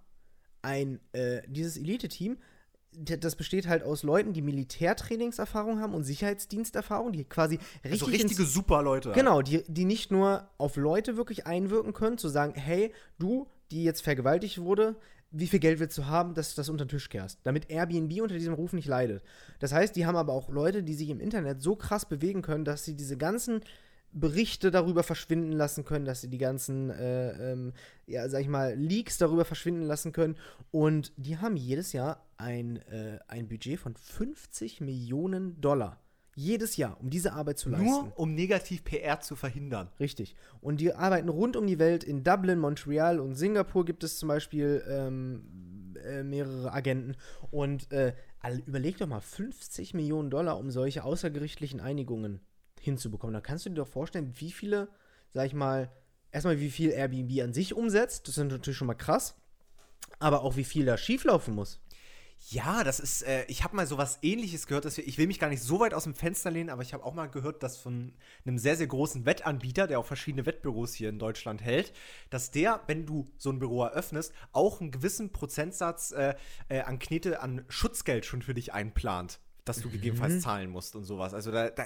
ein, 0.62 1.00
äh, 1.12 1.42
dieses 1.46 1.76
Elite-Team, 1.76 2.38
das 2.98 3.36
besteht 3.36 3.68
halt 3.68 3.82
aus 3.82 4.02
Leuten, 4.02 4.32
die 4.32 4.42
Militärtrainingserfahrung 4.42 5.80
haben 5.80 5.94
und 5.94 6.04
Sicherheitsdiensterfahrung, 6.04 7.12
die 7.12 7.24
quasi 7.24 7.58
richtig 7.84 8.02
Also 8.02 8.06
richtige 8.06 8.42
ins, 8.42 8.52
super 8.52 8.82
Leute. 8.82 9.12
Genau, 9.12 9.42
die, 9.42 9.62
die 9.68 9.84
nicht 9.84 10.10
nur 10.10 10.48
auf 10.58 10.76
Leute 10.76 11.16
wirklich 11.16 11.46
einwirken 11.46 11.92
können, 11.92 12.18
zu 12.18 12.28
sagen, 12.28 12.54
hey, 12.54 12.92
du, 13.18 13.46
die 13.70 13.84
jetzt 13.84 14.02
vergewaltigt 14.02 14.58
wurde, 14.58 14.96
wie 15.30 15.46
viel 15.46 15.60
Geld 15.60 15.78
willst 15.78 15.98
du 15.98 16.06
haben, 16.06 16.34
dass 16.34 16.54
du 16.54 16.60
das 16.60 16.68
unter 16.68 16.86
den 16.86 16.90
Tisch 16.90 17.08
kehrst, 17.10 17.38
damit 17.44 17.70
Airbnb 17.70 18.22
unter 18.22 18.34
diesem 18.34 18.54
Ruf 18.54 18.72
nicht 18.72 18.88
leidet. 18.88 19.22
Das 19.58 19.72
heißt, 19.72 19.94
die 19.94 20.06
haben 20.06 20.16
aber 20.16 20.32
auch 20.32 20.48
Leute, 20.48 20.82
die 20.82 20.94
sich 20.94 21.10
im 21.10 21.20
Internet 21.20 21.60
so 21.60 21.76
krass 21.76 22.06
bewegen 22.06 22.42
können, 22.42 22.64
dass 22.64 22.84
sie 22.84 22.94
diese 22.94 23.16
ganzen 23.16 23.60
Berichte 24.20 24.70
darüber 24.70 25.02
verschwinden 25.02 25.52
lassen 25.52 25.84
können, 25.84 26.04
dass 26.04 26.20
sie 26.20 26.28
die 26.28 26.38
ganzen, 26.38 26.90
äh, 26.90 27.52
ähm, 27.52 27.72
ja, 28.06 28.28
sag 28.28 28.40
ich 28.40 28.48
mal, 28.48 28.74
Leaks 28.74 29.18
darüber 29.18 29.44
verschwinden 29.44 29.82
lassen 29.82 30.12
können. 30.12 30.36
Und 30.70 31.12
die 31.16 31.38
haben 31.38 31.56
jedes 31.56 31.92
Jahr 31.92 32.26
ein, 32.36 32.76
äh, 32.88 33.18
ein 33.28 33.48
Budget 33.48 33.78
von 33.78 33.94
50 33.96 34.80
Millionen 34.80 35.60
Dollar. 35.60 36.00
Jedes 36.34 36.76
Jahr, 36.76 36.96
um 37.00 37.10
diese 37.10 37.32
Arbeit 37.32 37.58
zu 37.58 37.68
leisten. 37.68 37.86
Nur 37.86 38.12
um 38.16 38.34
negativ 38.34 38.84
PR 38.84 39.20
zu 39.20 39.34
verhindern. 39.34 39.88
Richtig. 39.98 40.36
Und 40.60 40.80
die 40.80 40.94
arbeiten 40.94 41.28
rund 41.28 41.56
um 41.56 41.66
die 41.66 41.80
Welt. 41.80 42.04
In 42.04 42.22
Dublin, 42.22 42.60
Montreal 42.60 43.18
und 43.18 43.34
Singapur 43.34 43.84
gibt 43.84 44.04
es 44.04 44.18
zum 44.18 44.28
Beispiel 44.28 44.84
ähm, 44.88 45.96
äh, 46.04 46.22
mehrere 46.22 46.72
Agenten. 46.72 47.16
Und 47.50 47.90
äh, 47.90 48.14
überleg 48.66 48.98
doch 48.98 49.08
mal, 49.08 49.20
50 49.20 49.94
Millionen 49.94 50.30
Dollar, 50.30 50.58
um 50.58 50.70
solche 50.70 51.02
außergerichtlichen 51.02 51.80
Einigungen 51.80 52.40
hinzubekommen. 52.88 53.34
Da 53.34 53.40
kannst 53.40 53.64
du 53.64 53.70
dir 53.70 53.76
doch 53.76 53.88
vorstellen, 53.88 54.32
wie 54.38 54.52
viele, 54.52 54.88
sag 55.32 55.46
ich 55.46 55.54
mal, 55.54 55.90
erstmal 56.32 56.60
wie 56.60 56.70
viel 56.70 56.90
Airbnb 56.90 57.42
an 57.42 57.52
sich 57.52 57.74
umsetzt. 57.74 58.28
Das 58.28 58.36
ist 58.36 58.44
natürlich 58.44 58.76
schon 58.76 58.86
mal 58.86 58.94
krass. 58.94 59.36
Aber 60.18 60.42
auch 60.42 60.56
wie 60.56 60.64
viel 60.64 60.84
da 60.84 60.96
schieflaufen 60.96 61.54
muss. 61.54 61.80
Ja, 62.50 62.84
das 62.84 63.00
ist, 63.00 63.22
äh, 63.22 63.44
ich 63.48 63.64
habe 63.64 63.76
mal 63.76 63.86
sowas 63.86 64.20
ähnliches 64.22 64.66
gehört, 64.66 64.84
dass 64.84 64.96
wir, 64.96 65.06
ich 65.06 65.18
will 65.18 65.26
mich 65.26 65.40
gar 65.40 65.48
nicht 65.48 65.62
so 65.62 65.80
weit 65.80 65.92
aus 65.92 66.04
dem 66.04 66.14
Fenster 66.14 66.50
lehnen, 66.50 66.70
aber 66.70 66.82
ich 66.82 66.94
habe 66.94 67.04
auch 67.04 67.12
mal 67.12 67.26
gehört, 67.26 67.62
dass 67.62 67.76
von 67.76 68.14
einem 68.46 68.58
sehr, 68.58 68.76
sehr 68.76 68.86
großen 68.86 69.26
Wettanbieter, 69.26 69.86
der 69.86 69.98
auch 69.98 70.06
verschiedene 70.06 70.46
Wettbüros 70.46 70.94
hier 70.94 71.08
in 71.08 71.18
Deutschland 71.18 71.62
hält, 71.62 71.92
dass 72.30 72.50
der, 72.50 72.80
wenn 72.86 73.06
du 73.06 73.28
so 73.36 73.50
ein 73.50 73.58
Büro 73.58 73.82
eröffnest, 73.82 74.32
auch 74.52 74.80
einen 74.80 74.92
gewissen 74.92 75.32
Prozentsatz 75.32 76.12
äh, 76.12 76.36
äh, 76.68 76.80
an 76.82 77.00
Knete 77.00 77.40
an 77.40 77.64
Schutzgeld 77.68 78.24
schon 78.24 78.42
für 78.42 78.54
dich 78.54 78.72
einplant, 78.72 79.40
dass 79.68 79.80
du 79.80 79.90
gegebenenfalls 79.90 80.40
zahlen 80.42 80.70
musst 80.70 80.96
und 80.96 81.04
sowas. 81.04 81.34
Also 81.34 81.50
da, 81.52 81.70
da, 81.70 81.84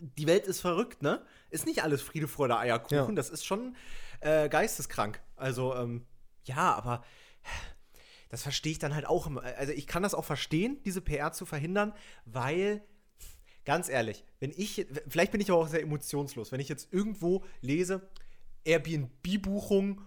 die 0.00 0.26
Welt 0.26 0.46
ist 0.46 0.60
verrückt, 0.60 1.02
ne? 1.02 1.24
Ist 1.50 1.66
nicht 1.66 1.82
alles 1.82 2.02
Friede, 2.02 2.28
Freude, 2.28 2.56
Eierkuchen, 2.58 2.96
Ja. 2.96 3.12
das 3.12 3.30
ist 3.30 3.44
schon 3.44 3.76
äh, 4.20 4.48
geisteskrank. 4.48 5.20
Also, 5.36 5.74
ähm, 5.74 6.04
ja, 6.44 6.74
aber 6.74 7.04
das 8.28 8.42
verstehe 8.42 8.72
ich 8.72 8.78
dann 8.78 8.94
halt 8.94 9.06
auch. 9.06 9.26
immer. 9.26 9.42
Also 9.42 9.72
ich 9.72 9.86
kann 9.86 10.02
das 10.02 10.14
auch 10.14 10.24
verstehen, 10.24 10.78
diese 10.84 11.00
PR 11.00 11.32
zu 11.32 11.46
verhindern, 11.46 11.92
weil, 12.24 12.82
ganz 13.64 13.88
ehrlich, 13.88 14.24
wenn 14.40 14.52
ich, 14.56 14.86
vielleicht 15.08 15.32
bin 15.32 15.40
ich 15.40 15.50
aber 15.50 15.60
auch 15.60 15.68
sehr 15.68 15.82
emotionslos, 15.82 16.52
wenn 16.52 16.60
ich 16.60 16.68
jetzt 16.68 16.92
irgendwo 16.92 17.44
lese, 17.60 18.08
Airbnb-Buchung 18.64 20.02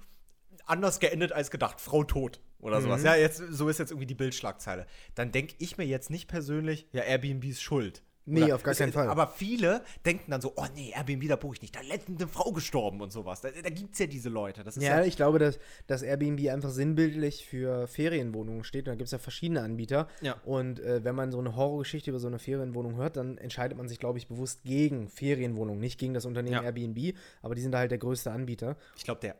anders 0.66 1.00
geendet 1.00 1.32
als 1.32 1.50
gedacht, 1.52 1.80
Frau 1.82 2.04
tot 2.04 2.42
oder 2.60 2.82
sowas. 2.82 3.04
Ja, 3.04 3.15
jetzt, 3.15 3.38
so 3.50 3.69
ist 3.69 3.80
jetzt 3.80 3.91
irgendwie 3.91 4.08
die 4.08 4.15
Bildschlagzeile. 4.15 4.86
Dann 5.15 5.32
denke 5.32 5.56
ich 5.60 5.78
mir 5.78 5.86
jetzt 5.86 6.10
nicht 6.10 6.28
persönlich, 6.28 6.88
ja, 6.91 7.02
Airbnb 7.04 7.43
ist 7.45 7.62
schuld. 7.62 8.04
Nee, 8.32 8.54
auf 8.54 8.62
gar 8.62 8.74
ist- 8.74 8.78
keinen 8.78 8.93
Fall. 8.93 9.08
Aber 9.08 9.26
viele 9.26 9.82
denken 10.06 10.30
dann 10.30 10.39
so, 10.39 10.54
oh 10.56 10.65
nee, 10.76 10.91
Airbnb, 10.95 11.28
da 11.28 11.36
buche 11.36 11.56
ich 11.56 11.62
nicht. 11.63 11.76
Da 11.76 11.80
letztens 11.82 12.22
eine 12.22 12.30
Frau 12.30 12.52
gestorben 12.52 13.02
und 13.02 13.12
sowas. 13.12 13.41
Da, 13.41 13.50
da 13.50 13.69
gibt 13.72 13.93
es 13.93 14.00
ja 14.00 14.06
diese 14.06 14.30
Leute. 14.30 14.63
Das 14.63 14.78
ist 14.78 14.84
Ja, 14.84 15.04
ich 15.04 15.15
glaube, 15.15 15.39
dass, 15.39 15.58
dass 15.88 16.04
Airbnb 16.04 16.48
einfach 16.50 16.69
sinnbildlich 16.69 17.48
für 17.48 17.88
Ferienwohnungen 17.88 18.63
steht. 18.63 18.82
Und 18.88 18.91
da 18.91 18.95
gibt 18.95 19.08
es 19.08 19.12
ja 19.13 19.17
verschiedene 19.17 19.62
Anbieter. 19.63 20.08
Ja. 20.22 20.36
Und 20.45 20.80
äh, 20.80 21.04
wenn 21.04 21.15
man 21.15 21.32
so 21.32 21.39
eine 21.39 21.56
Horrorgeschichte 21.56 22.12
über 22.12 22.19
so 22.19 22.28
eine 22.28 22.38
Ferienwohnung 22.38 22.98
hört, 22.98 23.17
dann 23.17 23.39
entscheidet 23.39 23.76
man 23.80 23.88
sich, 23.89 23.98
glaube 23.98 24.19
ich, 24.19 24.28
bewusst 24.28 24.62
gegen 24.63 25.10
Ferienwohnungen, 25.10 25.80
nicht 25.80 26.00
gegen 26.00 26.13
das 26.13 26.26
Unternehmen 26.28 26.54
Ja. 26.58 26.62
Airbnb. 26.62 27.15
Aber 27.41 27.56
die 27.56 27.62
sind 27.62 27.72
da 27.72 27.80
halt 27.80 27.89
der 27.89 27.98
größte 27.98 28.30
Anbieter. 28.32 28.78
Ich 28.95 29.06
glaube, 29.06 29.22
der 29.22 29.38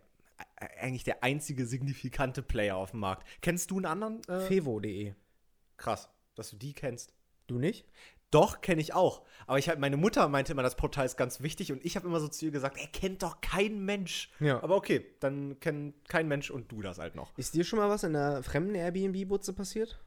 eigentlich 0.80 1.04
der 1.04 1.24
einzige 1.24 1.66
signifikante 1.66 2.42
Player 2.42 2.76
auf 2.76 2.92
dem 2.92 3.00
Markt. 3.00 3.28
Kennst 3.42 3.72
du 3.72 3.78
einen 3.78 3.86
anderen? 3.86 4.22
Äh, 4.28 4.42
Fevo.de. 4.42 5.14
krass, 5.78 6.10
dass 6.36 6.50
du 6.52 6.58
die 6.58 6.74
kennst. 6.74 7.14
Du 7.48 7.58
nicht? 7.58 7.86
Doch, 8.32 8.62
kenne 8.62 8.80
ich 8.80 8.94
auch. 8.94 9.24
Aber 9.48 9.58
ich 9.58 9.70
hab, 9.70 9.80
meine 9.80 9.98
Mutter 9.98 10.28
meinte 10.28 10.52
immer, 10.52 10.62
das 10.62 10.76
Portal 10.76 11.06
ist 11.06 11.18
ganz 11.18 11.42
wichtig 11.42 11.72
und 11.72 11.84
ich 11.84 11.96
habe 11.96 12.08
immer 12.08 12.20
so 12.20 12.28
zu 12.28 12.46
ihr 12.46 12.52
gesagt, 12.52 12.78
er 12.78 12.88
kennt 12.88 13.24
doch 13.24 13.42
kein 13.42 13.84
Mensch. 13.84 14.32
Ja. 14.40 14.62
Aber 14.62 14.76
okay, 14.76 15.16
dann 15.20 15.60
kennt 15.60 16.08
kein 16.08 16.28
Mensch 16.28 16.52
und 16.52 16.72
du 16.72 16.82
das 16.82 17.00
halt 17.00 17.16
noch. 17.16 17.36
Ist 17.38 17.56
dir 17.56 17.64
schon 17.64 17.80
mal 17.80 17.90
was 17.90 18.04
in 18.04 18.16
einer 18.16 18.44
fremden 18.44 18.76
Airbnb-Butze 18.76 19.54
passiert? 19.54 20.00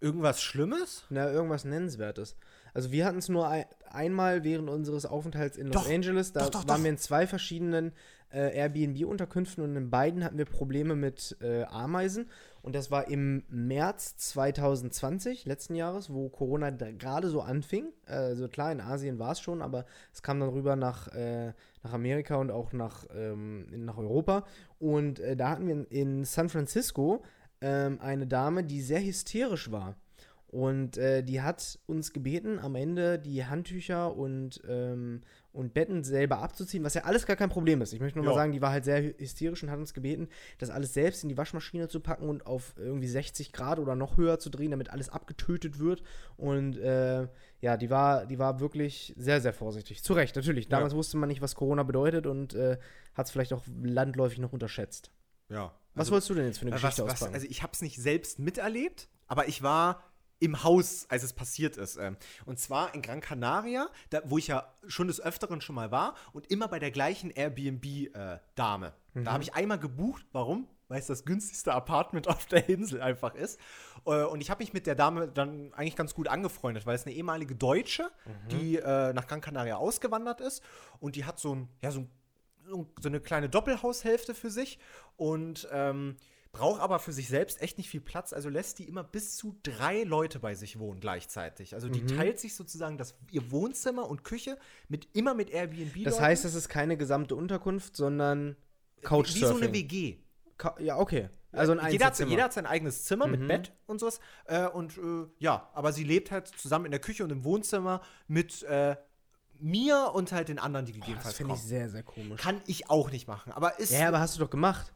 Irgendwas 0.00 0.42
Schlimmes? 0.42 1.04
Na, 1.10 1.30
irgendwas 1.30 1.64
Nennenswertes. 1.64 2.36
Also 2.74 2.90
wir 2.90 3.06
hatten 3.06 3.18
es 3.18 3.28
nur 3.28 3.48
ein, 3.48 3.64
einmal 3.88 4.44
während 4.44 4.68
unseres 4.68 5.06
Aufenthalts 5.06 5.56
in 5.56 5.68
Los 5.68 5.84
Doch, 5.84 5.90
Angeles. 5.90 6.32
Da 6.32 6.40
doch, 6.40 6.50
doch, 6.50 6.68
waren 6.68 6.82
wir 6.82 6.90
in 6.90 6.98
zwei 6.98 7.26
verschiedenen 7.26 7.92
äh, 8.30 8.56
Airbnb-Unterkünften 8.56 9.62
und 9.62 9.76
in 9.76 9.90
beiden 9.90 10.24
hatten 10.24 10.36
wir 10.36 10.44
Probleme 10.44 10.96
mit 10.96 11.36
äh, 11.40 11.62
Ameisen. 11.64 12.28
Und 12.62 12.74
das 12.74 12.90
war 12.90 13.08
im 13.08 13.44
März 13.48 14.16
2020, 14.16 15.44
letzten 15.44 15.76
Jahres, 15.76 16.12
wo 16.12 16.28
Corona 16.28 16.70
gerade 16.70 17.28
so 17.28 17.42
anfing. 17.42 17.92
Also 18.06 18.48
klar, 18.48 18.72
in 18.72 18.80
Asien 18.80 19.18
war 19.18 19.32
es 19.32 19.40
schon, 19.40 19.62
aber 19.62 19.86
es 20.12 20.22
kam 20.22 20.40
dann 20.40 20.48
rüber 20.48 20.74
nach, 20.74 21.08
äh, 21.08 21.52
nach 21.84 21.92
Amerika 21.92 22.36
und 22.36 22.50
auch 22.50 22.72
nach, 22.72 23.06
ähm, 23.14 23.66
nach 23.84 23.98
Europa. 23.98 24.44
Und 24.80 25.20
äh, 25.20 25.36
da 25.36 25.50
hatten 25.50 25.66
wir 25.66 25.74
in, 25.74 25.84
in 25.84 26.24
San 26.24 26.48
Francisco 26.48 27.22
ähm, 27.60 28.00
eine 28.00 28.26
Dame, 28.26 28.64
die 28.64 28.80
sehr 28.80 29.04
hysterisch 29.04 29.70
war. 29.70 29.96
Und 30.54 30.98
äh, 30.98 31.24
die 31.24 31.42
hat 31.42 31.80
uns 31.86 32.12
gebeten, 32.12 32.60
am 32.60 32.76
Ende 32.76 33.18
die 33.18 33.44
Handtücher 33.44 34.14
und, 34.16 34.62
ähm, 34.68 35.22
und 35.52 35.74
Betten 35.74 36.04
selber 36.04 36.38
abzuziehen, 36.38 36.84
was 36.84 36.94
ja 36.94 37.02
alles 37.02 37.26
gar 37.26 37.34
kein 37.34 37.48
Problem 37.48 37.82
ist. 37.82 37.92
Ich 37.92 37.98
möchte 37.98 38.18
nur 38.18 38.24
mal 38.24 38.30
Ja. 38.30 38.36
sagen, 38.36 38.52
die 38.52 38.62
war 38.62 38.70
halt 38.70 38.84
sehr 38.84 39.02
hysterisch 39.18 39.64
und 39.64 39.70
hat 39.72 39.80
uns 39.80 39.94
gebeten, 39.94 40.28
das 40.58 40.70
alles 40.70 40.94
selbst 40.94 41.24
in 41.24 41.28
die 41.28 41.36
Waschmaschine 41.36 41.88
zu 41.88 41.98
packen 41.98 42.28
und 42.28 42.46
auf 42.46 42.74
irgendwie 42.76 43.08
60 43.08 43.52
Grad 43.52 43.80
oder 43.80 43.96
noch 43.96 44.16
höher 44.16 44.38
zu 44.38 44.48
drehen, 44.48 44.70
damit 44.70 44.90
alles 44.90 45.08
abgetötet 45.08 45.80
wird. 45.80 46.04
Und 46.36 46.78
äh, 46.78 47.26
ja, 47.60 47.76
die 47.76 47.90
war, 47.90 48.24
die 48.24 48.38
war 48.38 48.60
wirklich 48.60 49.12
sehr, 49.16 49.40
sehr 49.40 49.54
vorsichtig. 49.54 50.04
Zu 50.04 50.12
Recht, 50.12 50.36
natürlich. 50.36 50.68
Damals 50.68 50.94
wusste 50.94 51.16
man 51.16 51.30
nicht, 51.30 51.42
was 51.42 51.56
Corona 51.56 51.82
bedeutet 51.82 52.28
und 52.28 52.54
äh, 52.54 52.78
hat 53.14 53.26
es 53.26 53.32
vielleicht 53.32 53.52
auch 53.54 53.64
landläufig 53.82 54.38
noch 54.38 54.52
unterschätzt. 54.52 55.10
Ja. 55.48 55.74
Was 55.96 56.12
wolltest 56.12 56.30
du 56.30 56.34
denn 56.34 56.46
jetzt 56.46 56.58
für 56.58 56.66
eine 56.66 56.76
Äh, 56.76 56.78
Geschichte 56.80 57.04
was, 57.06 57.22
was, 57.22 57.34
also 57.34 57.46
ich 57.50 57.64
habe 57.64 57.72
es 57.72 57.82
nicht 57.82 58.00
selbst 58.00 58.38
miterlebt, 58.38 59.08
aber 59.26 59.48
ich 59.48 59.60
war 59.64 60.00
im 60.40 60.62
Haus, 60.64 61.06
als 61.08 61.22
es 61.22 61.32
passiert 61.32 61.76
ist. 61.76 61.96
ähm. 61.96 62.16
Und 62.44 62.58
zwar 62.58 62.94
in 62.94 63.02
Gran 63.02 63.20
Canaria, 63.20 63.88
da, 64.10 64.20
wo 64.24 64.36
ich 64.38 64.48
ja 64.48 64.72
schon 64.86 65.06
des 65.06 65.20
Öfteren 65.20 65.60
schon 65.60 65.74
mal 65.74 65.90
war 65.90 66.14
und 66.32 66.50
immer 66.50 66.68
bei 66.68 66.78
der 66.78 66.90
gleichen 66.90 67.30
Airbnb-Dame. 67.30 68.92
Da 69.14 69.32
habe 69.32 69.42
ich 69.44 69.54
einmal 69.54 69.78
gebucht. 69.78 70.26
Warum? 70.32 70.66
Weil 70.88 70.98
es 71.00 71.06
das 71.06 71.24
günstigste 71.24 71.72
Apartment 71.72 72.28
auf 72.28 72.46
der 72.46 72.68
Insel 72.68 73.00
einfach 73.00 73.34
ist. 73.34 73.58
Äh, 74.06 74.24
Und 74.24 74.40
ich 74.40 74.50
habe 74.50 74.62
mich 74.62 74.72
mit 74.72 74.86
der 74.86 74.94
Dame 74.96 75.28
dann 75.28 75.72
eigentlich 75.74 75.96
ganz 75.96 76.14
gut 76.14 76.28
angefreundet, 76.28 76.84
weil 76.84 76.96
es 76.96 77.06
eine 77.06 77.14
ehemalige 77.14 77.54
Deutsche, 77.54 78.10
die 78.50 78.76
äh, 78.76 79.12
nach 79.12 79.26
Gran 79.26 79.40
Canaria 79.40 79.76
ausgewandert 79.76 80.40
ist. 80.40 80.62
Und 81.00 81.16
die 81.16 81.24
hat 81.24 81.38
so 81.38 81.54
ein, 81.54 81.68
ja, 81.80 81.90
so 81.90 82.00
ein 82.00 82.10
so 82.66 82.86
eine 83.08 83.20
kleine 83.20 83.50
Doppelhaushälfte 83.50 84.34
für 84.34 84.48
sich 84.50 84.78
und 85.16 85.68
ähm, 85.70 86.16
braucht 86.54 86.80
aber 86.80 86.98
für 86.98 87.12
sich 87.12 87.28
selbst 87.28 87.60
echt 87.60 87.76
nicht 87.78 87.90
viel 87.90 88.00
Platz. 88.00 88.32
Also 88.32 88.48
lässt 88.48 88.78
die 88.78 88.88
immer 88.88 89.04
bis 89.04 89.36
zu 89.36 89.58
drei 89.62 90.04
Leute 90.04 90.38
bei 90.38 90.54
sich 90.54 90.78
wohnen 90.78 91.00
gleichzeitig. 91.00 91.74
Also 91.74 91.88
die 91.88 92.00
Mhm. 92.02 92.06
teilt 92.08 92.40
sich 92.40 92.54
sozusagen 92.56 92.96
das, 92.96 93.14
ihr 93.30 93.50
Wohnzimmer 93.50 94.08
und 94.08 94.24
Küche 94.24 94.56
mit 94.88 95.08
immer 95.14 95.34
mit 95.34 95.50
Airbnb. 95.50 96.04
das 96.04 96.20
heißt, 96.20 96.44
es 96.46 96.54
ist 96.54 96.68
keine 96.68 96.96
gesamte 96.96 97.34
Unterkunft, 97.36 97.96
sondern 97.96 98.56
Couchsurfing. 99.02 99.42
wie 99.42 99.46
so 99.46 99.56
eine 99.56 99.72
WG. 99.74 100.16
Ka 100.56 100.74
ja, 100.78 100.96
okay. 100.98 101.28
Also 101.52 101.72
ein 101.72 101.92
jeder, 101.92 102.06
hat, 102.06 102.18
jeder 102.18 102.44
hat 102.44 102.52
sein 102.52 102.66
eigenes 102.66 103.04
Zimmer 103.04 103.26
Mhm. 103.26 103.32
mit 103.32 103.48
Bett 103.48 103.72
und 103.86 104.00
sowas. 104.00 104.18
Äh, 104.46 104.66
und 104.66 104.96
äh, 104.98 105.26
ja, 105.38 105.68
aber 105.74 105.92
sie 105.92 106.02
lebt 106.04 106.30
halt 106.30 106.48
zusammen 106.48 106.86
in 106.86 106.90
der 106.90 107.00
Küche 107.00 107.22
und 107.22 107.30
im 107.30 107.44
Wohnzimmer 107.44 108.00
mit 108.26 108.62
äh, 108.64 108.96
mir 109.60 110.10
und 110.14 110.32
halt 110.32 110.48
den 110.48 110.58
anderen, 110.58 110.84
die 110.86 110.92
das 110.92 111.00
gegebenenfalls 111.00 111.36
finde 111.36 111.54
ich 111.54 111.60
sehr, 111.62 111.88
sehr 111.88 112.02
komisch. 112.02 112.40
Kann 112.40 112.60
ich 112.66 112.90
auch 112.90 113.10
nicht 113.12 113.28
machen. 113.28 113.52
Aber 113.52 113.78
ist. 113.78 113.92
Ja, 113.92 114.08
aber 114.08 114.18
hast 114.20 114.36
du 114.36 114.40
doch 114.40 114.50
gemacht. 114.50 114.92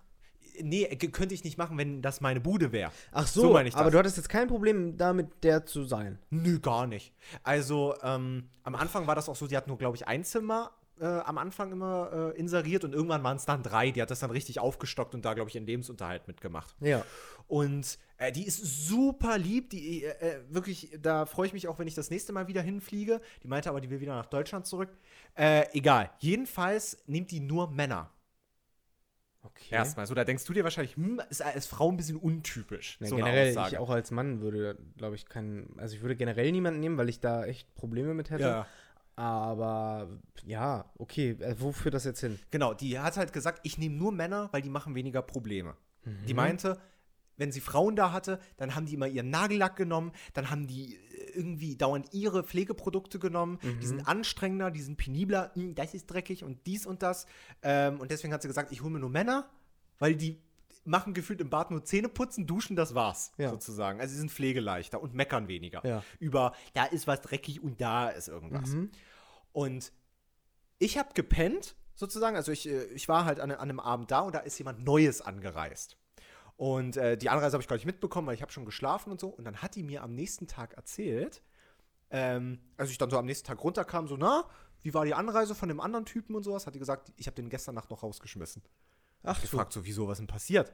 Nee, 0.62 0.86
könnte 0.96 1.34
ich 1.34 1.44
nicht 1.44 1.58
machen, 1.58 1.76
wenn 1.78 2.02
das 2.02 2.20
meine 2.20 2.40
Bude 2.40 2.72
wäre. 2.72 2.90
Ach 3.12 3.26
So 3.26 3.42
so, 3.42 3.52
meine 3.52 3.68
ich 3.68 3.74
aber 3.74 3.84
das. 3.84 3.92
du 3.92 3.98
hattest 3.98 4.16
jetzt 4.16 4.28
kein 4.28 4.48
Problem 4.48 4.96
damit, 4.96 5.42
der 5.44 5.66
zu 5.66 5.84
sein. 5.84 6.18
Nö, 6.30 6.58
gar 6.58 6.86
nicht. 6.86 7.14
Also, 7.42 7.94
ähm, 8.02 8.48
am 8.62 8.74
Anfang 8.74 9.06
war 9.06 9.14
das 9.14 9.28
auch 9.28 9.36
so, 9.36 9.46
die 9.46 9.56
hat 9.56 9.66
nur, 9.66 9.78
glaube 9.78 9.96
ich, 9.96 10.06
ein 10.06 10.24
Zimmer 10.24 10.72
äh, 11.00 11.06
am 11.06 11.38
Anfang 11.38 11.72
immer 11.72 12.32
äh, 12.34 12.38
inseriert 12.38 12.84
und 12.84 12.92
irgendwann 12.92 13.22
waren 13.22 13.36
es 13.36 13.44
dann 13.44 13.62
drei. 13.62 13.90
Die 13.90 14.02
hat 14.02 14.10
das 14.10 14.20
dann 14.20 14.30
richtig 14.30 14.58
aufgestockt 14.60 15.14
und 15.14 15.24
da, 15.24 15.34
glaube 15.34 15.48
ich, 15.48 15.54
ihren 15.56 15.66
Lebensunterhalt 15.66 16.26
mitgemacht. 16.26 16.74
Ja. 16.80 17.04
Und 17.46 17.98
äh, 18.18 18.32
die 18.32 18.46
ist 18.46 18.88
super 18.88 19.38
lieb. 19.38 19.70
Die 19.70 20.04
äh, 20.04 20.08
äh, 20.08 20.40
wirklich, 20.50 20.90
da 21.00 21.24
freue 21.26 21.46
ich 21.46 21.52
mich 21.52 21.68
auch, 21.68 21.78
wenn 21.78 21.88
ich 21.88 21.94
das 21.94 22.10
nächste 22.10 22.32
Mal 22.32 22.48
wieder 22.48 22.62
hinfliege. 22.62 23.20
Die 23.42 23.48
meinte 23.48 23.70
aber, 23.70 23.80
die 23.80 23.90
will 23.90 24.00
wieder 24.00 24.14
nach 24.14 24.26
Deutschland 24.26 24.66
zurück. 24.66 24.90
Äh, 25.34 25.66
egal. 25.72 26.10
Jedenfalls 26.18 26.98
nimmt 27.06 27.30
die 27.30 27.40
nur 27.40 27.70
Männer. 27.70 28.10
Okay. 29.60 29.74
Erstmal. 29.74 30.06
So, 30.06 30.14
da 30.14 30.24
denkst 30.24 30.44
du 30.44 30.52
dir 30.52 30.64
wahrscheinlich, 30.64 30.96
hm, 30.96 31.20
ist 31.30 31.42
als 31.42 31.66
Frau 31.66 31.90
ein 31.90 31.96
bisschen 31.96 32.16
untypisch. 32.16 32.96
Ja, 33.00 33.08
so 33.08 33.16
generell, 33.16 33.56
ich 33.68 33.78
auch 33.78 33.90
als 33.90 34.10
Mann 34.10 34.40
würde, 34.40 34.78
glaube 34.96 35.16
ich, 35.16 35.26
keinen. 35.26 35.78
Also 35.78 35.96
ich 35.96 36.02
würde 36.02 36.16
generell 36.16 36.52
niemanden 36.52 36.80
nehmen, 36.80 36.96
weil 36.96 37.08
ich 37.08 37.20
da 37.20 37.44
echt 37.44 37.74
Probleme 37.74 38.14
mit 38.14 38.30
hätte. 38.30 38.42
Ja. 38.42 38.66
Aber 39.16 40.08
ja, 40.46 40.84
okay. 40.96 41.36
Äh, 41.40 41.56
wo 41.58 41.72
führt 41.72 41.94
das 41.94 42.04
jetzt 42.04 42.20
hin? 42.20 42.38
Genau, 42.50 42.72
die 42.72 42.98
hat 42.98 43.16
halt 43.16 43.32
gesagt, 43.32 43.60
ich 43.64 43.76
nehme 43.76 43.96
nur 43.96 44.12
Männer, 44.12 44.48
weil 44.52 44.62
die 44.62 44.70
machen 44.70 44.94
weniger 44.94 45.22
Probleme. 45.22 45.76
Die 46.26 46.32
meinte, 46.32 46.78
wenn 47.38 47.50
sie 47.52 47.60
Frauen 47.60 47.96
da 47.96 48.12
hatte, 48.12 48.38
dann 48.58 48.74
haben 48.74 48.84
die 48.86 48.94
immer 48.94 49.06
ihren 49.08 49.30
Nagellack 49.30 49.76
genommen, 49.76 50.12
dann 50.34 50.50
haben 50.50 50.66
die 50.66 50.96
äh, 50.96 51.30
irgendwie 51.34 51.76
dauernd 51.76 52.12
ihre 52.12 52.42
Pflegeprodukte 52.44 53.18
genommen, 53.18 53.58
die 53.80 53.86
sind 53.86 54.06
anstrengender, 54.06 54.70
die 54.70 54.82
sind 54.82 54.96
penibler, 54.96 55.52
hm, 55.54 55.74
das 55.74 55.94
ist 55.94 56.06
dreckig 56.06 56.44
und 56.44 56.66
dies 56.66 56.84
und 56.86 57.02
das. 57.02 57.26
Ähm, 57.62 58.00
und 58.00 58.10
deswegen 58.10 58.32
hat 58.34 58.42
sie 58.42 58.48
gesagt, 58.48 58.72
ich 58.72 58.82
hole 58.82 58.90
mir 58.90 58.98
nur 59.00 59.10
Männer, 59.10 59.48
weil 59.98 60.14
die 60.14 60.38
machen 60.84 61.12
gefühlt 61.14 61.40
im 61.40 61.50
Bad 61.50 61.70
nur 61.70 61.84
Zähne 61.84 62.08
putzen, 62.08 62.46
duschen, 62.46 62.74
das 62.74 62.94
war's, 62.94 63.32
Ja. 63.36 63.50
sozusagen. 63.50 64.00
Also 64.00 64.12
sie 64.12 64.18
sind 64.18 64.30
pflegeleichter 64.32 65.02
und 65.02 65.14
meckern 65.14 65.46
weniger. 65.48 65.84
Ja. 65.86 66.02
Über, 66.18 66.54
da 66.72 66.84
ist 66.86 67.06
was 67.06 67.20
dreckig 67.20 67.62
und 67.62 67.80
da 67.80 68.08
ist 68.08 68.28
irgendwas. 68.28 68.74
Und 69.52 69.92
ich 70.78 70.96
habe 70.98 71.10
gepennt, 71.14 71.76
sozusagen. 71.94 72.36
Also 72.36 72.52
ich, 72.52 72.68
äh, 72.68 72.84
ich 72.94 73.08
war 73.08 73.24
halt 73.24 73.40
an, 73.40 73.50
an 73.50 73.58
einem 73.58 73.80
Abend 73.80 74.10
da 74.10 74.20
und 74.20 74.34
da 74.34 74.38
ist 74.38 74.58
jemand 74.58 74.84
Neues 74.84 75.20
angereist. 75.20 75.96
Und 76.58 76.96
äh, 76.96 77.16
die 77.16 77.30
Anreise 77.30 77.54
habe 77.54 77.62
ich 77.62 77.68
gar 77.68 77.76
nicht 77.76 77.86
mitbekommen, 77.86 78.26
weil 78.26 78.34
ich 78.34 78.42
habe 78.42 78.50
schon 78.50 78.64
geschlafen 78.64 79.12
und 79.12 79.20
so. 79.20 79.28
Und 79.28 79.44
dann 79.44 79.62
hat 79.62 79.76
die 79.76 79.84
mir 79.84 80.02
am 80.02 80.12
nächsten 80.12 80.48
Tag 80.48 80.74
erzählt, 80.74 81.40
ähm, 82.10 82.58
als 82.76 82.90
ich 82.90 82.98
dann 82.98 83.10
so 83.10 83.16
am 83.16 83.26
nächsten 83.26 83.46
Tag 83.46 83.62
runterkam, 83.62 84.08
so, 84.08 84.16
na, 84.16 84.44
wie 84.82 84.92
war 84.92 85.04
die 85.04 85.14
Anreise 85.14 85.54
von 85.54 85.68
dem 85.68 85.80
anderen 85.80 86.04
Typen 86.04 86.34
und 86.34 86.42
sowas, 86.42 86.66
hat 86.66 86.74
die 86.74 86.80
gesagt, 86.80 87.12
ich 87.16 87.26
habe 87.28 87.36
den 87.36 87.48
gestern 87.48 87.76
Nacht 87.76 87.90
noch 87.90 88.02
rausgeschmissen. 88.02 88.62
Ach, 89.22 89.40
Gefragt, 89.40 89.72
so, 89.72 89.84
wieso, 89.84 90.08
was 90.08 90.18
denn 90.18 90.26
passiert? 90.26 90.72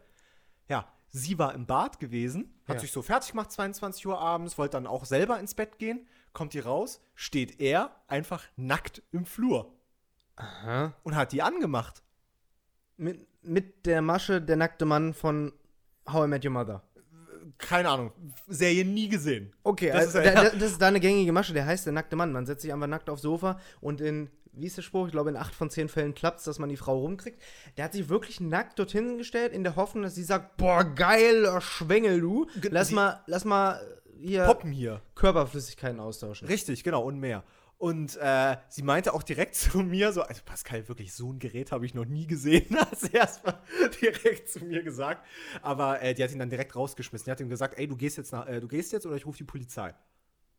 Ja, 0.68 0.90
sie 1.08 1.38
war 1.38 1.52
im 1.54 1.66
Bad 1.66 2.00
gewesen, 2.00 2.54
hat 2.66 2.76
Ja. 2.76 2.80
sich 2.80 2.90
so 2.92 3.02
fertig 3.02 3.32
gemacht, 3.32 3.52
22 3.52 4.06
Uhr 4.06 4.18
abends, 4.18 4.56
wollte 4.56 4.78
dann 4.78 4.86
auch 4.86 5.04
selber 5.04 5.38
ins 5.38 5.54
Bett 5.54 5.78
gehen, 5.78 6.06
kommt 6.32 6.54
die 6.54 6.60
raus, 6.60 7.02
steht 7.14 7.60
er 7.60 7.94
einfach 8.08 8.42
nackt 8.56 9.02
im 9.12 9.26
Flur 9.26 9.74
Aha. 10.36 10.94
und 11.02 11.14
hat 11.14 11.32
die 11.32 11.42
angemacht. 11.42 12.02
Mit, 12.96 13.26
mit 13.42 13.84
der 13.84 14.00
Masche 14.00 14.40
der 14.40 14.56
nackte 14.56 14.86
Mann 14.86 15.12
von 15.12 15.52
How 16.10 16.24
I 16.24 16.28
Met 16.28 16.44
Your 16.44 16.52
Mother. 16.52 16.82
Keine 17.58 17.88
Ahnung, 17.88 18.10
Serie 18.48 18.84
nie 18.84 19.08
gesehen. 19.08 19.52
Okay, 19.62 19.88
Das 19.88 20.14
also, 20.14 20.18
ist 20.18 20.24
ja- 20.26 20.34
da, 20.34 20.42
da, 20.44 20.50
das 20.58 20.72
ist 20.72 20.82
da 20.82 20.88
eine 20.88 21.00
gängige 21.00 21.32
Masche, 21.32 21.52
der 21.52 21.66
heißt 21.66 21.86
der 21.86 21.92
nackte 21.92 22.16
Mann. 22.16 22.32
Man 22.32 22.46
setzt 22.46 22.62
sich 22.62 22.72
einfach 22.72 22.86
nackt 22.86 23.08
aufs 23.08 23.22
Sofa 23.22 23.60
und 23.80 24.00
in, 24.00 24.28
wie 24.52 24.66
ist 24.66 24.76
der 24.76 24.82
Spruch? 24.82 25.06
Ich 25.06 25.12
glaube, 25.12 25.30
in 25.30 25.36
acht 25.36 25.54
von 25.54 25.70
zehn 25.70 25.88
Fällen 25.88 26.14
klappt 26.14 26.38
es, 26.38 26.44
dass 26.44 26.58
man 26.58 26.68
die 26.68 26.76
Frau 26.76 26.98
rumkriegt. 26.98 27.40
Der 27.76 27.84
hat 27.84 27.92
sich 27.92 28.08
wirklich 28.08 28.40
nackt 28.40 28.78
dorthin 28.78 29.18
gestellt, 29.18 29.52
in 29.52 29.62
der 29.62 29.76
Hoffnung, 29.76 30.02
dass 30.02 30.14
sie 30.14 30.24
sagt: 30.24 30.56
Boah, 30.56 30.84
geiler 30.84 31.60
Schwengel, 31.60 32.20
du. 32.20 32.46
Lass 32.70 32.88
die- 32.88 32.94
mal, 32.94 33.20
lass 33.26 33.44
mal 33.44 33.80
hier 34.18 34.44
Poppen 34.44 34.72
hier. 34.72 35.00
Körperflüssigkeiten 35.14 36.00
austauschen. 36.00 36.48
Richtig, 36.48 36.82
genau, 36.82 37.02
und 37.04 37.18
mehr. 37.20 37.44
Und 37.78 38.16
äh, 38.16 38.56
sie 38.68 38.82
meinte 38.82 39.12
auch 39.14 39.22
direkt 39.22 39.54
zu 39.56 39.78
mir 39.78 40.12
so, 40.12 40.22
also 40.22 40.42
Pascal, 40.44 40.88
wirklich 40.88 41.12
so 41.12 41.32
ein 41.32 41.38
Gerät 41.38 41.72
habe 41.72 41.86
ich 41.86 41.94
noch 41.94 42.04
nie 42.04 42.26
gesehen, 42.26 42.76
hat 42.78 42.98
sie 42.98 43.12
erstmal 43.12 43.58
direkt 44.00 44.48
zu 44.48 44.64
mir 44.64 44.82
gesagt. 44.82 45.26
Aber 45.62 46.00
äh, 46.02 46.14
die 46.14 46.22
hat 46.22 46.32
ihn 46.32 46.38
dann 46.38 46.50
direkt 46.50 46.76
rausgeschmissen. 46.76 47.24
Die 47.26 47.30
hat 47.30 47.40
ihm 47.40 47.48
gesagt, 47.48 47.78
ey, 47.78 47.86
du 47.86 47.96
gehst 47.96 48.16
jetzt 48.16 48.32
nach, 48.32 48.46
äh, 48.46 48.60
du 48.60 48.68
gehst 48.68 48.92
jetzt 48.92 49.06
oder 49.06 49.16
ich 49.16 49.26
rufe 49.26 49.38
die 49.38 49.44
Polizei. 49.44 49.94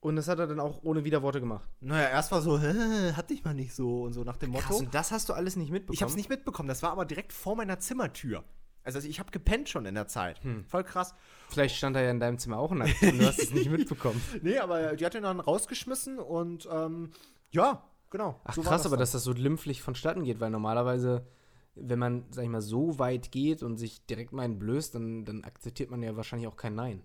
Und 0.01 0.17
das 0.17 0.27
hat 0.27 0.37
er 0.37 0.45
dann 0.45 0.59
auch 0.59 0.83
ohne 0.83 1.03
Widerworte 1.03 1.39
gemacht. 1.39 1.67
Naja, 1.79 2.09
erst 2.09 2.31
war 2.31 2.41
so, 2.41 2.59
Hä, 2.61 3.13
hat 3.13 3.29
dich 3.31 3.43
mal 3.43 3.55
nicht 3.55 3.73
so 3.73 4.03
und 4.03 4.13
so 4.13 4.23
nach 4.23 4.37
dem 4.37 4.51
Motto. 4.51 4.67
Krass, 4.67 4.79
und 4.79 4.93
das 4.93 5.11
hast 5.11 5.29
du 5.29 5.33
alles 5.33 5.55
nicht 5.55 5.71
mitbekommen? 5.71 5.95
Ich 5.95 6.01
habe 6.03 6.11
es 6.11 6.15
nicht 6.15 6.29
mitbekommen, 6.29 6.69
das 6.69 6.83
war 6.83 6.91
aber 6.91 7.05
direkt 7.05 7.33
vor 7.33 7.55
meiner 7.55 7.79
Zimmertür. 7.79 8.43
Also 8.85 8.99
ich 8.99 9.19
habe 9.19 9.31
gepennt 9.31 9.67
schon 9.67 9.85
in 9.85 9.95
der 9.95 10.07
Zeit. 10.07 10.39
Voll 10.67 10.83
krass. 10.83 11.15
Vielleicht 11.49 11.75
stand 11.75 11.95
er 11.95 12.03
ja 12.03 12.11
in 12.11 12.19
deinem 12.19 12.37
Zimmer 12.37 12.59
auch 12.59 12.71
nackt 12.71 13.01
und 13.01 13.19
du 13.19 13.25
hast 13.25 13.39
es 13.39 13.51
nicht 13.51 13.69
mitbekommen. 13.69 14.21
Nee, 14.41 14.59
aber 14.59 14.95
die 14.95 15.05
hat 15.05 15.15
ihn 15.15 15.23
dann 15.23 15.39
rausgeschmissen 15.39 16.19
und 16.19 16.67
ähm, 16.71 17.11
ja, 17.51 17.83
genau. 18.11 18.39
Ach 18.43 18.53
so 18.53 18.61
krass, 18.61 18.85
aber 18.85 18.95
dann. 18.95 19.01
dass 19.01 19.11
das 19.11 19.23
so 19.23 19.33
glimpflich 19.33 19.81
vonstatten 19.81 20.23
geht, 20.23 20.39
weil 20.39 20.51
normalerweise, 20.51 21.25
wenn 21.73 21.97
man, 21.99 22.25
sag 22.31 22.43
ich 22.43 22.49
mal, 22.49 22.61
so 22.61 22.99
weit 22.99 23.31
geht 23.31 23.63
und 23.63 23.77
sich 23.77 24.05
direkt 24.05 24.33
mal 24.33 24.43
entblößt, 24.45 24.93
dann, 24.93 25.25
dann 25.25 25.43
akzeptiert 25.43 25.89
man 25.89 26.03
ja 26.03 26.15
wahrscheinlich 26.15 26.47
auch 26.47 26.57
kein 26.57 26.75
Nein, 26.75 27.01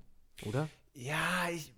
oder? 0.47 0.69
Ja, 0.93 1.49
ich, 1.51 1.73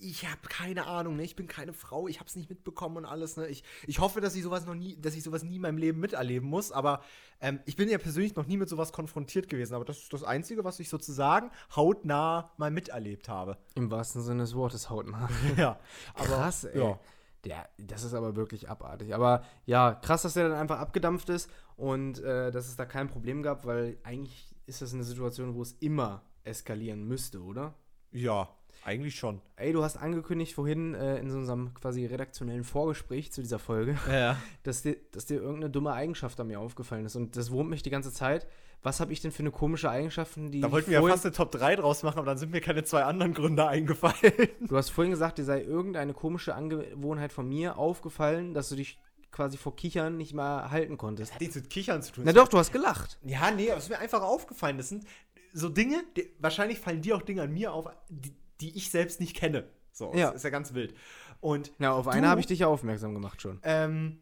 ich 0.00 0.26
habe 0.26 0.40
keine 0.48 0.86
Ahnung, 0.86 1.16
ne? 1.16 1.24
Ich 1.24 1.36
bin 1.36 1.46
keine 1.46 1.72
Frau, 1.72 2.08
ich 2.08 2.20
habe 2.20 2.28
es 2.28 2.36
nicht 2.36 2.48
mitbekommen 2.48 2.98
und 2.98 3.04
alles, 3.04 3.36
ne? 3.36 3.46
Ich, 3.48 3.64
ich 3.86 3.98
hoffe, 3.98 4.20
dass 4.20 4.34
ich 4.34 4.42
sowas 4.42 4.66
noch 4.66 4.74
nie, 4.74 4.96
dass 4.96 5.14
ich 5.14 5.22
sowas 5.22 5.42
nie 5.42 5.56
in 5.56 5.62
meinem 5.62 5.78
Leben 5.78 6.00
miterleben 6.00 6.48
muss, 6.48 6.72
aber 6.72 7.02
ähm, 7.40 7.60
ich 7.66 7.76
bin 7.76 7.88
ja 7.88 7.98
persönlich 7.98 8.36
noch 8.36 8.46
nie 8.46 8.56
mit 8.56 8.68
sowas 8.68 8.92
konfrontiert 8.92 9.48
gewesen. 9.48 9.74
Aber 9.74 9.84
das 9.84 9.98
ist 9.98 10.12
das 10.12 10.24
Einzige, 10.24 10.64
was 10.64 10.80
ich 10.80 10.88
sozusagen 10.88 11.50
hautnah 11.74 12.50
mal 12.56 12.70
miterlebt 12.70 13.28
habe. 13.28 13.56
Im 13.74 13.90
wahrsten 13.90 14.22
Sinne 14.22 14.42
des 14.42 14.54
Wortes 14.54 14.90
hautnah. 14.90 15.28
ja. 15.56 15.78
Krass, 16.14 16.64
ey. 16.64 16.80
ja. 16.80 16.98
Der, 17.44 17.68
das 17.78 18.02
ist 18.02 18.14
aber 18.14 18.34
wirklich 18.34 18.68
abartig. 18.68 19.14
Aber 19.14 19.44
ja, 19.64 19.94
krass, 19.94 20.22
dass 20.22 20.34
der 20.34 20.48
dann 20.48 20.58
einfach 20.58 20.80
abgedampft 20.80 21.28
ist 21.28 21.48
und 21.76 22.18
äh, 22.18 22.50
dass 22.50 22.66
es 22.66 22.74
da 22.74 22.84
kein 22.84 23.08
Problem 23.08 23.42
gab, 23.42 23.64
weil 23.64 23.96
eigentlich 24.02 24.54
ist 24.66 24.82
das 24.82 24.92
eine 24.92 25.04
Situation, 25.04 25.54
wo 25.54 25.62
es 25.62 25.72
immer 25.80 26.22
eskalieren 26.42 27.06
müsste, 27.06 27.40
oder? 27.40 27.74
Ja. 28.10 28.48
Eigentlich 28.84 29.16
schon. 29.16 29.40
Ey, 29.56 29.72
du 29.72 29.82
hast 29.82 29.96
angekündigt 29.96 30.54
vorhin 30.54 30.94
äh, 30.94 31.18
in 31.18 31.30
so 31.30 31.38
unserem 31.38 31.74
quasi 31.74 32.06
redaktionellen 32.06 32.64
Vorgespräch 32.64 33.32
zu 33.32 33.42
dieser 33.42 33.58
Folge, 33.58 33.98
Ja. 34.10 34.36
dass 34.62 34.82
dir, 34.82 34.96
dass 35.12 35.26
dir 35.26 35.36
irgendeine 35.36 35.70
dumme 35.70 35.92
Eigenschaft 35.92 36.38
an 36.40 36.46
mir 36.46 36.60
aufgefallen 36.60 37.04
ist. 37.04 37.16
Und 37.16 37.36
das 37.36 37.50
wurmt 37.50 37.70
mich 37.70 37.82
die 37.82 37.90
ganze 37.90 38.12
Zeit. 38.12 38.46
Was 38.82 39.00
habe 39.00 39.12
ich 39.12 39.20
denn 39.20 39.32
für 39.32 39.40
eine 39.40 39.50
komische 39.50 39.90
Eigenschaften, 39.90 40.52
die 40.52 40.60
Da 40.60 40.70
wollten 40.70 40.90
wir 40.92 41.00
ja 41.02 41.06
fast 41.08 41.26
eine 41.26 41.34
Top 41.34 41.50
3 41.50 41.76
draus 41.76 42.04
machen, 42.04 42.18
aber 42.18 42.26
dann 42.26 42.38
sind 42.38 42.52
mir 42.52 42.60
keine 42.60 42.84
zwei 42.84 43.02
anderen 43.02 43.34
Gründe 43.34 43.66
eingefallen. 43.66 44.32
Du 44.60 44.76
hast 44.76 44.90
vorhin 44.90 45.10
gesagt, 45.10 45.38
dir 45.38 45.44
sei 45.44 45.62
irgendeine 45.62 46.14
komische 46.14 46.54
Angewohnheit 46.54 47.32
von 47.32 47.48
mir 47.48 47.76
aufgefallen, 47.76 48.54
dass 48.54 48.68
du 48.68 48.76
dich 48.76 48.98
quasi 49.32 49.56
vor 49.58 49.74
Kichern 49.74 50.16
nicht 50.16 50.32
mal 50.32 50.70
halten 50.70 50.96
konntest. 50.96 51.34
hat 51.34 51.40
nichts 51.40 51.56
mit 51.56 51.68
Kichern 51.70 52.02
zu 52.02 52.12
tun. 52.12 52.22
Na 52.24 52.32
doch, 52.32 52.46
du 52.48 52.56
hast 52.56 52.72
gelacht. 52.72 53.18
Ja, 53.24 53.50
nee, 53.50 53.68
aber 53.68 53.78
es 53.78 53.84
ist 53.84 53.90
mir 53.90 53.98
einfach 53.98 54.22
aufgefallen. 54.22 54.78
Das 54.78 54.88
sind 54.88 55.04
so 55.52 55.68
Dinge, 55.68 55.96
die, 56.16 56.30
wahrscheinlich 56.38 56.78
fallen 56.78 57.02
dir 57.02 57.16
auch 57.16 57.22
Dinge 57.22 57.42
an 57.42 57.52
mir 57.52 57.72
auf, 57.72 57.88
die, 58.08 58.32
die 58.60 58.76
ich 58.76 58.90
selbst 58.90 59.20
nicht 59.20 59.36
kenne. 59.36 59.68
So, 59.92 60.12
Ja. 60.14 60.26
das 60.28 60.36
ist 60.36 60.42
ja 60.44 60.50
ganz 60.50 60.74
wild. 60.74 60.94
Und 61.40 61.72
Ja, 61.78 61.92
auf 61.92 62.04
Du- 62.04 62.10
eine 62.10 62.28
habe 62.28 62.40
ich 62.40 62.46
dich 62.46 62.60
ja 62.60 62.66
aufmerksam 62.68 63.14
gemacht 63.14 63.40
schon. 63.42 63.60
ähm, 63.62 64.20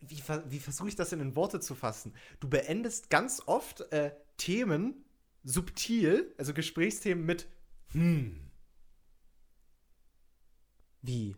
wie, 0.00 0.22
wie 0.48 0.58
versuche 0.58 0.88
ich 0.88 0.96
das 0.96 1.10
denn 1.10 1.20
in 1.20 1.36
Worte 1.36 1.60
zu 1.60 1.74
fassen? 1.74 2.14
Du 2.40 2.48
beendest 2.48 3.10
ganz 3.10 3.42
oft 3.46 3.80
äh, 3.92 4.12
Themen 4.38 5.04
subtil, 5.44 6.34
also 6.38 6.52
Gesprächsthemen 6.54 7.24
mit 7.24 7.46
hm. 7.92 8.50
Wie? 11.02 11.36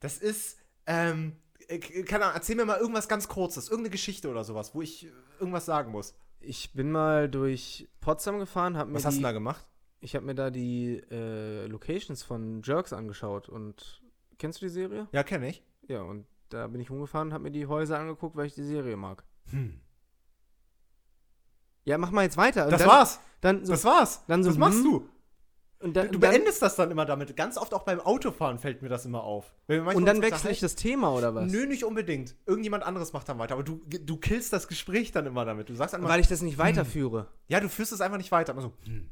Das 0.00 0.18
ist, 0.18 0.58
ähm, 0.86 1.36
äh, 1.68 1.78
keine 1.78 2.24
Ahnung, 2.24 2.36
erzähl 2.36 2.56
mir 2.56 2.64
mal 2.64 2.78
irgendwas 2.78 3.08
ganz 3.08 3.28
Kurzes, 3.28 3.68
irgendeine 3.68 3.90
Geschichte 3.92 4.28
oder 4.28 4.42
sowas, 4.44 4.74
wo 4.74 4.82
ich 4.82 5.06
äh, 5.06 5.10
irgendwas 5.38 5.66
sagen 5.66 5.92
muss. 5.92 6.14
Ich 6.40 6.72
bin 6.72 6.90
mal 6.90 7.28
durch 7.28 7.88
Potsdam 8.00 8.38
gefahren, 8.38 8.76
habe 8.76 8.90
mir 8.90 8.96
Was 8.96 9.04
hast 9.04 9.14
du 9.14 9.18
denn 9.18 9.24
da 9.24 9.32
gemacht? 9.32 9.64
Ich 10.02 10.14
habe 10.16 10.26
mir 10.26 10.34
da 10.34 10.50
die 10.50 11.00
äh, 11.10 11.66
Locations 11.66 12.22
von 12.22 12.60
Jerks 12.62 12.92
angeschaut 12.92 13.48
und 13.48 14.02
kennst 14.38 14.60
du 14.60 14.66
die 14.66 14.70
Serie? 14.70 15.06
Ja, 15.12 15.22
kenne 15.22 15.48
ich. 15.48 15.62
Ja, 15.88 16.02
und 16.02 16.26
da 16.48 16.66
bin 16.66 16.80
ich 16.80 16.90
rumgefahren 16.90 17.28
und 17.28 17.34
habe 17.34 17.44
mir 17.44 17.50
die 17.52 17.66
Häuser 17.66 17.98
angeguckt, 17.98 18.36
weil 18.36 18.46
ich 18.46 18.54
die 18.54 18.64
Serie 18.64 18.96
mag. 18.96 19.24
Hm. 19.50 19.80
Ja, 21.84 21.98
mach 21.98 22.10
mal 22.10 22.22
jetzt 22.24 22.36
weiter. 22.36 22.64
Und 22.64 22.72
Das 22.72 22.82
dann, 22.82 22.90
war's. 22.90 23.20
Dann 23.40 23.64
so, 23.64 23.72
Das 23.72 23.84
war's. 23.84 24.24
dann 24.26 24.42
so, 24.42 24.50
das 24.50 24.58
machst 24.58 24.78
hm, 24.78 24.84
du. 24.84 25.08
und 25.80 25.94
dann, 25.96 26.10
Du 26.12 26.18
dann, 26.18 26.30
beendest 26.32 26.62
das 26.62 26.76
dann 26.76 26.90
immer 26.90 27.04
damit. 27.04 27.36
Ganz 27.36 27.56
oft 27.56 27.72
auch 27.74 27.82
beim 27.84 28.00
Autofahren 28.00 28.58
fällt 28.58 28.82
mir 28.82 28.88
das 28.88 29.04
immer 29.06 29.22
auf. 29.22 29.54
Und 29.68 30.04
dann 30.04 30.20
wechsle 30.20 30.50
ich 30.50 30.60
das 30.60 30.74
Thema 30.74 31.12
oder 31.12 31.34
was? 31.34 31.50
Nö, 31.50 31.66
nicht 31.66 31.84
unbedingt. 31.84 32.36
Irgendjemand 32.46 32.84
anderes 32.84 33.12
macht 33.12 33.28
dann 33.28 33.38
weiter. 33.38 33.54
Aber 33.54 33.64
du, 33.64 33.80
du 33.86 34.16
killst 34.16 34.52
das 34.52 34.68
Gespräch 34.68 35.12
dann 35.12 35.26
immer 35.26 35.44
damit. 35.44 35.68
Du 35.68 35.74
sagst 35.74 35.94
einfach, 35.94 36.08
Weil 36.08 36.20
ich 36.20 36.28
das 36.28 36.42
nicht 36.42 36.58
weiterführe. 36.58 37.28
ja, 37.48 37.60
du 37.60 37.68
führst 37.68 37.92
es 37.92 38.00
einfach 38.00 38.18
nicht 38.18 38.30
weiter. 38.32 38.52
Immer 38.52 38.62
so, 38.62 38.72
hm. 38.84 39.08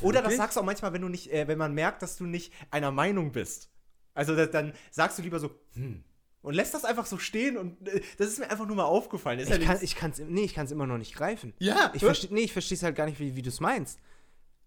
Oder 0.00 0.22
das 0.22 0.36
sagst 0.36 0.56
du 0.56 0.60
auch 0.60 0.64
manchmal, 0.64 0.92
wenn 0.92 1.02
du 1.02 1.08
nicht, 1.08 1.32
äh, 1.32 1.46
wenn 1.48 1.58
man 1.58 1.74
merkt, 1.74 2.02
dass 2.02 2.16
du 2.16 2.24
nicht 2.24 2.52
einer 2.70 2.90
Meinung 2.90 3.32
bist. 3.32 3.70
Also 4.14 4.36
da, 4.36 4.46
dann 4.46 4.72
sagst 4.90 5.18
du 5.18 5.22
lieber 5.22 5.38
so, 5.40 5.50
hm. 5.74 6.04
Und 6.42 6.52
lässt 6.52 6.74
das 6.74 6.84
einfach 6.84 7.06
so 7.06 7.16
stehen 7.16 7.56
und 7.56 7.88
äh, 7.88 8.02
das 8.18 8.28
ist 8.28 8.38
mir 8.38 8.50
einfach 8.50 8.66
nur 8.66 8.76
mal 8.76 8.84
aufgefallen. 8.84 9.38
Ist 9.38 9.48
Ich 9.50 9.58
kann, 9.60 9.68
nichts- 9.68 9.82
ich 9.82 9.96
kann's, 9.96 10.18
nee, 10.18 10.42
ich 10.42 10.52
kann 10.54 10.66
es 10.66 10.72
immer 10.72 10.86
noch 10.86 10.98
nicht 10.98 11.14
greifen. 11.14 11.54
ja, 11.58 11.90
Ich 11.94 12.04
verstehe, 12.04 12.32
nee, 12.34 12.42
ich 12.42 12.52
verstehe 12.52 12.76
es 12.76 12.82
halt 12.82 12.96
gar 12.96 13.06
nicht, 13.06 13.18
wie, 13.18 13.34
wie 13.34 13.40
du 13.42 13.48
es 13.48 13.60
meinst. 13.60 13.98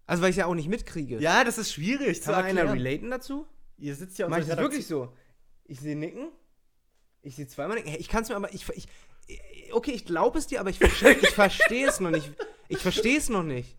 Also, 0.04 0.22
weil 0.22 0.30
ich 0.30 0.36
ja 0.36 0.46
auch 0.46 0.54
nicht 0.56 0.68
mitkriege. 0.68 1.20
ja, 1.20 1.44
das 1.44 1.56
ist 1.56 1.72
schwierig 1.72 2.20
zu 2.20 2.32
Kann 2.32 2.44
einer 2.44 2.60
erklären. 2.62 2.78
relaten 2.78 3.10
dazu? 3.12 3.46
Ihr 3.76 3.94
sitzt 3.94 4.18
ja 4.18 4.26
unserer 4.26 4.56
das 4.56 4.58
wirklich 4.58 4.86
so? 4.88 5.12
Ich 5.66 5.78
sehe 5.78 5.94
nicken. 5.94 6.28
Ich 7.22 7.36
sehe 7.36 7.46
zweimal 7.46 7.76
nicken. 7.76 7.94
Ich 7.96 8.08
kann 8.08 8.24
es 8.24 8.28
mir 8.28 8.34
aber. 8.34 8.52
Ich, 8.52 8.68
ich, 8.70 8.88
okay, 9.70 9.92
ich 9.92 10.04
glaube 10.04 10.38
es 10.40 10.48
dir, 10.48 10.58
aber 10.60 10.70
ich 10.70 10.78
verstehe 10.78 11.12
ich 11.12 11.28
verstehe 11.30 11.86
es 11.88 12.00
noch 12.00 12.10
nicht. 12.10 12.32
Ich 12.68 12.78
verstehe 12.78 13.18
es 13.18 13.28
noch 13.28 13.44
nicht. 13.44 13.76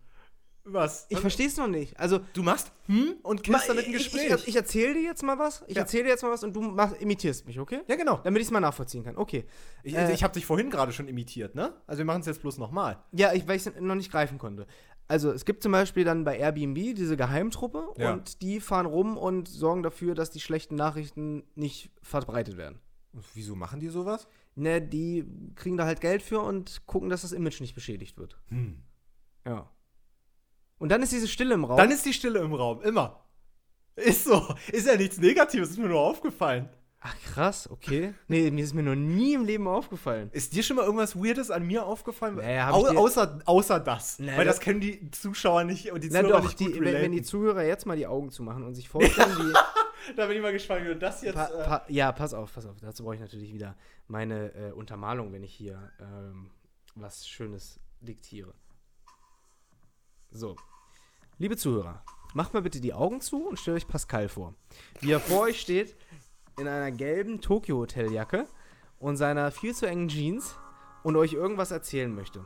Was? 0.72 1.06
Ich 1.08 1.18
verstehe 1.18 1.46
es 1.46 1.56
noch 1.56 1.66
nicht. 1.68 1.98
Also. 1.98 2.20
du 2.32 2.42
machst 2.42 2.72
hm 2.86 3.14
und 3.22 3.42
killst 3.42 3.68
damit 3.68 3.84
ein 3.86 3.90
ich, 3.90 3.98
Gespräch. 3.98 4.32
ich, 4.34 4.48
ich 4.48 4.56
erzähle 4.56 4.94
dir 4.94 5.02
jetzt 5.02 5.22
mal 5.22 5.38
was. 5.38 5.64
Ich 5.66 5.76
Ja. 5.76 5.82
erzähle 5.82 6.04
dir 6.04 6.10
jetzt 6.10 6.22
mal 6.22 6.30
was 6.30 6.42
und 6.44 6.54
du 6.54 6.60
mach, 6.62 6.92
imitierst 7.00 7.46
mich, 7.46 7.58
okay? 7.58 7.80
ja, 7.88 7.96
genau. 7.96 8.20
Damit 8.24 8.40
ich 8.40 8.48
es 8.48 8.52
mal 8.52 8.60
nachvollziehen 8.60 9.04
kann. 9.04 9.16
Okay. 9.16 9.44
Ich, 9.82 9.94
Äh, 9.96 10.12
ich 10.12 10.22
habe 10.22 10.34
dich 10.34 10.46
vorhin 10.46 10.70
gerade 10.70 10.92
schon 10.92 11.08
imitiert, 11.08 11.54
ne? 11.54 11.74
Also 11.86 11.98
wir 11.98 12.04
machen 12.04 12.20
es 12.20 12.26
jetzt 12.26 12.42
bloß 12.42 12.58
nochmal. 12.58 13.02
Ja, 13.12 13.32
ich, 13.32 13.46
weil 13.48 13.56
ich 13.56 13.66
es 13.66 13.74
noch 13.80 13.94
nicht 13.94 14.10
greifen 14.10 14.38
konnte. 14.38 14.66
Also 15.08 15.32
es 15.32 15.44
gibt 15.44 15.62
zum 15.64 15.72
Beispiel 15.72 16.04
dann 16.04 16.22
bei 16.24 16.38
Airbnb 16.38 16.76
diese 16.94 17.16
Geheimtruppe 17.16 17.88
Ja. 17.96 18.12
und 18.12 18.42
die 18.42 18.60
fahren 18.60 18.86
rum 18.86 19.16
und 19.16 19.48
sorgen 19.48 19.82
dafür, 19.82 20.14
dass 20.14 20.30
die 20.30 20.38
schlechten 20.40 20.76
Nachrichten 20.76 21.42
nicht 21.56 21.90
verbreitet 22.02 22.56
werden. 22.56 22.78
Wieso 23.34 23.56
machen 23.56 23.80
die 23.80 23.88
sowas? 23.88 24.28
Ne, 24.54 24.80
die 24.80 25.24
kriegen 25.56 25.76
da 25.76 25.84
halt 25.84 26.00
Geld 26.00 26.22
für 26.22 26.38
und 26.40 26.86
gucken, 26.86 27.08
dass 27.08 27.22
das 27.22 27.32
Image 27.32 27.60
nicht 27.60 27.74
beschädigt 27.74 28.18
wird. 28.18 28.38
Hm. 28.50 28.82
Ja. 29.44 29.68
Und 30.80 30.88
dann 30.88 31.02
ist 31.02 31.12
diese 31.12 31.28
Stille 31.28 31.54
im 31.54 31.64
Raum. 31.64 31.76
Dann 31.76 31.90
ist 31.90 32.06
die 32.06 32.12
Stille 32.14 32.40
im 32.40 32.54
Raum, 32.54 32.80
immer. 32.80 33.22
Ist 33.96 34.24
so. 34.24 34.54
Ist 34.72 34.86
ja 34.86 34.96
nichts 34.96 35.18
Negatives, 35.18 35.70
ist 35.70 35.78
mir 35.78 35.88
nur 35.88 36.00
aufgefallen. 36.00 36.70
Ach 37.02 37.14
krass, 37.32 37.68
okay. 37.70 38.14
Nee, 38.28 38.50
mir 38.50 38.64
ist 38.64 38.72
mir 38.72 38.82
noch 38.82 38.94
nie 38.94 39.34
im 39.34 39.44
Leben 39.44 39.68
aufgefallen. 39.68 40.30
Ist 40.32 40.54
dir 40.54 40.62
schon 40.62 40.76
mal 40.76 40.84
irgendwas 40.86 41.16
Weirdes 41.16 41.50
an 41.50 41.66
mir 41.66 41.84
aufgefallen? 41.84 42.36
Naja, 42.36 42.70
Au 42.70 42.86
außer, 42.86 43.40
außer 43.44 43.78
das. 43.78 44.18
Na, 44.20 44.38
Weil 44.38 44.46
das 44.46 44.60
können 44.60 44.80
die 44.80 45.10
Zuschauer 45.10 45.64
nicht 45.64 45.92
und 45.92 46.02
die 46.02 46.08
Zuhörer 46.08 46.28
doch, 46.28 46.42
nicht 46.44 46.60
die, 46.60 46.66
gut 46.66 46.80
wenn, 46.80 46.94
wenn 46.94 47.12
die. 47.12 47.22
Zuhörer 47.22 47.62
jetzt 47.62 47.84
mal 47.84 47.96
die 47.96 48.06
Augen 48.06 48.30
zumachen 48.30 48.64
und 48.64 48.74
sich 48.74 48.88
vorstellen, 48.88 49.36
wie. 49.38 49.52
Da 50.16 50.26
bin 50.26 50.36
ich 50.36 50.42
mal 50.42 50.52
gespannt, 50.52 50.82
wie 50.84 50.88
du 50.88 50.96
das 50.96 51.20
jetzt. 51.20 51.34
Pa, 51.34 51.46
äh, 51.46 51.64
pa, 51.64 51.84
ja, 51.88 52.10
pass 52.10 52.32
auf, 52.32 52.54
pass 52.54 52.64
auf. 52.64 52.80
Dazu 52.80 53.04
brauche 53.04 53.16
ich 53.16 53.20
natürlich 53.20 53.52
wieder 53.52 53.76
meine 54.08 54.50
äh, 54.54 54.72
Untermalung, 54.72 55.30
wenn 55.32 55.42
ich 55.42 55.52
hier 55.52 55.92
ähm, 56.00 56.50
was 56.94 57.28
Schönes 57.28 57.78
diktiere. 58.00 58.54
So. 60.30 60.56
Liebe 61.40 61.56
Zuhörer, 61.56 62.04
macht 62.34 62.52
mal 62.52 62.60
bitte 62.60 62.82
die 62.82 62.92
Augen 62.92 63.22
zu 63.22 63.46
und 63.46 63.58
stellt 63.58 63.78
euch 63.78 63.88
Pascal 63.88 64.28
vor. 64.28 64.52
Wie 65.00 65.10
er 65.10 65.20
vor 65.20 65.44
euch 65.44 65.58
steht, 65.58 65.96
in 66.58 66.68
einer 66.68 66.92
gelben 66.92 67.40
Tokyo-Hoteljacke 67.40 68.46
und 68.98 69.16
seiner 69.16 69.50
viel 69.50 69.74
zu 69.74 69.86
engen 69.86 70.08
Jeans 70.08 70.58
und 71.02 71.16
euch 71.16 71.32
irgendwas 71.32 71.70
erzählen 71.70 72.14
möchte. 72.14 72.44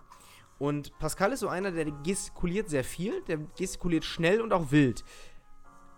Und 0.61 0.97
Pascal 1.01 1.32
ist 1.32 1.40
so 1.40 1.49
einer, 1.49 1.72
der 1.72 1.86
gestikuliert 2.05 2.68
sehr 2.68 2.84
viel, 2.84 3.20
der 3.22 3.38
gestikuliert 3.59 4.05
schnell 4.05 4.40
und 4.40 4.53
auch 4.53 4.70
wild. 4.70 5.03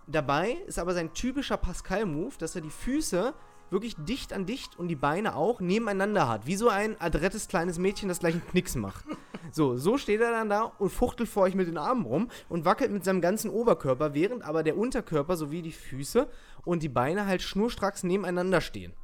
Dabei 0.06 0.52
ist 0.66 0.78
aber 0.78 0.94
sein 0.94 1.12
typischer 1.12 1.58
Pascal-Move, 1.58 2.36
dass 2.38 2.56
er 2.56 2.62
die 2.62 2.70
Füße 2.70 3.34
wirklich 3.68 3.94
dicht 3.96 4.32
an 4.32 4.46
dicht 4.46 4.78
und 4.78 4.88
die 4.88 4.96
Beine 4.96 5.36
auch 5.36 5.60
nebeneinander 5.60 6.28
hat. 6.30 6.46
Wie 6.46 6.56
so 6.56 6.70
ein 6.70 6.98
adrettes 6.98 7.46
kleines 7.46 7.78
Mädchen, 7.78 8.08
das 8.08 8.20
gleich 8.20 8.32
einen 8.32 8.46
Knicks 8.46 8.74
macht. 8.74 9.04
So, 9.52 9.76
so 9.76 9.98
steht 9.98 10.20
er 10.20 10.30
dann 10.30 10.48
da 10.48 10.72
und 10.78 10.90
fuchtelt 10.90 11.28
vor 11.28 11.44
euch 11.44 11.54
mit 11.54 11.68
den 11.68 11.78
Armen 11.78 12.04
rum 12.04 12.30
und 12.48 12.64
wackelt 12.64 12.90
mit 12.90 13.04
seinem 13.04 13.20
ganzen 13.20 13.50
Oberkörper, 13.50 14.14
während 14.14 14.44
aber 14.44 14.62
der 14.62 14.76
Unterkörper 14.76 15.36
sowie 15.36 15.62
die 15.62 15.72
Füße 15.72 16.28
und 16.64 16.82
die 16.82 16.88
Beine 16.88 17.26
halt 17.26 17.42
schnurstracks 17.42 18.02
nebeneinander 18.02 18.60
stehen. 18.60 18.94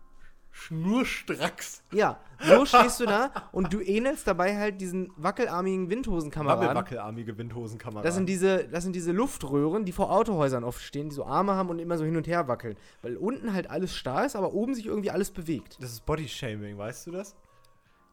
Schnurstracks. 0.54 1.82
Ja, 1.92 2.20
so 2.38 2.66
stehst 2.66 3.00
du 3.00 3.06
da 3.06 3.32
und 3.52 3.72
du 3.72 3.80
ähnelst 3.80 4.26
dabei 4.26 4.58
halt 4.58 4.82
diesen 4.82 5.10
wackelarmigen 5.16 5.88
Windhosenkameraden. 5.88 6.66
Wabbelwackelarmige 6.66 7.38
Windhosenkamera. 7.38 8.02
Das 8.02 8.14
sind, 8.14 8.28
diese, 8.28 8.68
das 8.68 8.84
sind 8.84 8.94
diese 8.94 9.12
Luftröhren, 9.12 9.86
die 9.86 9.92
vor 9.92 10.12
Autohäusern 10.12 10.62
oft 10.62 10.82
stehen, 10.82 11.08
die 11.08 11.14
so 11.14 11.24
Arme 11.24 11.52
haben 11.54 11.70
und 11.70 11.78
immer 11.78 11.96
so 11.96 12.04
hin 12.04 12.16
und 12.18 12.26
her 12.26 12.48
wackeln. 12.48 12.76
Weil 13.00 13.16
unten 13.16 13.54
halt 13.54 13.70
alles 13.70 13.96
starr 13.96 14.26
ist, 14.26 14.36
aber 14.36 14.52
oben 14.52 14.74
sich 14.74 14.86
irgendwie 14.86 15.10
alles 15.10 15.30
bewegt. 15.30 15.78
das 15.80 15.92
ist 15.92 16.04
Bodyshaming, 16.04 16.76
weißt 16.76 17.06
du 17.06 17.12
das? 17.12 17.34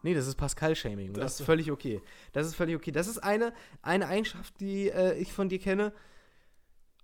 Nee, 0.02 0.14
das 0.14 0.28
ist 0.28 0.36
Pascal-Shaming. 0.36 1.14
Das, 1.14 1.24
Das- 1.24 1.40
ist 1.40 1.46
völlig 1.46 1.72
okay. 1.72 2.02
Das 2.34 2.48
ist 2.48 2.56
völlig 2.56 2.76
okay. 2.76 2.92
Das 2.92 3.08
ist 3.08 3.20
eine, 3.20 3.54
eine 3.82 4.08
Eigenschaft, 4.08 4.60
die 4.60 4.90
äh, 4.90 5.18
ich 5.18 5.34
von 5.34 5.50
dir 5.50 5.60
kenne. 5.60 5.94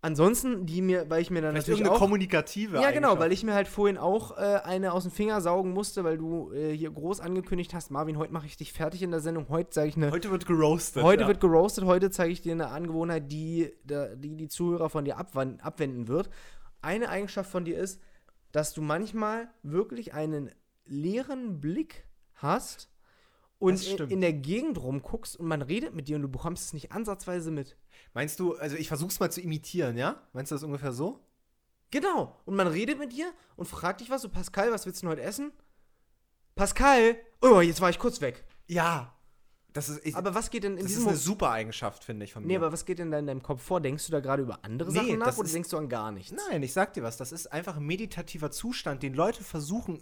Ansonsten, 0.01 0.67
die 0.67 0.83
mir, 0.83 1.09
weil 1.09 1.23
ich 1.23 1.31
mir 1.31 1.41
dann 1.41 1.53
Vielleicht 1.53 1.67
natürlich 1.67 1.89
auch 1.89 1.97
kommunikative 1.97 2.79
Ja, 2.79 2.91
genau, 2.91 3.17
weil 3.17 3.31
ich 3.31 3.43
mir 3.43 3.55
halt 3.55 3.67
vorhin 3.67 3.97
auch 3.97 4.37
äh, 4.37 4.59
eine 4.63 4.93
aus 4.93 5.01
dem 5.01 5.11
Finger 5.11 5.41
saugen 5.41 5.71
musste, 5.73 6.03
weil 6.03 6.19
du 6.19 6.51
äh, 6.53 6.77
hier 6.77 6.91
groß 6.91 7.21
angekündigt 7.21 7.73
hast, 7.73 7.89
Marvin, 7.89 8.19
heute 8.19 8.31
mache 8.31 8.45
ich 8.45 8.55
dich 8.55 8.71
fertig 8.71 9.01
in 9.01 9.09
der 9.09 9.19
Sendung. 9.19 9.49
Heute 9.49 9.71
zeige 9.71 9.89
ich 9.89 9.95
eine. 9.97 10.11
Heute 10.11 10.29
wird 10.29 10.45
geroastet. 10.45 11.01
Heute 11.01 11.23
ja. 11.23 11.27
wird 11.27 11.39
geroastet, 11.39 11.85
heute 11.85 12.11
zeige 12.11 12.31
ich 12.31 12.41
dir 12.41 12.51
eine 12.51 12.67
Angewohnheit, 12.67 13.31
die 13.31 13.71
die, 13.83 14.35
die 14.37 14.47
Zuhörer 14.47 14.91
von 14.91 15.05
dir 15.05 15.17
abwenden 15.17 16.07
wird. 16.07 16.29
Eine 16.83 17.09
Eigenschaft 17.09 17.49
von 17.49 17.65
dir 17.65 17.79
ist, 17.79 17.99
dass 18.51 18.75
du 18.75 18.83
manchmal 18.83 19.49
wirklich 19.63 20.13
einen 20.13 20.51
leeren 20.85 21.59
Blick 21.59 22.04
hast 22.35 22.89
und 23.59 23.73
Das 23.73 23.87
in, 24.09 24.21
der 24.21 24.33
Gegend 24.33 24.77
rumguckst 24.81 25.37
und 25.39 25.47
man 25.47 25.61
redet 25.61 25.93
mit 25.95 26.07
dir 26.07 26.15
und 26.17 26.23
du 26.23 26.27
bekommst 26.29 26.65
es 26.65 26.73
nicht 26.73 26.91
ansatzweise 26.91 27.51
mit. 27.51 27.77
Meinst 28.13 28.39
du, 28.39 28.55
also 28.55 28.75
ich 28.75 28.87
versuch's 28.87 29.19
mal 29.19 29.31
zu 29.31 29.41
imitieren, 29.41 29.97
ja? 29.97 30.21
Meinst 30.33 30.51
du 30.51 30.55
das 30.55 30.63
ungefähr 30.63 30.91
so? 30.93 31.19
Genau. 31.91 32.35
Und 32.45 32.55
man 32.55 32.67
redet 32.67 32.99
mit 32.99 33.13
dir 33.13 33.31
und 33.55 33.67
fragt 33.67 34.01
dich 34.01 34.09
was, 34.09 34.21
so 34.21 34.29
Pascal, 34.29 34.71
was 34.71 34.85
willst 34.85 35.01
du 35.01 35.05
denn 35.05 35.11
heute 35.11 35.21
essen? 35.21 35.51
Pascal, 36.55 37.17
oh, 37.41 37.61
jetzt 37.61 37.81
war 37.81 37.89
ich 37.89 37.99
kurz 37.99 38.21
weg. 38.21 38.45
Ja. 38.67 39.11
Das 39.73 39.89
ist, 39.89 40.05
ich, 40.05 40.15
Aber 40.15 40.33
was 40.33 40.49
geht 40.51 40.63
denn 40.63 40.73
in 40.77 40.83
das 40.83 40.87
diesem 40.87 41.01
ist 41.03 41.07
eine 41.09 41.17
super 41.17 41.49
Eigenschaft, 41.51 42.05
finde 42.05 42.23
ich, 42.23 42.31
von 42.31 42.43
mir. 42.43 42.47
Nee, 42.47 42.55
aber 42.55 42.71
was 42.71 42.85
geht 42.85 42.97
denn 42.99 43.11
da 43.11 43.19
in 43.19 43.27
deinem 43.27 43.43
Kopf 43.43 43.61
vor? 43.61 43.81
Denkst 43.81 44.05
du 44.05 44.11
da 44.13 44.21
gerade 44.21 44.41
über 44.43 44.59
andere 44.63 44.89
Nee, 44.89 44.99
Sachen 44.99 45.19
nach 45.19 45.25
das 45.27 45.37
oder 45.37 45.47
ist- 45.47 45.53
denkst 45.53 45.69
du 45.69 45.77
an 45.77 45.89
gar 45.89 46.13
nichts? 46.13 46.33
Nein, 46.49 46.63
ich 46.63 46.71
sag 46.71 46.93
dir 46.93 47.03
was, 47.03 47.17
das 47.17 47.33
ist 47.33 47.51
einfach 47.51 47.75
ein 47.75 47.83
meditativer 47.85 48.51
Zustand, 48.51 49.03
den 49.03 49.13
Leute 49.13 49.43
versuchen 49.43 50.01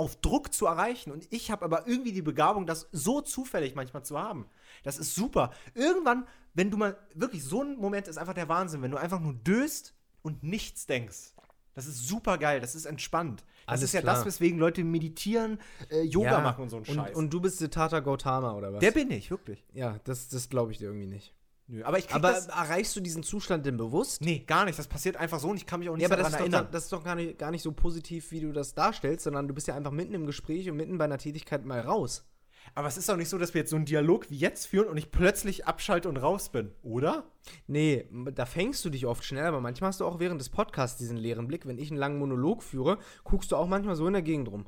auf 0.00 0.16
Druck 0.16 0.52
zu 0.54 0.66
erreichen. 0.66 1.12
Und 1.12 1.26
ich 1.30 1.50
habe 1.50 1.64
aber 1.64 1.86
irgendwie 1.86 2.12
die 2.12 2.22
Begabung, 2.22 2.66
das 2.66 2.88
so 2.90 3.20
zufällig 3.20 3.74
manchmal 3.74 4.02
zu 4.04 4.18
haben. 4.18 4.46
Das 4.82 4.98
ist 4.98 5.14
super. 5.14 5.50
Irgendwann, 5.74 6.26
wenn 6.54 6.70
du 6.70 6.78
mal 6.78 6.96
wirklich 7.14 7.44
so 7.44 7.62
ein 7.62 7.76
Moment 7.76 8.08
ist 8.08 8.16
einfach 8.16 8.34
der 8.34 8.48
Wahnsinn, 8.48 8.80
wenn 8.82 8.90
du 8.90 8.96
einfach 8.96 9.20
nur 9.20 9.34
döst 9.34 9.94
und 10.22 10.42
nichts 10.42 10.86
denkst. 10.86 11.34
Das 11.74 11.86
ist 11.86 12.08
super 12.08 12.36
geil, 12.38 12.60
das 12.60 12.74
ist 12.74 12.86
entspannt. 12.86 13.44
Das 13.66 13.68
Alles 13.74 13.82
ist 13.84 13.92
ja 13.92 14.00
klar. 14.00 14.16
das, 14.16 14.24
weswegen 14.26 14.58
Leute 14.58 14.82
meditieren, 14.82 15.60
äh, 15.90 16.02
Yoga 16.02 16.32
Ja. 16.32 16.40
machen 16.40 16.62
und 16.62 16.68
so 16.70 16.76
einen 16.76 16.84
Scheiß. 16.86 17.10
Und, 17.10 17.24
und 17.24 17.30
du 17.32 17.40
bist 17.40 17.60
der 17.60 17.70
Tata 17.70 18.00
Gautama 18.00 18.54
oder 18.54 18.72
was? 18.72 18.80
der 18.80 18.90
bin 18.90 19.10
ich, 19.10 19.30
wirklich. 19.30 19.64
ja, 19.72 20.00
das, 20.04 20.28
das 20.28 20.48
glaube 20.48 20.72
ich 20.72 20.78
dir 20.78 20.86
irgendwie 20.86 21.06
nicht. 21.06 21.32
Nö, 21.72 21.84
aber 21.84 21.98
ich 21.98 22.08
krieg 22.08 22.16
Aber 22.16 22.32
das. 22.32 22.48
erreichst 22.48 22.96
du 22.96 23.00
diesen 23.00 23.22
Zustand 23.22 23.64
denn 23.64 23.76
bewusst? 23.76 24.22
Nee, 24.22 24.40
gar 24.44 24.64
nicht. 24.64 24.76
Das 24.76 24.88
passiert 24.88 25.16
einfach 25.16 25.38
so 25.38 25.50
und 25.50 25.56
ich 25.56 25.66
kann 25.66 25.78
mich 25.78 25.88
auch 25.88 25.94
nicht 25.94 26.02
Ja, 26.02 26.08
aber 26.08 26.16
das 26.16 26.28
ist, 26.28 26.34
doch, 26.34 26.40
erinnern. 26.40 26.68
das 26.72 26.82
ist 26.84 26.92
doch 26.92 27.04
gar 27.04 27.14
nicht, 27.14 27.38
gar 27.38 27.52
nicht 27.52 27.62
so 27.62 27.70
positiv, 27.70 28.32
wie 28.32 28.40
du 28.40 28.50
das 28.52 28.74
darstellst, 28.74 29.22
sondern 29.22 29.46
du 29.46 29.54
bist 29.54 29.68
ja 29.68 29.76
einfach 29.76 29.92
mitten 29.92 30.12
im 30.14 30.26
Gespräch 30.26 30.68
und 30.68 30.76
mitten 30.76 30.98
bei 30.98 31.04
einer 31.04 31.18
Tätigkeit 31.18 31.64
mal 31.64 31.78
raus. 31.80 32.26
Aber 32.74 32.88
es 32.88 32.96
ist 32.98 33.08
doch 33.08 33.16
nicht 33.16 33.28
so, 33.28 33.38
dass 33.38 33.54
wir 33.54 33.60
jetzt 33.60 33.70
so 33.70 33.76
einen 33.76 33.84
Dialog 33.84 34.28
wie 34.30 34.36
jetzt 34.36 34.66
führen 34.66 34.88
und 34.88 34.96
ich 34.96 35.12
plötzlich 35.12 35.66
abschalte 35.66 36.08
und 36.08 36.16
raus 36.16 36.50
bin, 36.50 36.72
oder? 36.82 37.24
Nee, 37.68 38.08
da 38.34 38.46
fängst 38.46 38.84
du 38.84 38.90
dich 38.90 39.06
oft 39.06 39.24
schnell, 39.24 39.44
aber 39.46 39.60
manchmal 39.60 39.88
hast 39.88 40.00
du 40.00 40.06
auch 40.06 40.18
während 40.18 40.40
des 40.40 40.48
Podcasts 40.50 40.98
diesen 40.98 41.16
leeren 41.16 41.46
Blick. 41.46 41.66
Wenn 41.66 41.78
ich 41.78 41.90
einen 41.90 41.98
langen 42.00 42.18
Monolog 42.18 42.64
führe, 42.64 42.98
guckst 43.22 43.52
du 43.52 43.56
auch 43.56 43.68
manchmal 43.68 43.94
so 43.94 44.08
in 44.08 44.12
der 44.12 44.22
Gegend 44.22 44.48
rum. 44.50 44.66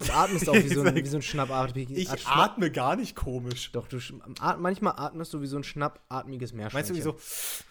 Und 0.00 0.16
atmest 0.16 0.48
auch 0.48 0.54
wie 0.54 0.68
so 0.68 0.82
ein, 0.82 0.94
wie 1.04 1.06
so 1.06 1.16
ein 1.18 1.22
schnappartiges. 1.22 1.96
Ich 1.96 2.26
atme 2.26 2.70
gar 2.70 2.96
nicht 2.96 3.14
komisch. 3.16 3.70
Doch, 3.72 3.86
du 3.88 3.98
sch- 3.98 4.20
at 4.40 4.58
manchmal 4.60 4.94
atmest 4.96 5.32
du 5.34 5.40
wie 5.42 5.46
so 5.46 5.56
ein 5.56 5.64
schnappatmiges 5.64 6.52
Meerschweinchen. 6.52 6.94
Meinst 6.94 7.06
du, 7.06 7.12
wie 7.14 7.18
so, 7.18 7.64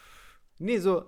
Nee, 0.58 0.78
so. 0.78 1.04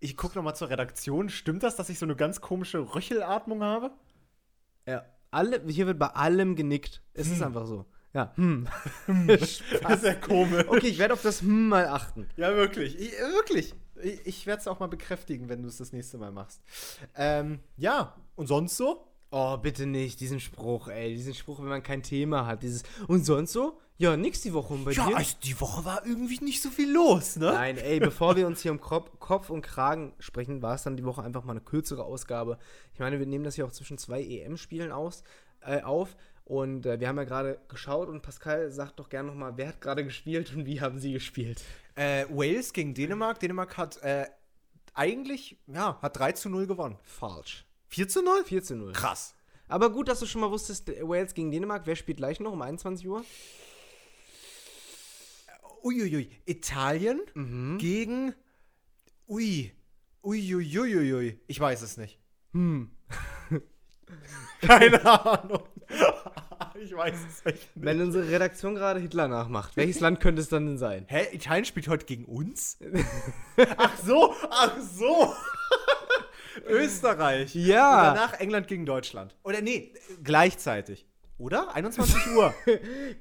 ich 0.00 0.16
gucke 0.16 0.36
nochmal 0.36 0.54
zur 0.56 0.68
Redaktion. 0.70 1.28
Stimmt 1.28 1.62
das, 1.62 1.76
dass 1.76 1.88
ich 1.88 1.98
so 1.98 2.06
eine 2.06 2.16
ganz 2.16 2.40
komische 2.40 2.78
Röchelatmung 2.94 3.62
habe? 3.62 3.90
Ja, 4.86 5.04
alle, 5.30 5.62
hier 5.68 5.86
wird 5.86 5.98
bei 5.98 6.08
allem 6.08 6.54
genickt. 6.54 7.02
Es 7.14 7.28
ist 7.28 7.42
einfach 7.42 7.66
so. 7.66 7.86
Ja, 8.12 8.32
hm. 8.36 8.68
Das 9.28 9.60
ist 9.60 9.62
ja 10.04 10.14
komisch. 10.14 10.64
Okay, 10.68 10.86
ich 10.88 10.98
werde 10.98 11.14
auf 11.14 11.22
das 11.22 11.40
Hm 11.42 11.68
mal 11.68 11.86
achten. 11.88 12.28
Ja, 12.36 12.54
wirklich. 12.54 12.98
Ich, 12.98 13.12
wirklich. 13.12 13.74
Ich, 14.02 14.26
ich 14.26 14.46
werde 14.46 14.60
es 14.60 14.68
auch 14.68 14.78
mal 14.80 14.86
bekräftigen, 14.88 15.48
wenn 15.48 15.62
du 15.62 15.68
es 15.68 15.78
das 15.78 15.92
nächste 15.92 16.18
Mal 16.18 16.32
machst. 16.32 16.60
Ähm, 17.16 17.60
ja, 17.76 18.14
und 18.34 18.46
sonst 18.46 18.76
so? 18.76 19.06
Oh, 19.30 19.56
bitte 19.56 19.86
nicht, 19.86 20.20
diesen 20.20 20.38
Spruch, 20.40 20.88
ey. 20.88 21.14
Diesen 21.14 21.34
Spruch, 21.34 21.58
wenn 21.58 21.66
man 21.68 21.82
kein 21.82 22.02
Thema 22.02 22.46
hat. 22.46 22.62
Dieses. 22.62 22.84
Und 23.08 23.24
sonst 23.24 23.52
so? 23.52 23.78
Ja, 23.98 24.16
nix 24.16 24.42
die 24.42 24.52
Woche. 24.52 24.74
Und 24.74 24.84
bei 24.84 24.92
Ja, 24.92 25.08
dir? 25.08 25.16
also 25.16 25.36
die 25.42 25.58
Woche 25.60 25.84
war 25.84 26.06
irgendwie 26.06 26.42
nicht 26.44 26.62
so 26.62 26.70
viel 26.70 26.92
los, 26.92 27.36
ne? 27.36 27.46
Nein, 27.52 27.76
ey, 27.78 27.98
bevor 27.98 28.36
wir 28.36 28.46
uns 28.46 28.60
hier 28.60 28.70
um 28.70 28.80
Kopf, 28.80 29.10
Kopf 29.18 29.50
und 29.50 29.62
Kragen 29.62 30.12
sprechen, 30.18 30.62
war 30.62 30.74
es 30.74 30.82
dann 30.82 30.96
die 30.96 31.04
Woche 31.04 31.22
einfach 31.22 31.44
mal 31.44 31.52
eine 31.52 31.60
kürzere 31.62 32.04
Ausgabe. 32.04 32.58
Ich 32.92 33.00
meine, 33.00 33.18
wir 33.18 33.26
nehmen 33.26 33.44
das 33.44 33.54
hier 33.56 33.64
auch 33.66 33.72
zwischen 33.72 33.98
zwei 33.98 34.22
EM-Spielen 34.22 34.92
aus, 34.92 35.22
äh, 35.62 35.80
auf. 35.82 36.16
Und 36.44 36.86
äh, 36.86 37.00
wir 37.00 37.08
haben 37.08 37.16
ja 37.16 37.24
gerade 37.24 37.58
geschaut 37.68 38.08
und 38.08 38.22
Pascal 38.22 38.70
sagt 38.70 39.00
doch 39.00 39.08
gerne 39.08 39.28
nochmal, 39.30 39.54
wer 39.56 39.68
hat 39.68 39.80
gerade 39.80 40.04
gespielt 40.04 40.54
und 40.54 40.66
wie 40.66 40.80
haben 40.80 41.00
sie 41.00 41.12
gespielt? 41.12 41.62
Äh, 41.96 42.26
Wales 42.30 42.72
gegen 42.72 42.94
Dänemark. 42.94 43.40
Dänemark 43.40 43.76
hat 43.76 43.96
äh, 44.02 44.26
eigentlich, 44.94 45.58
ja, 45.66 45.98
hat 46.00 46.18
3 46.18 46.32
zu 46.32 46.48
0 46.48 46.66
gewonnen. 46.66 46.98
Falsch. 47.02 47.66
4 47.88 48.08
zu 48.08 48.22
0? 48.22 48.44
4 48.44 48.62
zu 48.62 48.76
0. 48.76 48.92
Krass. 48.92 49.34
Aber 49.68 49.90
gut, 49.90 50.08
dass 50.08 50.20
du 50.20 50.26
schon 50.26 50.40
mal 50.42 50.50
wusstest, 50.50 50.88
äh, 50.88 51.02
Wales 51.02 51.34
gegen 51.34 51.50
Dänemark. 51.50 51.86
Wer 51.86 51.96
spielt 51.96 52.18
gleich 52.18 52.38
noch 52.38 52.52
um 52.52 52.62
21 52.62 53.08
Uhr? 53.08 53.24
Uiuiui. 55.82 56.30
Italien 56.46 57.20
Mhm. 57.34 57.78
gegen. 57.78 58.34
Ui. 59.28 59.72
Uiuiuiui. 60.22 61.40
Ich 61.46 61.60
weiß 61.60 61.82
es 61.82 61.96
nicht. 61.96 62.18
Hm. 62.52 62.90
Keine 64.60 65.04
Ahnung. 65.04 65.68
ich 66.82 66.96
weiß 66.96 67.14
es 67.14 67.46
echt 67.46 67.76
nicht. 67.76 67.84
Wenn 67.84 68.00
unsere 68.00 68.28
Redaktion 68.28 68.74
gerade 68.74 69.00
Hitler 69.00 69.28
nachmacht, 69.28 69.76
welches 69.76 70.00
Land 70.00 70.20
könnte 70.20 70.42
es 70.42 70.48
dann 70.48 70.66
denn 70.66 70.78
sein? 70.78 71.04
Hä? 71.08 71.26
Italien 71.32 71.64
spielt 71.64 71.88
heute 71.88 72.06
gegen 72.06 72.24
uns? 72.24 72.78
ach 73.76 73.96
so, 74.04 74.34
ach 74.50 74.76
so. 74.80 75.34
Österreich. 76.68 77.54
Ja. 77.54 78.10
Und 78.10 78.16
danach 78.16 78.40
England 78.40 78.68
gegen 78.68 78.86
Deutschland. 78.86 79.36
Oder 79.42 79.60
nee, 79.60 79.92
gleichzeitig. 80.22 81.06
Oder? 81.38 81.74
21 81.74 82.34
Uhr. 82.34 82.54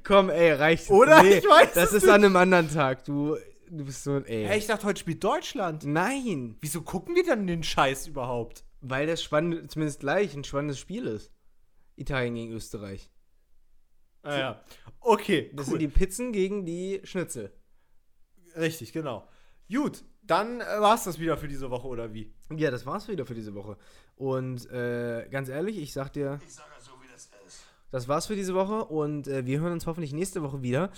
Komm, 0.04 0.30
ey, 0.30 0.54
reicht. 0.54 0.90
Oder? 0.90 1.24
Ich 1.24 1.44
weiß 1.44 1.74
Das 1.74 1.92
es 1.92 2.04
ist 2.04 2.10
an 2.10 2.24
einem 2.24 2.36
anderen 2.38 2.72
Tag. 2.72 3.04
Du, 3.04 3.36
du 3.70 3.84
bist 3.84 4.06
so 4.06 4.14
ein, 4.14 4.26
ey. 4.26 4.48
Hä, 4.48 4.58
ich 4.58 4.68
dachte, 4.68 4.86
heute 4.86 5.02
spielt 5.02 5.22
Deutschland. 5.22 5.84
Nein, 5.84 6.56
Wieso 6.62 6.82
gucken 6.82 7.14
wir 7.16 7.26
dann 7.26 7.46
den 7.46 7.64
Scheiß 7.64 8.08
überhaupt? 8.08 8.64
weil 8.88 9.08
das 9.08 9.24
spannend, 9.24 9.72
zumindest 9.72 10.00
gleich 10.00 10.36
ein 10.36 10.44
spannendes 10.44 10.80
Spiel 10.80 11.08
ist. 11.08 11.32
Italien 11.96 12.36
gegen 12.36 12.54
Österreich. 12.54 13.10
Ah 14.26 14.38
ja. 14.40 14.62
Okay, 15.00 15.52
Das 15.54 15.68
cool. 15.68 15.72
sind 15.72 15.80
die 15.80 15.88
Pizzen 15.88 16.32
gegen 16.34 16.66
die 16.66 17.02
Schnitzel. 17.04 17.52
Richtig, 18.56 18.92
genau. 18.94 19.28
Gut, 19.72 20.04
dann 20.24 20.62
äh, 20.62 20.66
war's 20.80 21.04
das 21.04 21.20
wieder 21.20 21.38
für 21.38 21.48
diese 21.48 21.70
Woche, 21.70 21.88
oder 21.88 22.14
wie? 22.14 22.34
Ja, 22.56 22.72
das 22.72 22.86
war's 22.86 23.08
wieder 23.08 23.26
für 23.26 23.36
diese 23.36 23.54
Woche. 23.54 23.78
Und 24.16 24.70
äh, 24.72 25.28
ganz 25.30 25.50
ehrlich, 25.50 25.78
ich 25.78 25.94
sag 25.94 26.14
dir, 26.14 26.40
Ich 26.46 26.54
sage 26.54 26.70
so, 26.80 26.92
wie 27.02 27.08
das 27.12 27.30
ist. 27.46 27.66
das 27.92 28.08
war's 28.08 28.28
für 28.28 28.36
diese 28.36 28.56
Woche 28.56 28.86
und 28.86 29.28
äh, 29.28 29.46
wir 29.46 29.60
hören 29.60 29.74
uns 29.74 29.86
hoffentlich 29.88 30.14
nächste 30.14 30.42
Woche 30.42 30.62
wieder. 30.64 30.90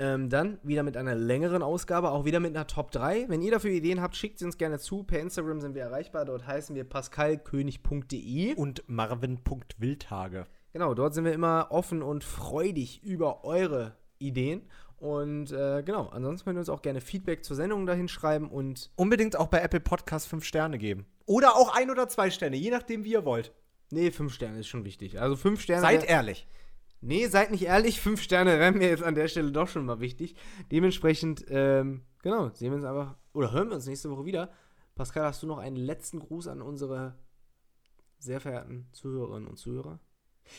Ähm, 0.00 0.30
dann 0.30 0.60
wieder 0.62 0.84
mit 0.84 0.96
einer 0.96 1.16
längeren 1.16 1.60
Ausgabe, 1.60 2.10
auch 2.12 2.24
wieder 2.24 2.38
mit 2.38 2.54
einer 2.54 2.68
Top 2.68 2.92
3. 2.92 3.28
Wenn 3.28 3.42
ihr 3.42 3.50
dafür 3.50 3.72
Ideen 3.72 4.00
habt, 4.00 4.14
schickt 4.14 4.38
sie 4.38 4.44
uns 4.44 4.56
gerne 4.56 4.78
zu. 4.78 5.02
Per 5.02 5.18
Instagram 5.18 5.60
sind 5.60 5.74
wir 5.74 5.82
erreichbar. 5.82 6.24
Dort 6.24 6.46
heißen 6.46 6.76
wir 6.76 6.84
pascalkönig.de. 6.84 8.54
Und 8.54 8.84
Marvin.wildhage. 8.86 10.46
Genau, 10.78 10.94
dort 10.94 11.12
sind 11.12 11.24
wir 11.24 11.32
immer 11.32 11.66
offen 11.70 12.04
und 12.04 12.22
freudig 12.22 13.02
über 13.02 13.44
eure 13.44 13.96
Ideen. 14.20 14.62
Und 14.98 15.50
äh, 15.50 15.82
genau, 15.82 16.06
ansonsten 16.06 16.44
könnt 16.44 16.56
ihr 16.56 16.60
uns 16.60 16.68
auch 16.68 16.82
gerne 16.82 17.00
Feedback 17.00 17.44
zur 17.44 17.56
Sendung 17.56 17.84
dahin 17.84 18.06
schreiben 18.06 18.48
und 18.48 18.92
Unbedingt 18.94 19.34
auch 19.34 19.48
bei 19.48 19.58
Apple 19.58 19.80
Podcast 19.80 20.28
5 20.28 20.44
Sterne 20.44 20.78
geben. 20.78 21.04
Oder 21.26 21.56
auch 21.56 21.74
ein 21.74 21.90
oder 21.90 22.08
zwei 22.08 22.30
Sterne, 22.30 22.54
je 22.54 22.70
nachdem, 22.70 23.02
wie 23.02 23.10
ihr 23.10 23.24
wollt. 23.24 23.52
nee, 23.90 24.12
fünf 24.12 24.32
Sterne 24.32 24.60
ist 24.60 24.68
schon 24.68 24.84
wichtig. 24.84 25.20
Also 25.20 25.34
fünf 25.34 25.62
Sterne. 25.62 25.82
Seid 25.82 26.08
ehrlich. 26.08 26.46
Nee, 27.00 27.26
seid 27.26 27.50
nicht 27.50 27.64
ehrlich, 27.64 28.00
fünf 28.00 28.22
Sterne 28.22 28.60
wären 28.60 28.78
mir 28.78 28.88
jetzt 28.88 29.02
an 29.02 29.16
der 29.16 29.26
Stelle 29.26 29.50
doch 29.50 29.66
schon 29.66 29.84
mal 29.84 29.98
wichtig. 29.98 30.36
Dementsprechend, 30.70 31.44
ähm, 31.48 32.02
genau, 32.22 32.50
sehen 32.50 32.70
wir 32.70 32.76
uns 32.76 32.84
einfach, 32.84 33.16
oder 33.32 33.50
hören 33.50 33.66
wir 33.70 33.74
uns 33.74 33.88
nächste 33.88 34.10
Woche 34.12 34.26
wieder. 34.26 34.52
Pascal, 34.94 35.24
hast 35.24 35.42
du 35.42 35.48
noch 35.48 35.58
einen 35.58 35.74
letzten 35.74 36.20
Gruß 36.20 36.46
an 36.46 36.62
unsere 36.62 37.18
sehr 38.20 38.40
verehrten 38.40 38.86
Zuhörerinnen 38.92 39.48
und 39.48 39.56
Zuhörer? 39.56 39.98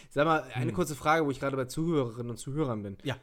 Sag 0.10 0.26
mal, 0.26 0.44
eine 0.54 0.68
Hm. 0.68 0.74
kurze 0.76 0.96
Frage, 0.96 1.26
wo 1.26 1.32
ich 1.32 1.40
gerade 1.40 1.56
bei 1.58 1.66
Zuhörerinnen 1.66 2.32
und 2.32 2.38
Zuhörern 2.38 2.84
bin. 2.84 2.98
Ja. 3.04 3.18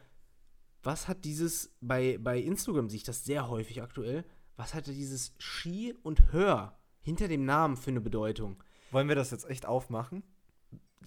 Was 0.83 1.07
hat 1.07 1.25
dieses, 1.25 1.75
bei, 1.81 2.17
bei 2.19 2.39
Instagram 2.39 2.89
sehe 2.89 2.97
ich 2.97 3.03
das 3.03 3.25
sehr 3.25 3.49
häufig 3.49 3.81
aktuell, 3.81 4.23
was 4.55 4.73
hatte 4.73 4.91
dieses 4.93 5.33
Ski 5.39 5.93
und 6.03 6.31
Hör 6.31 6.77
hinter 7.01 7.27
dem 7.27 7.45
Namen 7.45 7.77
für 7.77 7.91
eine 7.91 8.01
Bedeutung? 8.01 8.63
Wollen 8.91 9.07
wir 9.07 9.15
das 9.15 9.31
jetzt 9.31 9.49
echt 9.49 9.65
aufmachen? 9.65 10.23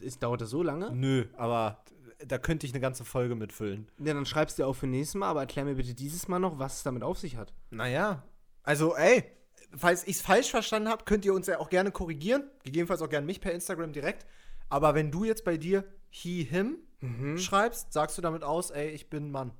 Ist, 0.01 0.23
dauert 0.23 0.41
das 0.41 0.51
so 0.51 0.63
lange? 0.63 0.91
Nö, 0.95 1.27
aber 1.37 1.83
da 2.27 2.39
könnte 2.39 2.67
ich 2.67 2.73
eine 2.73 2.81
ganze 2.81 3.05
Folge 3.05 3.35
mitfüllen. 3.35 3.89
Ja, 3.99 4.13
dann 4.15 4.27
schreibst 4.27 4.59
du 4.59 4.63
dir 4.63 4.67
auf 4.67 4.77
für 4.79 4.87
nächstes 4.87 5.19
Mal, 5.19 5.29
aber 5.29 5.41
erklär 5.41 5.65
mir 5.65 5.75
bitte 5.75 5.95
dieses 5.95 6.29
Mal 6.29 6.39
noch, 6.39 6.59
was 6.59 6.79
es 6.79 6.83
damit 6.83 7.03
auf 7.03 7.19
sich 7.19 7.37
hat. 7.37 7.53
Naja, 7.71 8.23
also 8.63 8.95
ey, 8.95 9.25
falls 9.75 10.05
ich 10.07 10.17
es 10.17 10.23
falsch 10.23 10.51
verstanden 10.51 10.89
habe, 10.89 11.05
könnt 11.05 11.25
ihr 11.25 11.33
uns 11.35 11.47
ja 11.47 11.59
auch 11.59 11.71
gerne 11.71 11.91
korrigieren. 11.91 12.45
Gegebenenfalls 12.65 13.03
auch 13.03 13.09
gerne 13.09 13.27
mich 13.27 13.41
per 13.41 13.53
Instagram 13.53 13.93
direkt. 13.93 14.27
Aber 14.71 14.95
wenn 14.95 15.11
du 15.11 15.25
jetzt 15.25 15.45
bei 15.45 15.57
dir 15.59 15.85
he, 16.09 16.43
him 16.45 16.79
Mhm. 17.03 17.39
schreibst, 17.39 17.93
sagst 17.95 18.17
du 18.19 18.23
damit 18.23 18.43
aus, 18.45 18.71
ey, 18.71 18.91
ich 18.91 19.09
bin 19.11 19.31
Mann. 19.31 19.53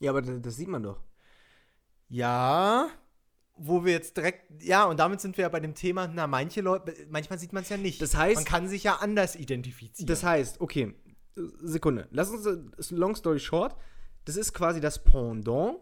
Ja, 0.00 0.10
aber 0.10 0.22
das, 0.22 0.40
das 0.42 0.56
sieht 0.56 0.66
man 0.68 0.82
doch. 0.82 1.00
Ja, 2.08 2.88
wo 3.56 3.84
wir 3.84 3.92
jetzt 3.92 4.16
direkt, 4.16 4.62
ja, 4.62 4.84
und 4.84 4.98
damit 5.00 5.20
sind 5.20 5.36
wir 5.36 5.42
ja 5.42 5.48
bei 5.48 5.60
dem 5.60 5.74
Thema, 5.74 6.06
na, 6.08 6.26
manche 6.26 6.60
Leute, 6.60 6.94
manchmal 7.08 7.38
sieht 7.38 7.52
man 7.52 7.62
es 7.62 7.68
ja 7.68 7.76
nicht. 7.76 8.02
Das 8.02 8.14
heißt- 8.16 8.34
man 8.34 8.44
kann 8.44 8.68
sich 8.68 8.82
ja 8.84 8.96
anders 8.96 9.34
identifizieren. 9.36 10.06
Das 10.08 10.22
heißt, 10.24 10.60
okay, 10.60 10.94
Sekunde. 11.34 12.08
Lass 12.10 12.30
uns, 12.30 12.44
äh, 12.46 12.94
long 12.94 13.14
story 13.14 13.38
short, 13.40 13.76
das 14.24 14.36
ist 14.36 14.52
quasi 14.52 14.80
das 14.80 15.02
Pendant 15.04 15.78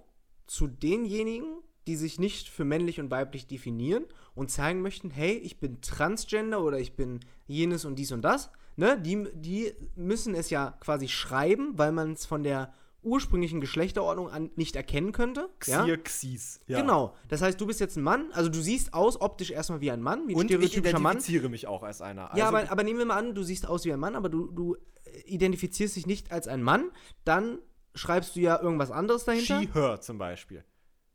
zu 0.47 0.67
denjenigen, 0.67 1.59
die 1.87 1.97
sich 1.97 2.19
nicht 2.19 2.49
für 2.49 2.65
männlich 2.65 3.01
und 3.01 3.11
weiblich 3.11 3.47
definieren 3.47 4.05
und 4.35 4.51
zeigen 4.51 4.81
möchten, 4.83 5.11
hey, 5.11 5.33
ich 5.35 5.61
bin 5.61 5.81
Transgender 5.81 6.63
oder 6.63 6.79
ich 6.79 6.97
bin 6.97 7.21
jenes 7.47 7.85
und 7.85 7.97
dies 7.99 8.13
und 8.13 8.23
das. 8.23 8.51
Ne? 8.77 8.99
Die, 9.01 9.29
die 9.35 9.73
müssen 9.95 10.35
es 10.35 10.51
ja 10.51 10.77
quasi 10.81 11.09
schreiben, 11.09 11.73
weil 11.77 11.93
man 11.93 12.13
es 12.13 12.27
von 12.27 12.43
der 12.43 12.73
ursprünglichen 13.03 13.61
Geschlechterordnung 13.61 14.31
an 14.31 14.51
nicht 14.57 14.77
erkennen 14.77 15.13
könnte. 15.13 15.51
Ja? 15.67 15.83
Xier, 15.83 16.03
Xis. 16.03 16.61
Ja. 16.67 16.81
Genau. 16.81 17.15
Das 17.29 17.43
heißt, 17.43 17.61
du 17.61 17.67
bist 17.67 17.79
jetzt 17.79 17.97
ein 17.97 18.03
Mann, 18.03 18.33
also 18.33 18.49
du 18.49 18.61
siehst 18.61 18.95
aus 18.95 19.21
optisch 19.21 19.51
erstmal 19.51 19.83
wie 19.83 19.91
ein 19.91 20.01
Mann, 20.01 20.27
wie 20.27 20.33
ein 20.35 20.39
Und 20.39 20.51
ich 20.51 20.57
stereotypischer 20.57 20.99
Mann. 20.99 21.13
identifiziere 21.13 21.49
mich 21.51 21.67
auch 21.67 21.83
als 21.83 22.01
einer. 22.01 22.31
Ja, 22.35 22.47
Also, 22.47 22.57
aber, 22.57 22.71
aber 22.73 22.83
nehmen 22.83 22.99
wir 22.99 23.07
mal 23.07 23.19
an, 23.19 23.35
du 23.35 23.43
siehst 23.43 23.69
aus 23.69 23.85
wie 23.85 23.93
ein 23.93 24.01
Mann, 24.01 24.17
aber 24.17 24.31
du, 24.31 24.51
du 24.51 24.75
äh, 25.05 25.21
identifizierst 25.27 25.97
dich 25.97 26.07
nicht 26.07 26.33
als 26.33 26.49
ein 26.49 26.63
Mann, 26.63 26.91
dann 27.25 27.59
schreibst 27.95 28.35
du 28.37 28.41
ja 28.41 28.61
irgendwas 28.61 28.91
anderes 28.91 29.25
dahinter. 29.25 29.61
She, 29.61 29.69
her 29.73 30.01
zum 30.01 30.17
Beispiel. 30.19 30.65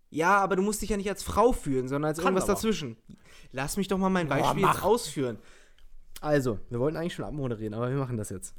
Ja, 0.09 0.37
aber 0.39 0.55
du 0.55 0.61
musst 0.61 0.81
dich 0.81 0.89
ja 0.89 0.97
nicht 0.97 1.09
als 1.09 1.23
Frau 1.23 1.51
fühlen, 1.51 1.87
sondern 1.87 2.09
als 2.09 2.17
Kann 2.17 2.27
irgendwas 2.27 2.45
aber. 2.45 2.53
dazwischen. 2.53 2.97
Lass 3.51 3.77
mich 3.77 3.87
doch 3.87 3.97
mal 3.97 4.09
mein 4.09 4.27
Boah, 4.27 4.39
Beispiel 4.39 4.63
jetzt 4.63 4.83
ausführen. 4.83 5.37
Also, 6.21 6.59
wir 6.69 6.79
wollten 6.79 6.97
eigentlich 6.97 7.13
schon 7.13 7.25
abmoderieren, 7.25 7.73
aber 7.73 7.89
wir 7.89 7.97
machen 7.97 8.17
das 8.17 8.29
jetzt. 8.29 8.55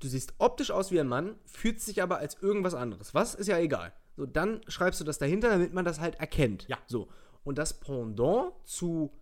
Du 0.00 0.08
siehst 0.08 0.34
optisch 0.38 0.70
aus 0.70 0.90
wie 0.90 1.00
ein 1.00 1.08
Mann, 1.08 1.36
fühlst 1.44 1.88
dich 1.88 2.02
aber 2.02 2.18
als 2.18 2.40
irgendwas 2.40 2.74
anderes. 2.74 3.14
Was 3.14 3.34
ist 3.34 3.46
ja 3.46 3.58
egal. 3.58 3.92
So, 4.16 4.26
dann 4.26 4.60
schreibst 4.68 5.00
du 5.00 5.04
das 5.04 5.18
dahinter, 5.18 5.48
damit 5.48 5.72
man 5.72 5.84
das 5.84 6.00
halt 6.00 6.16
erkennt. 6.16 6.66
Ja. 6.68 6.78
So. 6.86 7.08
Und 7.44 7.58
das 7.58 7.78
Pendant 7.78 8.52
zu 8.64 9.12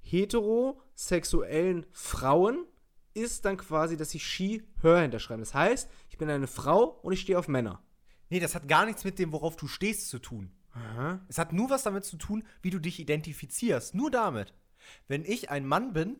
heterosexuellen 0.00 1.86
Frauen 1.92 2.66
ist 3.14 3.44
dann 3.44 3.56
quasi, 3.56 3.96
dass 3.96 4.10
sie 4.10 4.20
she, 4.20 4.62
her 4.82 4.98
hinterschreiben. 4.98 5.42
Das 5.42 5.54
heißt, 5.54 5.88
ich 6.10 6.18
bin 6.18 6.28
eine 6.28 6.46
Frau 6.46 6.84
und 7.02 7.12
ich 7.12 7.20
stehe 7.20 7.38
auf 7.38 7.48
Männer. 7.48 7.82
Nee, 8.32 8.40
das 8.40 8.54
hat 8.54 8.66
gar 8.66 8.86
nichts 8.86 9.04
mit 9.04 9.18
dem, 9.18 9.30
worauf 9.30 9.56
du 9.56 9.66
stehst, 9.68 10.08
zu 10.08 10.18
tun. 10.18 10.50
Es 11.28 11.36
hat 11.36 11.52
nur 11.52 11.68
was 11.68 11.82
damit 11.82 12.06
zu 12.06 12.16
tun, 12.16 12.44
wie 12.62 12.70
du 12.70 12.78
dich 12.78 12.98
identifizierst. 12.98 13.94
Nur 13.94 14.10
damit. 14.10 14.54
Wenn 15.06 15.22
ich 15.26 15.50
ein 15.50 15.66
Mann 15.66 15.92
bin, 15.92 16.16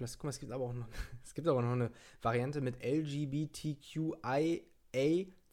Guck 0.00 0.24
mal, 0.24 0.30
es 0.30 0.38
gibt 0.38 0.52
aber 0.52 0.64
auch 0.64 0.72
noch, 0.72 0.88
es 1.24 1.34
gibt 1.34 1.46
aber 1.46 1.62
noch 1.62 1.72
eine 1.72 1.90
Variante 2.22 2.60
mit 2.60 2.82
LGBTQIA 2.84 4.60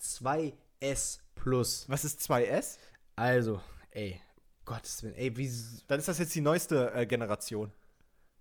2S 0.02 1.20
plus. 1.36 1.86
Was 1.90 2.06
ist 2.06 2.22
2S? 2.22 2.78
Also, 3.16 3.62
ey, 3.92 4.20
Gottes 4.66 5.02
Willen, 5.04 5.16
ey, 5.16 5.36
wie, 5.38 5.50
Dann 5.88 6.00
ist 6.00 6.08
das 6.08 6.20
jetzt 6.20 6.36
die 6.36 6.42
neueste 6.42 6.94
äh, 6.94 7.06
Generation. 7.06 7.72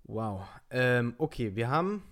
wow. 0.05 0.45
Ähm, 0.71 1.15
okay, 1.19 1.55
wir 1.55 1.71
haben, 1.71 2.03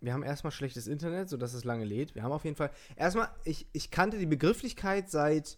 wir 0.00 0.12
haben 0.12 0.22
erstmal 0.22 0.50
schlechtes 0.50 0.86
Internet, 0.88 1.28
sodass 1.28 1.54
es 1.54 1.64
lange 1.64 1.84
lädt. 1.84 2.14
Wir 2.14 2.22
haben 2.22 2.32
auf 2.32 2.44
jeden 2.44 2.56
Fall, 2.56 2.70
erstmal, 2.96 3.28
ich, 3.44 3.66
ich 3.72 3.90
kannte 3.90 4.18
die 4.18 4.26
Begrifflichkeit 4.26 5.10
seit, 5.10 5.56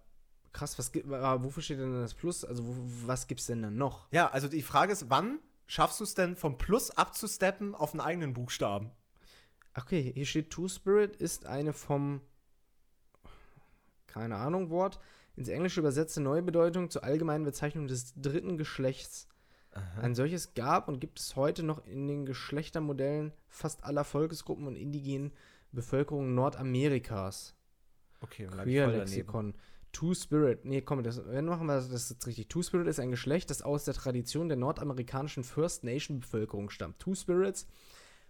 krass, 0.53 0.77
was 0.79 0.91
gibt, 0.91 1.09
wofür 1.09 1.63
steht 1.63 1.79
denn 1.79 2.01
das 2.01 2.13
Plus? 2.13 2.43
Also 2.45 2.65
wo, 2.67 2.75
was 3.07 3.27
gibt's 3.27 3.47
denn 3.47 3.61
dann 3.61 3.77
noch? 3.77 4.07
Ja, 4.11 4.29
also 4.29 4.47
die 4.47 4.61
Frage 4.61 4.93
ist, 4.93 5.09
wann 5.09 5.39
schaffst 5.65 5.99
du 5.99 6.03
es 6.03 6.13
denn 6.13 6.35
vom 6.35 6.57
Plus 6.57 6.91
abzusteppen 6.91 7.75
auf 7.75 7.93
einen 7.93 8.01
eigenen 8.01 8.33
Buchstaben? 8.33 8.91
Okay, 9.75 10.11
hier 10.13 10.25
steht 10.25 10.49
Two 10.49 10.67
Spirit 10.67 11.15
ist 11.15 11.45
eine 11.45 11.73
vom, 11.73 12.21
keine 14.07 14.37
Ahnung, 14.37 14.69
Wort, 14.69 14.99
ins 15.35 15.49
Englische 15.49 15.81
übersetzte 15.81 16.19
neue 16.19 16.41
Bedeutung 16.41 16.89
zur 16.89 17.03
allgemeinen 17.03 17.43
Bezeichnung 17.43 17.87
des 17.87 18.13
dritten 18.15 18.57
Geschlechts. 18.57 19.27
Ein 20.01 20.15
solches 20.15 20.55
gab 20.55 20.87
und 20.87 20.99
gibt 20.99 21.19
es 21.19 21.35
heute 21.35 21.61
noch 21.61 21.85
in 21.85 22.07
den 22.07 22.25
Geschlechtermodellen 22.25 23.31
fast 23.47 23.83
aller 23.83 24.03
Volksgruppen 24.03 24.65
und 24.65 24.75
indigenen 24.75 25.31
Bevölkerung 25.71 26.33
Nordamerikas. 26.33 27.53
Okay, 28.21 28.45
ich 28.45 28.51
voll 28.55 28.97
daneben. 28.97 29.53
Two-Spirit. 29.97 30.63
Nee, 30.63 30.81
komm, 30.81 31.01
das, 31.01 31.25
wenn 31.25 31.45
machen 31.45 31.65
wir 31.65 31.81
das 31.81 32.11
jetzt 32.11 32.27
richtig. 32.27 32.49
Two-Spirit 32.49 32.85
ist 32.85 32.99
ein 32.99 33.09
Geschlecht, 33.09 33.49
das 33.49 33.63
aus 33.63 33.83
der 33.83 33.95
Tradition 33.95 34.47
der 34.47 34.55
nordamerikanischen 34.55 35.43
First 35.43 35.83
Nation-Bevölkerung 35.83 36.69
stammt. 36.69 36.99
Two-Spirits 36.99 37.65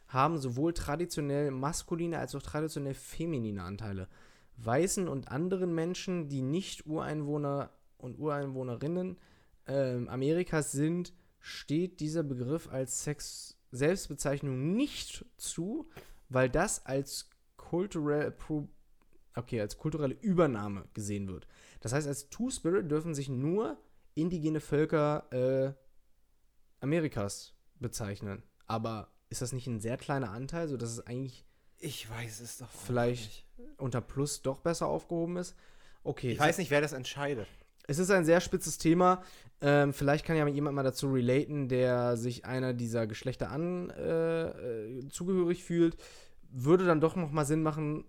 haben 0.07 0.37
sowohl 0.37 0.73
traditionell 0.73 1.51
maskuline 1.51 2.19
als 2.19 2.33
auch 2.35 2.41
traditionell 2.41 2.93
feminine 2.93 3.63
Anteile. 3.63 4.07
Weißen 4.55 5.09
und 5.09 5.29
anderen 5.29 5.75
Menschen, 5.75 6.29
die 6.29 6.41
nicht 6.41 6.87
Ureinwohner 6.87 7.71
und 7.97 8.17
Ureinwohnerinnen 8.17 9.17
ähm, 9.65 10.07
Amerikas 10.07 10.71
sind, 10.71 11.11
steht 11.41 11.99
dieser 11.99 12.23
Begriff 12.23 12.69
als 12.71 13.03
Sex 13.03 13.57
Selbstbezeichnung 13.71 14.73
nicht 14.73 15.25
zu, 15.35 15.89
weil 16.29 16.49
das 16.49 16.85
als 16.85 17.29
kulturell 17.57 18.29
appro- 18.29 18.69
okay, 19.37 19.61
als 19.61 19.77
kulturelle 19.77 20.15
Übernahme 20.21 20.85
gesehen 20.93 21.27
wird. 21.27 21.47
Das 21.81 21.93
heißt, 21.93 22.07
als 22.07 22.29
Two-Spirit 22.29 22.89
dürfen 22.89 23.13
sich 23.15 23.29
nur 23.29 23.77
indigene 24.15 24.59
Völker 24.59 25.27
äh, 25.31 25.73
Amerikas 26.79 27.53
bezeichnen. 27.79 28.43
Aber 28.65 29.09
ist 29.29 29.41
das 29.41 29.53
nicht 29.53 29.67
ein 29.67 29.79
sehr 29.79 29.97
kleiner 29.97 30.31
Anteil, 30.31 30.67
sodass 30.67 30.91
es 30.91 31.05
eigentlich 31.07 31.45
Ich 31.79 32.09
weiß 32.09 32.39
es 32.41 32.57
doch. 32.57 32.69
vielleicht 32.69 33.45
unter 33.77 34.01
Plus 34.01 34.41
doch 34.41 34.59
besser 34.59 34.87
aufgehoben 34.87 35.37
ist? 35.37 35.55
Okay, 36.03 36.31
Ich 36.31 36.39
weiß 36.39 36.57
nicht, 36.57 36.71
wer 36.71 36.81
das 36.81 36.93
entscheidet. 36.93 37.47
es 37.87 37.99
ist 37.99 38.11
ein 38.11 38.25
sehr 38.25 38.41
spitzes 38.41 38.77
Thema. 38.77 39.21
Ähm, 39.59 39.91
vielleicht 39.93 40.25
kann 40.25 40.37
ja 40.37 40.47
jemand 40.47 40.75
mal 40.75 40.83
dazu 40.83 41.11
relaten, 41.11 41.67
der 41.67 42.15
sich 42.15 42.45
einer 42.45 42.73
dieser 42.73 43.07
Geschlechter 43.07 43.49
an 43.49 43.89
äh, 43.89 44.49
äh, 44.49 45.07
zugehörig 45.09 45.63
fühlt. 45.63 45.97
Würde 46.49 46.85
dann 46.85 47.01
doch 47.01 47.15
noch 47.15 47.31
mal 47.31 47.45
Sinn 47.45 47.63
machen, 47.63 48.05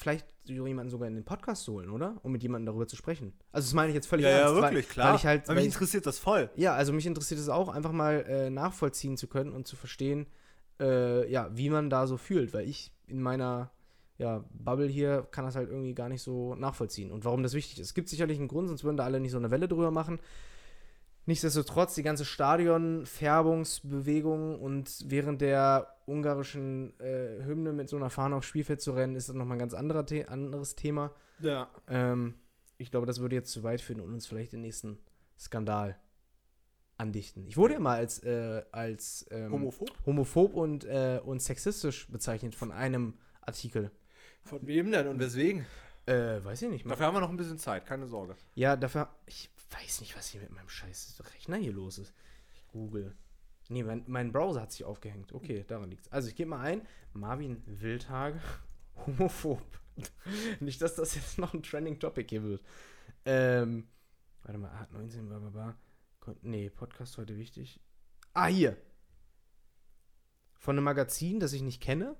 vielleicht 0.00 0.26
jemanden 0.44 0.90
sogar 0.90 1.06
in 1.08 1.14
den 1.14 1.24
Podcast 1.24 1.64
zu 1.64 1.74
holen, 1.74 1.90
oder? 1.90 2.16
Um 2.22 2.32
mit 2.32 2.42
jemandem 2.42 2.66
darüber 2.66 2.88
zu 2.88 2.96
sprechen. 2.96 3.34
Also 3.52 3.66
das 3.66 3.74
meine 3.74 3.90
ich 3.90 3.94
jetzt 3.94 4.06
völlig 4.06 4.26
ernst. 4.26 4.54
weil, 4.54 4.72
Weil 4.96 5.16
ich 5.16 5.26
halt, 5.26 5.46
Weil 5.46 5.56
mich 5.56 5.66
ich, 5.66 5.74
interessiert 5.74 6.06
das 6.06 6.18
voll. 6.18 6.50
ja, 6.56 6.74
also 6.74 6.92
mich 6.92 7.06
interessiert 7.06 7.38
es 7.38 7.48
auch, 7.50 7.68
einfach 7.68 7.92
mal 7.92 8.24
äh, 8.26 8.50
nachvollziehen 8.50 9.16
zu 9.18 9.26
können 9.26 9.52
und 9.52 9.66
zu 9.66 9.76
verstehen, 9.76 10.26
äh, 10.80 11.30
ja, 11.30 11.50
wie 11.52 11.68
man 11.68 11.90
da 11.90 12.06
so 12.06 12.16
fühlt. 12.16 12.54
Weil 12.54 12.66
ich 12.66 12.92
in 13.06 13.20
meiner 13.20 13.70
ja, 14.16 14.44
Bubble 14.52 14.88
hier 14.88 15.26
kann 15.30 15.44
das 15.44 15.54
halt 15.56 15.68
irgendwie 15.70 15.94
gar 15.94 16.08
nicht 16.08 16.22
so 16.22 16.54
nachvollziehen. 16.54 17.10
Und 17.10 17.24
warum 17.24 17.42
das 17.42 17.54
wichtig 17.54 17.78
ist. 17.78 17.88
Es 17.88 17.94
gibt 17.94 18.08
sicherlich 18.08 18.38
einen 18.38 18.48
Grund, 18.48 18.68
sonst 18.68 18.84
würden 18.84 18.96
da 18.96 19.04
alle 19.04 19.20
nicht 19.20 19.32
so 19.32 19.38
eine 19.38 19.50
Welle 19.50 19.68
drüber 19.68 19.90
machen. 19.90 20.18
Nichtsdestotrotz, 21.30 21.94
die 21.94 22.02
ganze 22.02 22.24
Stadion-Färbungsbewegung 22.24 24.60
und 24.60 25.04
während 25.06 25.40
der 25.40 25.94
ungarischen 26.04 26.98
äh, 26.98 27.44
Hymne 27.44 27.72
mit 27.72 27.88
so 27.88 27.96
einer 27.96 28.10
Fahne 28.10 28.34
aufs 28.34 28.48
Spielfeld 28.48 28.80
zu 28.80 28.90
rennen, 28.90 29.14
ist 29.14 29.28
das 29.28 29.36
nochmal 29.36 29.54
ein 29.54 29.60
ganz 29.60 29.72
anderer 29.72 30.04
The 30.04 30.26
anderes 30.26 30.74
Thema. 30.74 31.12
Ja. 31.38 31.70
Ähm, 31.86 32.34
ich 32.78 32.90
glaube, 32.90 33.06
das 33.06 33.20
würde 33.20 33.36
jetzt 33.36 33.52
zu 33.52 33.62
weit 33.62 33.80
führen 33.80 34.00
und 34.00 34.12
uns 34.12 34.26
vielleicht 34.26 34.54
den 34.54 34.62
nächsten 34.62 34.98
Skandal 35.38 36.00
andichten. 36.96 37.46
Ich 37.46 37.56
wurde 37.56 37.74
ja 37.74 37.80
mal 37.80 37.98
als, 37.98 38.18
äh, 38.24 38.64
als 38.72 39.24
ähm, 39.30 39.52
Homophob? 39.52 39.92
homophob 40.04 40.54
und, 40.54 40.84
äh, 40.84 41.20
und 41.24 41.40
sexistisch 41.40 42.10
bezeichnet 42.10 42.56
von 42.56 42.72
einem 42.72 43.14
Artikel. 43.40 43.92
Von 44.42 44.66
wem 44.66 44.90
denn 44.90 45.06
und 45.06 45.20
weswegen? 45.20 45.64
Äh, 46.06 46.42
weiß 46.42 46.62
ich 46.62 46.70
nicht. 46.70 46.90
Dafür 46.90 47.06
haben 47.06 47.14
wir 47.14 47.20
noch 47.20 47.30
ein 47.30 47.36
bisschen 47.36 47.58
Zeit, 47.58 47.86
keine 47.86 48.08
Sorge. 48.08 48.34
Ja, 48.56 48.74
dafür. 48.74 49.10
Ich 49.26 49.48
weiß 49.70 50.00
nicht, 50.00 50.16
was 50.16 50.28
hier 50.28 50.40
mit 50.40 50.50
meinem 50.50 50.68
scheiß 50.68 51.22
Rechner 51.34 51.56
hier 51.56 51.72
los 51.72 51.98
ist. 51.98 52.12
Google. 52.68 53.16
Nee, 53.68 53.82
mein, 53.84 54.04
mein 54.06 54.32
Browser 54.32 54.62
hat 54.62 54.72
sich 54.72 54.84
aufgehängt. 54.84 55.32
Okay, 55.32 55.64
daran 55.66 55.90
liegt's. 55.90 56.10
Also 56.10 56.28
ich 56.28 56.34
gebe 56.36 56.50
mal 56.50 56.60
ein. 56.60 56.86
Marvin 57.12 57.62
Wildhage, 57.66 58.40
homophob. 59.06 59.62
nicht, 60.60 60.80
dass 60.82 60.94
das 60.96 61.14
jetzt 61.14 61.38
noch 61.38 61.54
ein 61.54 61.62
Trending 61.62 61.98
Topic 61.98 62.26
hier 62.28 62.42
wird. 62.42 62.62
Ähm, 63.24 63.86
warte 64.42 64.58
mal, 64.58 64.78
hat 64.78 64.92
19, 64.92 65.28
bla 65.28 65.38
bla 65.38 65.50
bla. 65.50 65.76
Kon- 66.20 66.38
Nee, 66.42 66.70
Podcast 66.70 67.16
heute 67.18 67.36
wichtig. 67.36 67.80
Ah, 68.32 68.46
hier. 68.46 68.76
Von 70.54 70.76
einem 70.76 70.84
Magazin, 70.84 71.40
das 71.40 71.52
ich 71.52 71.62
nicht 71.62 71.80
kenne. 71.82 72.16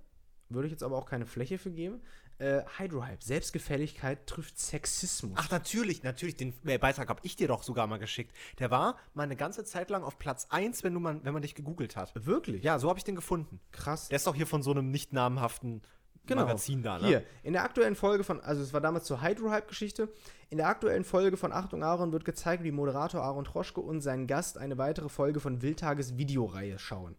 Würde 0.49 0.67
ich 0.67 0.73
jetzt 0.73 0.83
aber 0.83 0.97
auch 0.97 1.07
keine 1.07 1.27
Fläche 1.27 1.59
für 1.59 1.71
geben. 1.71 2.01
Äh, 2.41 2.63
Hydrohype. 2.79 3.23
Selbstgefälligkeit 3.23 4.27
trifft 4.27 4.59
Sexismus. 4.59 5.33
Ach, 5.37 5.51
natürlich, 5.51 6.03
natürlich. 6.03 6.37
Den 6.37 6.55
äh, 6.65 6.79
Beitrag 6.79 7.09
habe 7.11 7.21
ich 7.23 7.37
dir 7.37 7.49
doch 7.49 7.63
sogar 7.63 7.87
mal 7.87 7.99
geschickt. 7.99 8.35
Der 8.59 8.71
war 8.71 8.97
mal 9.13 9.25
eine 9.25 9.37
ganze 9.37 9.63
Zeit 9.65 9.91
lang 9.91 10.03
auf 10.03 10.19
Platz 10.19 10.47
1, 10.49 10.83
wenn, 10.83 10.95
du 10.95 11.01
mal, 11.01 11.21
wenn 11.23 11.35
man 11.35 11.43
dich 11.43 11.55
gegoogelt 11.55 11.97
hat. 11.97 12.13
Wirklich? 12.15 12.65
Ja, 12.65 12.79
so 12.79 12.89
habe 12.89 12.99
ich 12.99 13.05
den 13.05 13.15
gefunden. 13.15 13.61
Krass. 13.73 14.09
Der 14.09 14.17
ist 14.17 14.27
doch 14.27 14.35
hier 14.35 14.47
von 14.47 14.63
so 14.63 14.71
einem 14.71 14.91
nicht 14.91 15.13
namhaften 15.13 15.83
Magazin 16.29 16.83
da, 16.83 16.99
ne? 16.99 17.07
Hier, 17.07 17.25
in 17.43 17.53
der 17.53 17.65
aktuellen 17.65 17.97
Folge 17.97 18.25
von, 18.25 18.41
also 18.41 18.63
es 18.63 18.73
war 18.73 18.81
damals 18.81 19.05
zur 19.05 19.23
Hydro-Hype-Geschichte, 19.23 20.09
in 20.49 20.59
der 20.59 20.69
aktuellen 20.69 21.05
Folge 21.05 21.37
von 21.37 21.53
Achtung 21.53 21.83
Aaron 21.83 22.13
wird 22.13 22.25
gezeigt, 22.25 22.63
wie 22.63 22.71
Moderator 22.71 23.23
Aaron 23.23 23.45
Troschke 23.45 23.81
und 23.81 24.01
sein 24.01 24.27
Gast 24.27 24.59
eine 24.59 24.79
weitere 24.79 25.09
Folge 25.09 25.41
von 25.41 25.63
Wildtages 25.63 26.17
Videoreihe 26.17 26.79
schauen. 26.79 27.17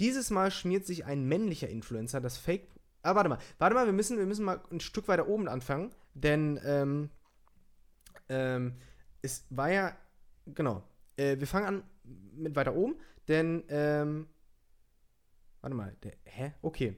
Dieses 0.00 0.30
Mal 0.30 0.50
schmiert 0.50 0.86
sich 0.86 1.04
ein 1.04 1.24
männlicher 1.24 1.68
Influencer 1.68 2.20
das 2.20 2.36
Fake. 2.36 2.68
Ah, 3.04 3.14
warte 3.14 3.28
mal, 3.28 3.38
warte 3.58 3.74
mal, 3.74 3.84
wir 3.84 3.92
müssen, 3.92 4.16
wir 4.16 4.24
müssen 4.24 4.46
mal 4.46 4.62
ein 4.70 4.80
Stück 4.80 5.08
weiter 5.08 5.28
oben 5.28 5.46
anfangen, 5.46 5.94
denn 6.14 6.58
ähm, 6.64 7.10
ähm, 8.30 8.76
es 9.20 9.44
war 9.50 9.70
ja, 9.70 9.94
genau, 10.46 10.82
äh, 11.16 11.38
wir 11.38 11.46
fangen 11.46 11.66
an 11.66 11.82
mit 12.32 12.56
weiter 12.56 12.74
oben, 12.74 12.96
denn, 13.28 13.62
ähm, 13.68 14.26
warte 15.60 15.76
mal, 15.76 15.94
der, 16.02 16.12
hä? 16.24 16.54
Okay. 16.62 16.96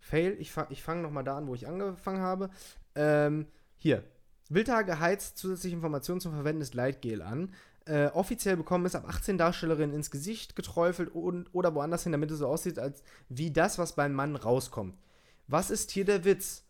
Fail, 0.00 0.36
ich, 0.38 0.52
fa 0.52 0.66
ich 0.70 0.82
fange 0.82 1.02
nochmal 1.02 1.24
da 1.24 1.36
an, 1.36 1.46
wo 1.46 1.54
ich 1.54 1.68
angefangen 1.68 2.20
habe. 2.20 2.48
Ähm, 2.94 3.46
hier. 3.76 4.04
Wildtage 4.48 5.00
heizt 5.00 5.36
zusätzliche 5.38 5.76
Informationen 5.76 6.20
zum 6.20 6.32
Verwenden 6.32 6.60
des 6.60 6.74
Leitgel 6.74 7.20
an. 7.22 7.54
Äh, 7.86 8.06
offiziell 8.08 8.56
bekommen 8.56 8.86
es 8.86 8.94
ab 8.94 9.04
18 9.06 9.36
Darstellerinnen 9.36 9.94
ins 9.94 10.10
Gesicht 10.10 10.56
geträufelt 10.56 11.14
und, 11.14 11.48
oder 11.52 11.74
woanders 11.74 12.04
hin, 12.04 12.12
damit 12.12 12.30
es 12.30 12.38
so 12.38 12.46
aussieht, 12.46 12.78
als 12.78 13.02
wie 13.28 13.50
das, 13.50 13.78
was 13.78 13.94
beim 13.94 14.14
Mann 14.14 14.36
rauskommt. 14.36 14.96
Was 15.48 15.70
ist 15.70 15.90
hier 15.90 16.06
der 16.06 16.24
Witz? 16.24 16.64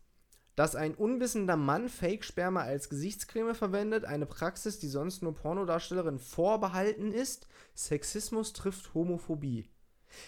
Dass 0.57 0.75
ein 0.77 0.95
unwissender 0.95 1.57
Mann 1.57 1.89
Fake-Sperma 1.89 2.63
als 2.63 2.89
Gesichtscreme 2.89 3.55
verwendet, 3.55 4.05
eine 4.05 4.27
Praxis, 4.27 4.79
die 4.79 4.89
sonst 4.89 5.23
nur 5.23 5.35
Pornodarstellerinnen 5.35 6.21
vorbehalten 6.21 7.13
ist. 7.13 7.47
Sexismus 7.75 8.53
trifft 8.53 8.95
Homophobie. 8.95 9.69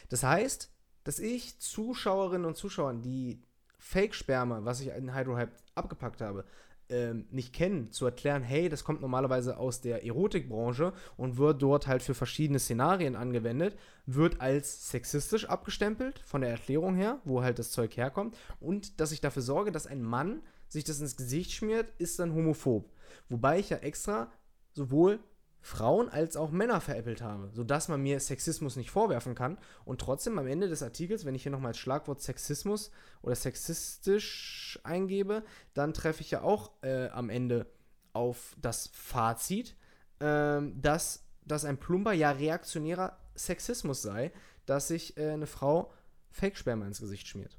Das 0.09 0.23
heißt, 0.23 0.71
dass 1.05 1.19
ich 1.19 1.59
Zuschauerinnen 1.59 2.47
und 2.47 2.57
Zuschauern, 2.57 3.03
die 3.03 3.41
Fake-Sperma, 3.79 4.65
was 4.65 4.81
ich 4.81 4.89
in 4.89 5.15
Hydrohype 5.15 5.53
abgepackt 5.75 6.21
habe, 6.21 6.45
ähm, 6.89 7.27
nicht 7.31 7.53
kennen, 7.53 7.91
zu 7.91 8.05
erklären, 8.05 8.43
hey, 8.43 8.69
das 8.69 8.85
kommt 8.85 9.01
normalerweise 9.01 9.59
aus 9.59 9.81
der 9.81 10.05
Erotikbranche 10.05 10.93
und 11.17 11.37
wird 11.37 11.61
dort 11.63 11.87
halt 11.87 12.03
für 12.03 12.15
verschiedene 12.15 12.59
Szenarien 12.59 13.17
angewendet, 13.17 13.77
wird 14.07 14.41
als 14.41 14.91
sexistisch 14.91 15.49
abgestempelt, 15.49 16.21
von 16.21 16.41
der 16.41 16.51
Erklärung 16.51 16.95
her, 16.95 17.21
wo 17.25 17.43
halt 17.43 17.59
das 17.59 17.71
Zeug 17.71 17.97
herkommt. 17.97 18.37
Und 18.61 19.01
dass 19.01 19.13
ich 19.13 19.21
dafür 19.21 19.43
sorge, 19.43 19.73
dass 19.73 19.87
ein 19.87 20.03
Mann 20.03 20.43
sich 20.69 20.85
das 20.85 21.01
ins 21.01 21.17
Gesicht 21.17 21.53
schmiert, 21.53 21.93
ist 21.99 22.19
dann 22.19 22.35
homophob. 22.35 22.91
Wobei 23.29 23.59
ich 23.59 23.71
ja 23.71 23.79
extra 23.79 24.31
sowohl 24.73 25.21
Frauen 25.67 26.09
als 26.09 26.37
auch 26.37 26.53
Männer 26.53 26.81
veräppelt 26.81 27.23
habe, 27.23 27.51
sodass 27.53 27.89
man 27.89 28.01
mir 28.01 28.21
Sexismus 28.21 28.77
nicht 28.77 28.93
vorwerfen 28.93 29.35
kann 29.35 29.59
und 29.85 30.01
trotzdem 30.01 30.39
am 30.39 30.47
Ende 30.47 30.69
des 30.69 30.81
Artikels, 30.81 31.25
wenn 31.25 31.35
ich 31.35 31.43
hier 31.43 31.51
nochmal 31.51 31.73
das 31.73 31.81
Schlagwort 31.81 32.23
Sexismus 32.23 32.93
oder 33.21 33.35
sexistisch 33.35 34.79
eingebe, 34.85 35.43
dann 35.75 35.93
treffe 35.93 36.21
ich 36.21 36.31
ja 36.31 36.43
auch 36.43 36.71
äh, 36.83 37.09
am 37.09 37.31
Ende 37.31 37.67
auf 38.13 38.55
das 38.63 38.91
Fazit, 38.93 39.75
ähm, 40.21 40.81
dass 40.81 41.25
das 41.45 41.65
ein 41.65 41.79
plumper, 41.79 42.13
ja 42.13 42.31
reaktionärer 42.31 43.19
Sexismus 43.35 44.03
sei, 44.03 44.31
dass 44.67 44.87
sich 44.87 45.17
äh, 45.17 45.31
eine 45.31 45.49
Frau 45.49 45.93
Fake-Sperma 46.31 46.87
ins 46.87 47.01
Gesicht 47.01 47.27
schmiert. 47.27 47.59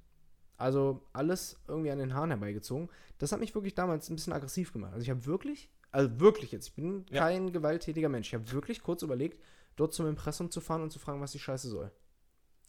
Also 0.56 1.06
alles 1.12 1.60
irgendwie 1.68 1.92
an 1.92 2.00
den 2.00 2.14
Haaren 2.14 2.30
herbeigezogen. 2.30 2.88
Das 3.18 3.34
hat 3.34 3.42
mich 3.42 3.54
wirklich 3.54 3.76
damals 3.76 4.10
ein 4.10 4.16
bisschen 4.16 4.32
aggressiv 4.32 4.72
gemacht. 4.72 4.94
Also 4.94 5.04
ich 5.04 5.10
habe 5.10 5.26
wirklich, 5.26 5.70
also 5.92 6.20
wirklich 6.20 6.52
jetzt, 6.52 6.68
ich 6.68 6.74
bin 6.76 7.06
Ja. 7.10 7.22
kein 7.22 7.52
gewalttätiger 7.52 8.10
Mensch. 8.10 8.28
Ich 8.30 8.34
habe 8.34 8.52
wirklich 8.52 8.82
kurz 8.82 9.02
überlegt, 9.02 9.42
dort 9.76 9.94
zum 9.94 10.08
Impressum 10.08 10.52
zu 10.52 10.62
fahren 10.62 10.82
und 10.84 10.92
zu 10.92 11.00
fragen, 11.00 11.22
was 11.22 11.32
die 11.32 11.40
Scheiße 11.40 11.70
soll. 11.70 11.92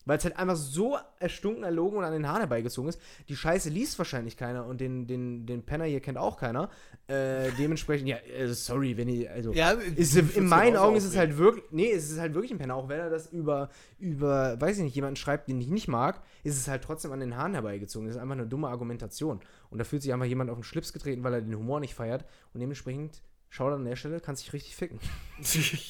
Weil 0.08 0.16
es 0.16 0.24
halt 0.24 0.38
einfach 0.38 0.56
so 0.56 0.96
erstunken, 1.18 1.64
erlogen 1.64 1.98
und 1.98 2.04
an 2.04 2.14
den 2.14 2.26
Haaren 2.26 2.38
herbeigezogen 2.40 2.88
ist. 2.88 2.98
Die 3.28 3.36
Scheiße 3.36 3.68
liest 3.68 3.98
wahrscheinlich 3.98 4.38
keiner 4.38 4.64
und 4.64 4.80
den, 4.80 5.06
den, 5.06 5.44
den 5.44 5.62
Penner 5.62 5.84
hier 5.84 6.00
kennt 6.00 6.16
auch 6.16 6.38
keiner. 6.38 6.70
Äh, 7.08 7.50
dementsprechend, 7.58 8.08
ja, 8.08 8.16
äh, 8.16 8.48
sorry, 8.48 8.96
wenn 8.96 9.10
ihr, 9.10 9.30
also. 9.30 9.52
Ja, 9.52 9.72
Ist, 9.72 10.16
in 10.16 10.46
meinen 10.46 10.78
Augen 10.78 10.96
ist 10.96 11.04
es 11.04 11.14
halt 11.14 11.36
wirklich, 11.36 11.66
nee, 11.72 11.92
es 11.92 12.10
ist 12.10 12.18
halt 12.18 12.32
wirklich 12.32 12.50
ein 12.50 12.56
Penner. 12.56 12.76
Auch 12.76 12.88
wenn 12.88 13.00
er 13.00 13.10
das 13.10 13.26
über, 13.26 13.68
über, 13.98 14.58
weiß 14.58 14.78
ich 14.78 14.84
nicht, 14.84 14.94
jemanden 14.94 15.16
schreibt, 15.16 15.46
den 15.46 15.60
ich 15.60 15.68
nicht 15.68 15.88
mag, 15.88 16.22
ist 16.42 16.56
es 16.56 16.68
halt 16.68 16.82
trotzdem 16.82 17.12
an 17.12 17.20
den 17.20 17.36
Haaren 17.36 17.52
herbeigezogen. 17.52 18.08
Das 18.08 18.16
ist 18.16 18.22
einfach 18.22 18.34
eine 18.36 18.46
dumme 18.46 18.68
Argumentation. 18.68 19.40
Und 19.68 19.76
da 19.76 19.84
fühlt 19.84 20.00
sich 20.00 20.14
einfach 20.14 20.24
jemand 20.24 20.48
auf 20.48 20.56
den 20.56 20.64
Schlips 20.64 20.94
getreten, 20.94 21.22
weil 21.22 21.34
er 21.34 21.42
den 21.42 21.54
Humor 21.54 21.80
nicht 21.80 21.94
feiert. 21.94 22.24
Und 22.54 22.60
dementsprechend, 22.60 23.20
schau 23.50 23.68
an 23.68 23.84
der 23.84 23.96
Stelle, 23.96 24.20
kannst 24.20 24.44
dich 24.44 24.52
richtig 24.52 24.76
ficken. 24.76 25.00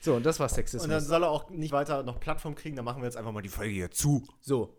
So, 0.00 0.14
und 0.14 0.24
das 0.24 0.38
war 0.38 0.48
Sexismus. 0.48 0.84
Und 0.84 0.90
dann 0.90 1.00
soll 1.00 1.24
er 1.24 1.30
auch 1.30 1.50
nicht 1.50 1.72
weiter 1.72 2.04
noch 2.04 2.20
Plattform 2.20 2.54
kriegen, 2.54 2.76
dann 2.76 2.84
machen 2.84 3.02
wir 3.02 3.06
jetzt 3.06 3.16
einfach 3.16 3.32
mal 3.32 3.42
die 3.42 3.48
Folge 3.48 3.72
hier 3.72 3.90
zu. 3.90 4.24
so. 4.40 4.76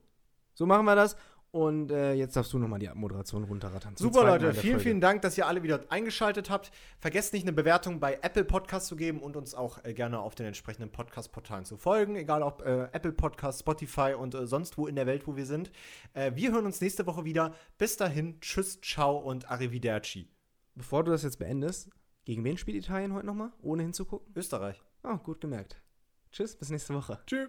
So 0.53 0.65
machen 0.65 0.85
wir 0.85 0.95
das. 0.95 1.17
Und 1.51 1.91
äh, 1.91 2.13
jetzt 2.13 2.35
darfst 2.35 2.51
du 2.51 2.59
nochmal 2.59 2.79
die 2.79 2.89
Moderation 2.93 3.43
runterrattern. 3.45 3.95
Super, 3.95 4.25
Leute. 4.25 4.53
Vielen, 4.53 4.73
Folge. 4.73 4.79
vielen 4.79 5.01
Dank, 5.01 5.21
dass 5.21 5.37
ihr 5.37 5.47
alle 5.47 5.63
wieder 5.63 5.85
eingeschaltet 5.89 6.49
habt. 6.49 6.71
Vergesst 6.99 7.33
nicht, 7.33 7.43
eine 7.43 7.53
Bewertung 7.53 7.99
bei 7.99 8.19
Apple 8.21 8.43
Podcast 8.43 8.87
zu 8.87 8.95
geben 8.95 9.19
und 9.19 9.37
uns 9.37 9.55
auch 9.55 9.83
äh, 9.85 9.93
gerne 9.93 10.19
auf 10.19 10.35
den 10.35 10.45
entsprechenden 10.45 10.91
Podcast-Portalen 10.91 11.63
zu 11.63 11.77
folgen. 11.77 12.15
Egal 12.15 12.43
ob 12.43 12.61
äh, 12.65 12.89
Apple 12.91 13.13
Podcast, 13.13 13.61
Spotify 13.61 14.13
und 14.13 14.35
äh, 14.35 14.45
sonst 14.45 14.77
wo 14.77 14.87
in 14.87 14.95
der 14.95 15.07
Welt, 15.07 15.25
wo 15.25 15.35
wir 15.35 15.45
sind. 15.45 15.71
Äh, 16.13 16.33
wir 16.35 16.51
hören 16.51 16.65
uns 16.65 16.81
nächste 16.81 17.05
Woche 17.07 17.23
wieder. 17.23 17.53
Bis 17.77 17.97
dahin, 17.97 18.39
tschüss, 18.41 18.81
ciao 18.81 19.17
und 19.17 19.49
arrivederci. 19.49 20.29
Bevor 20.75 21.05
du 21.05 21.11
das 21.11 21.23
jetzt 21.23 21.39
beendest, 21.39 21.89
gegen 22.27 22.43
wen 22.43 22.57
spielt 22.57 22.83
Italien 22.83 23.13
heute 23.13 23.25
nochmal, 23.25 23.53
ohne 23.61 23.83
hinzugucken? 23.83 24.33
Österreich. 24.35 24.83
Ah, 25.01 25.15
gut 25.15 25.39
gemerkt. 25.39 25.81
Tschüss, 26.29 26.57
bis 26.57 26.69
nächste 26.69 26.93
Woche. 26.93 27.21
Tschüss. 27.25 27.47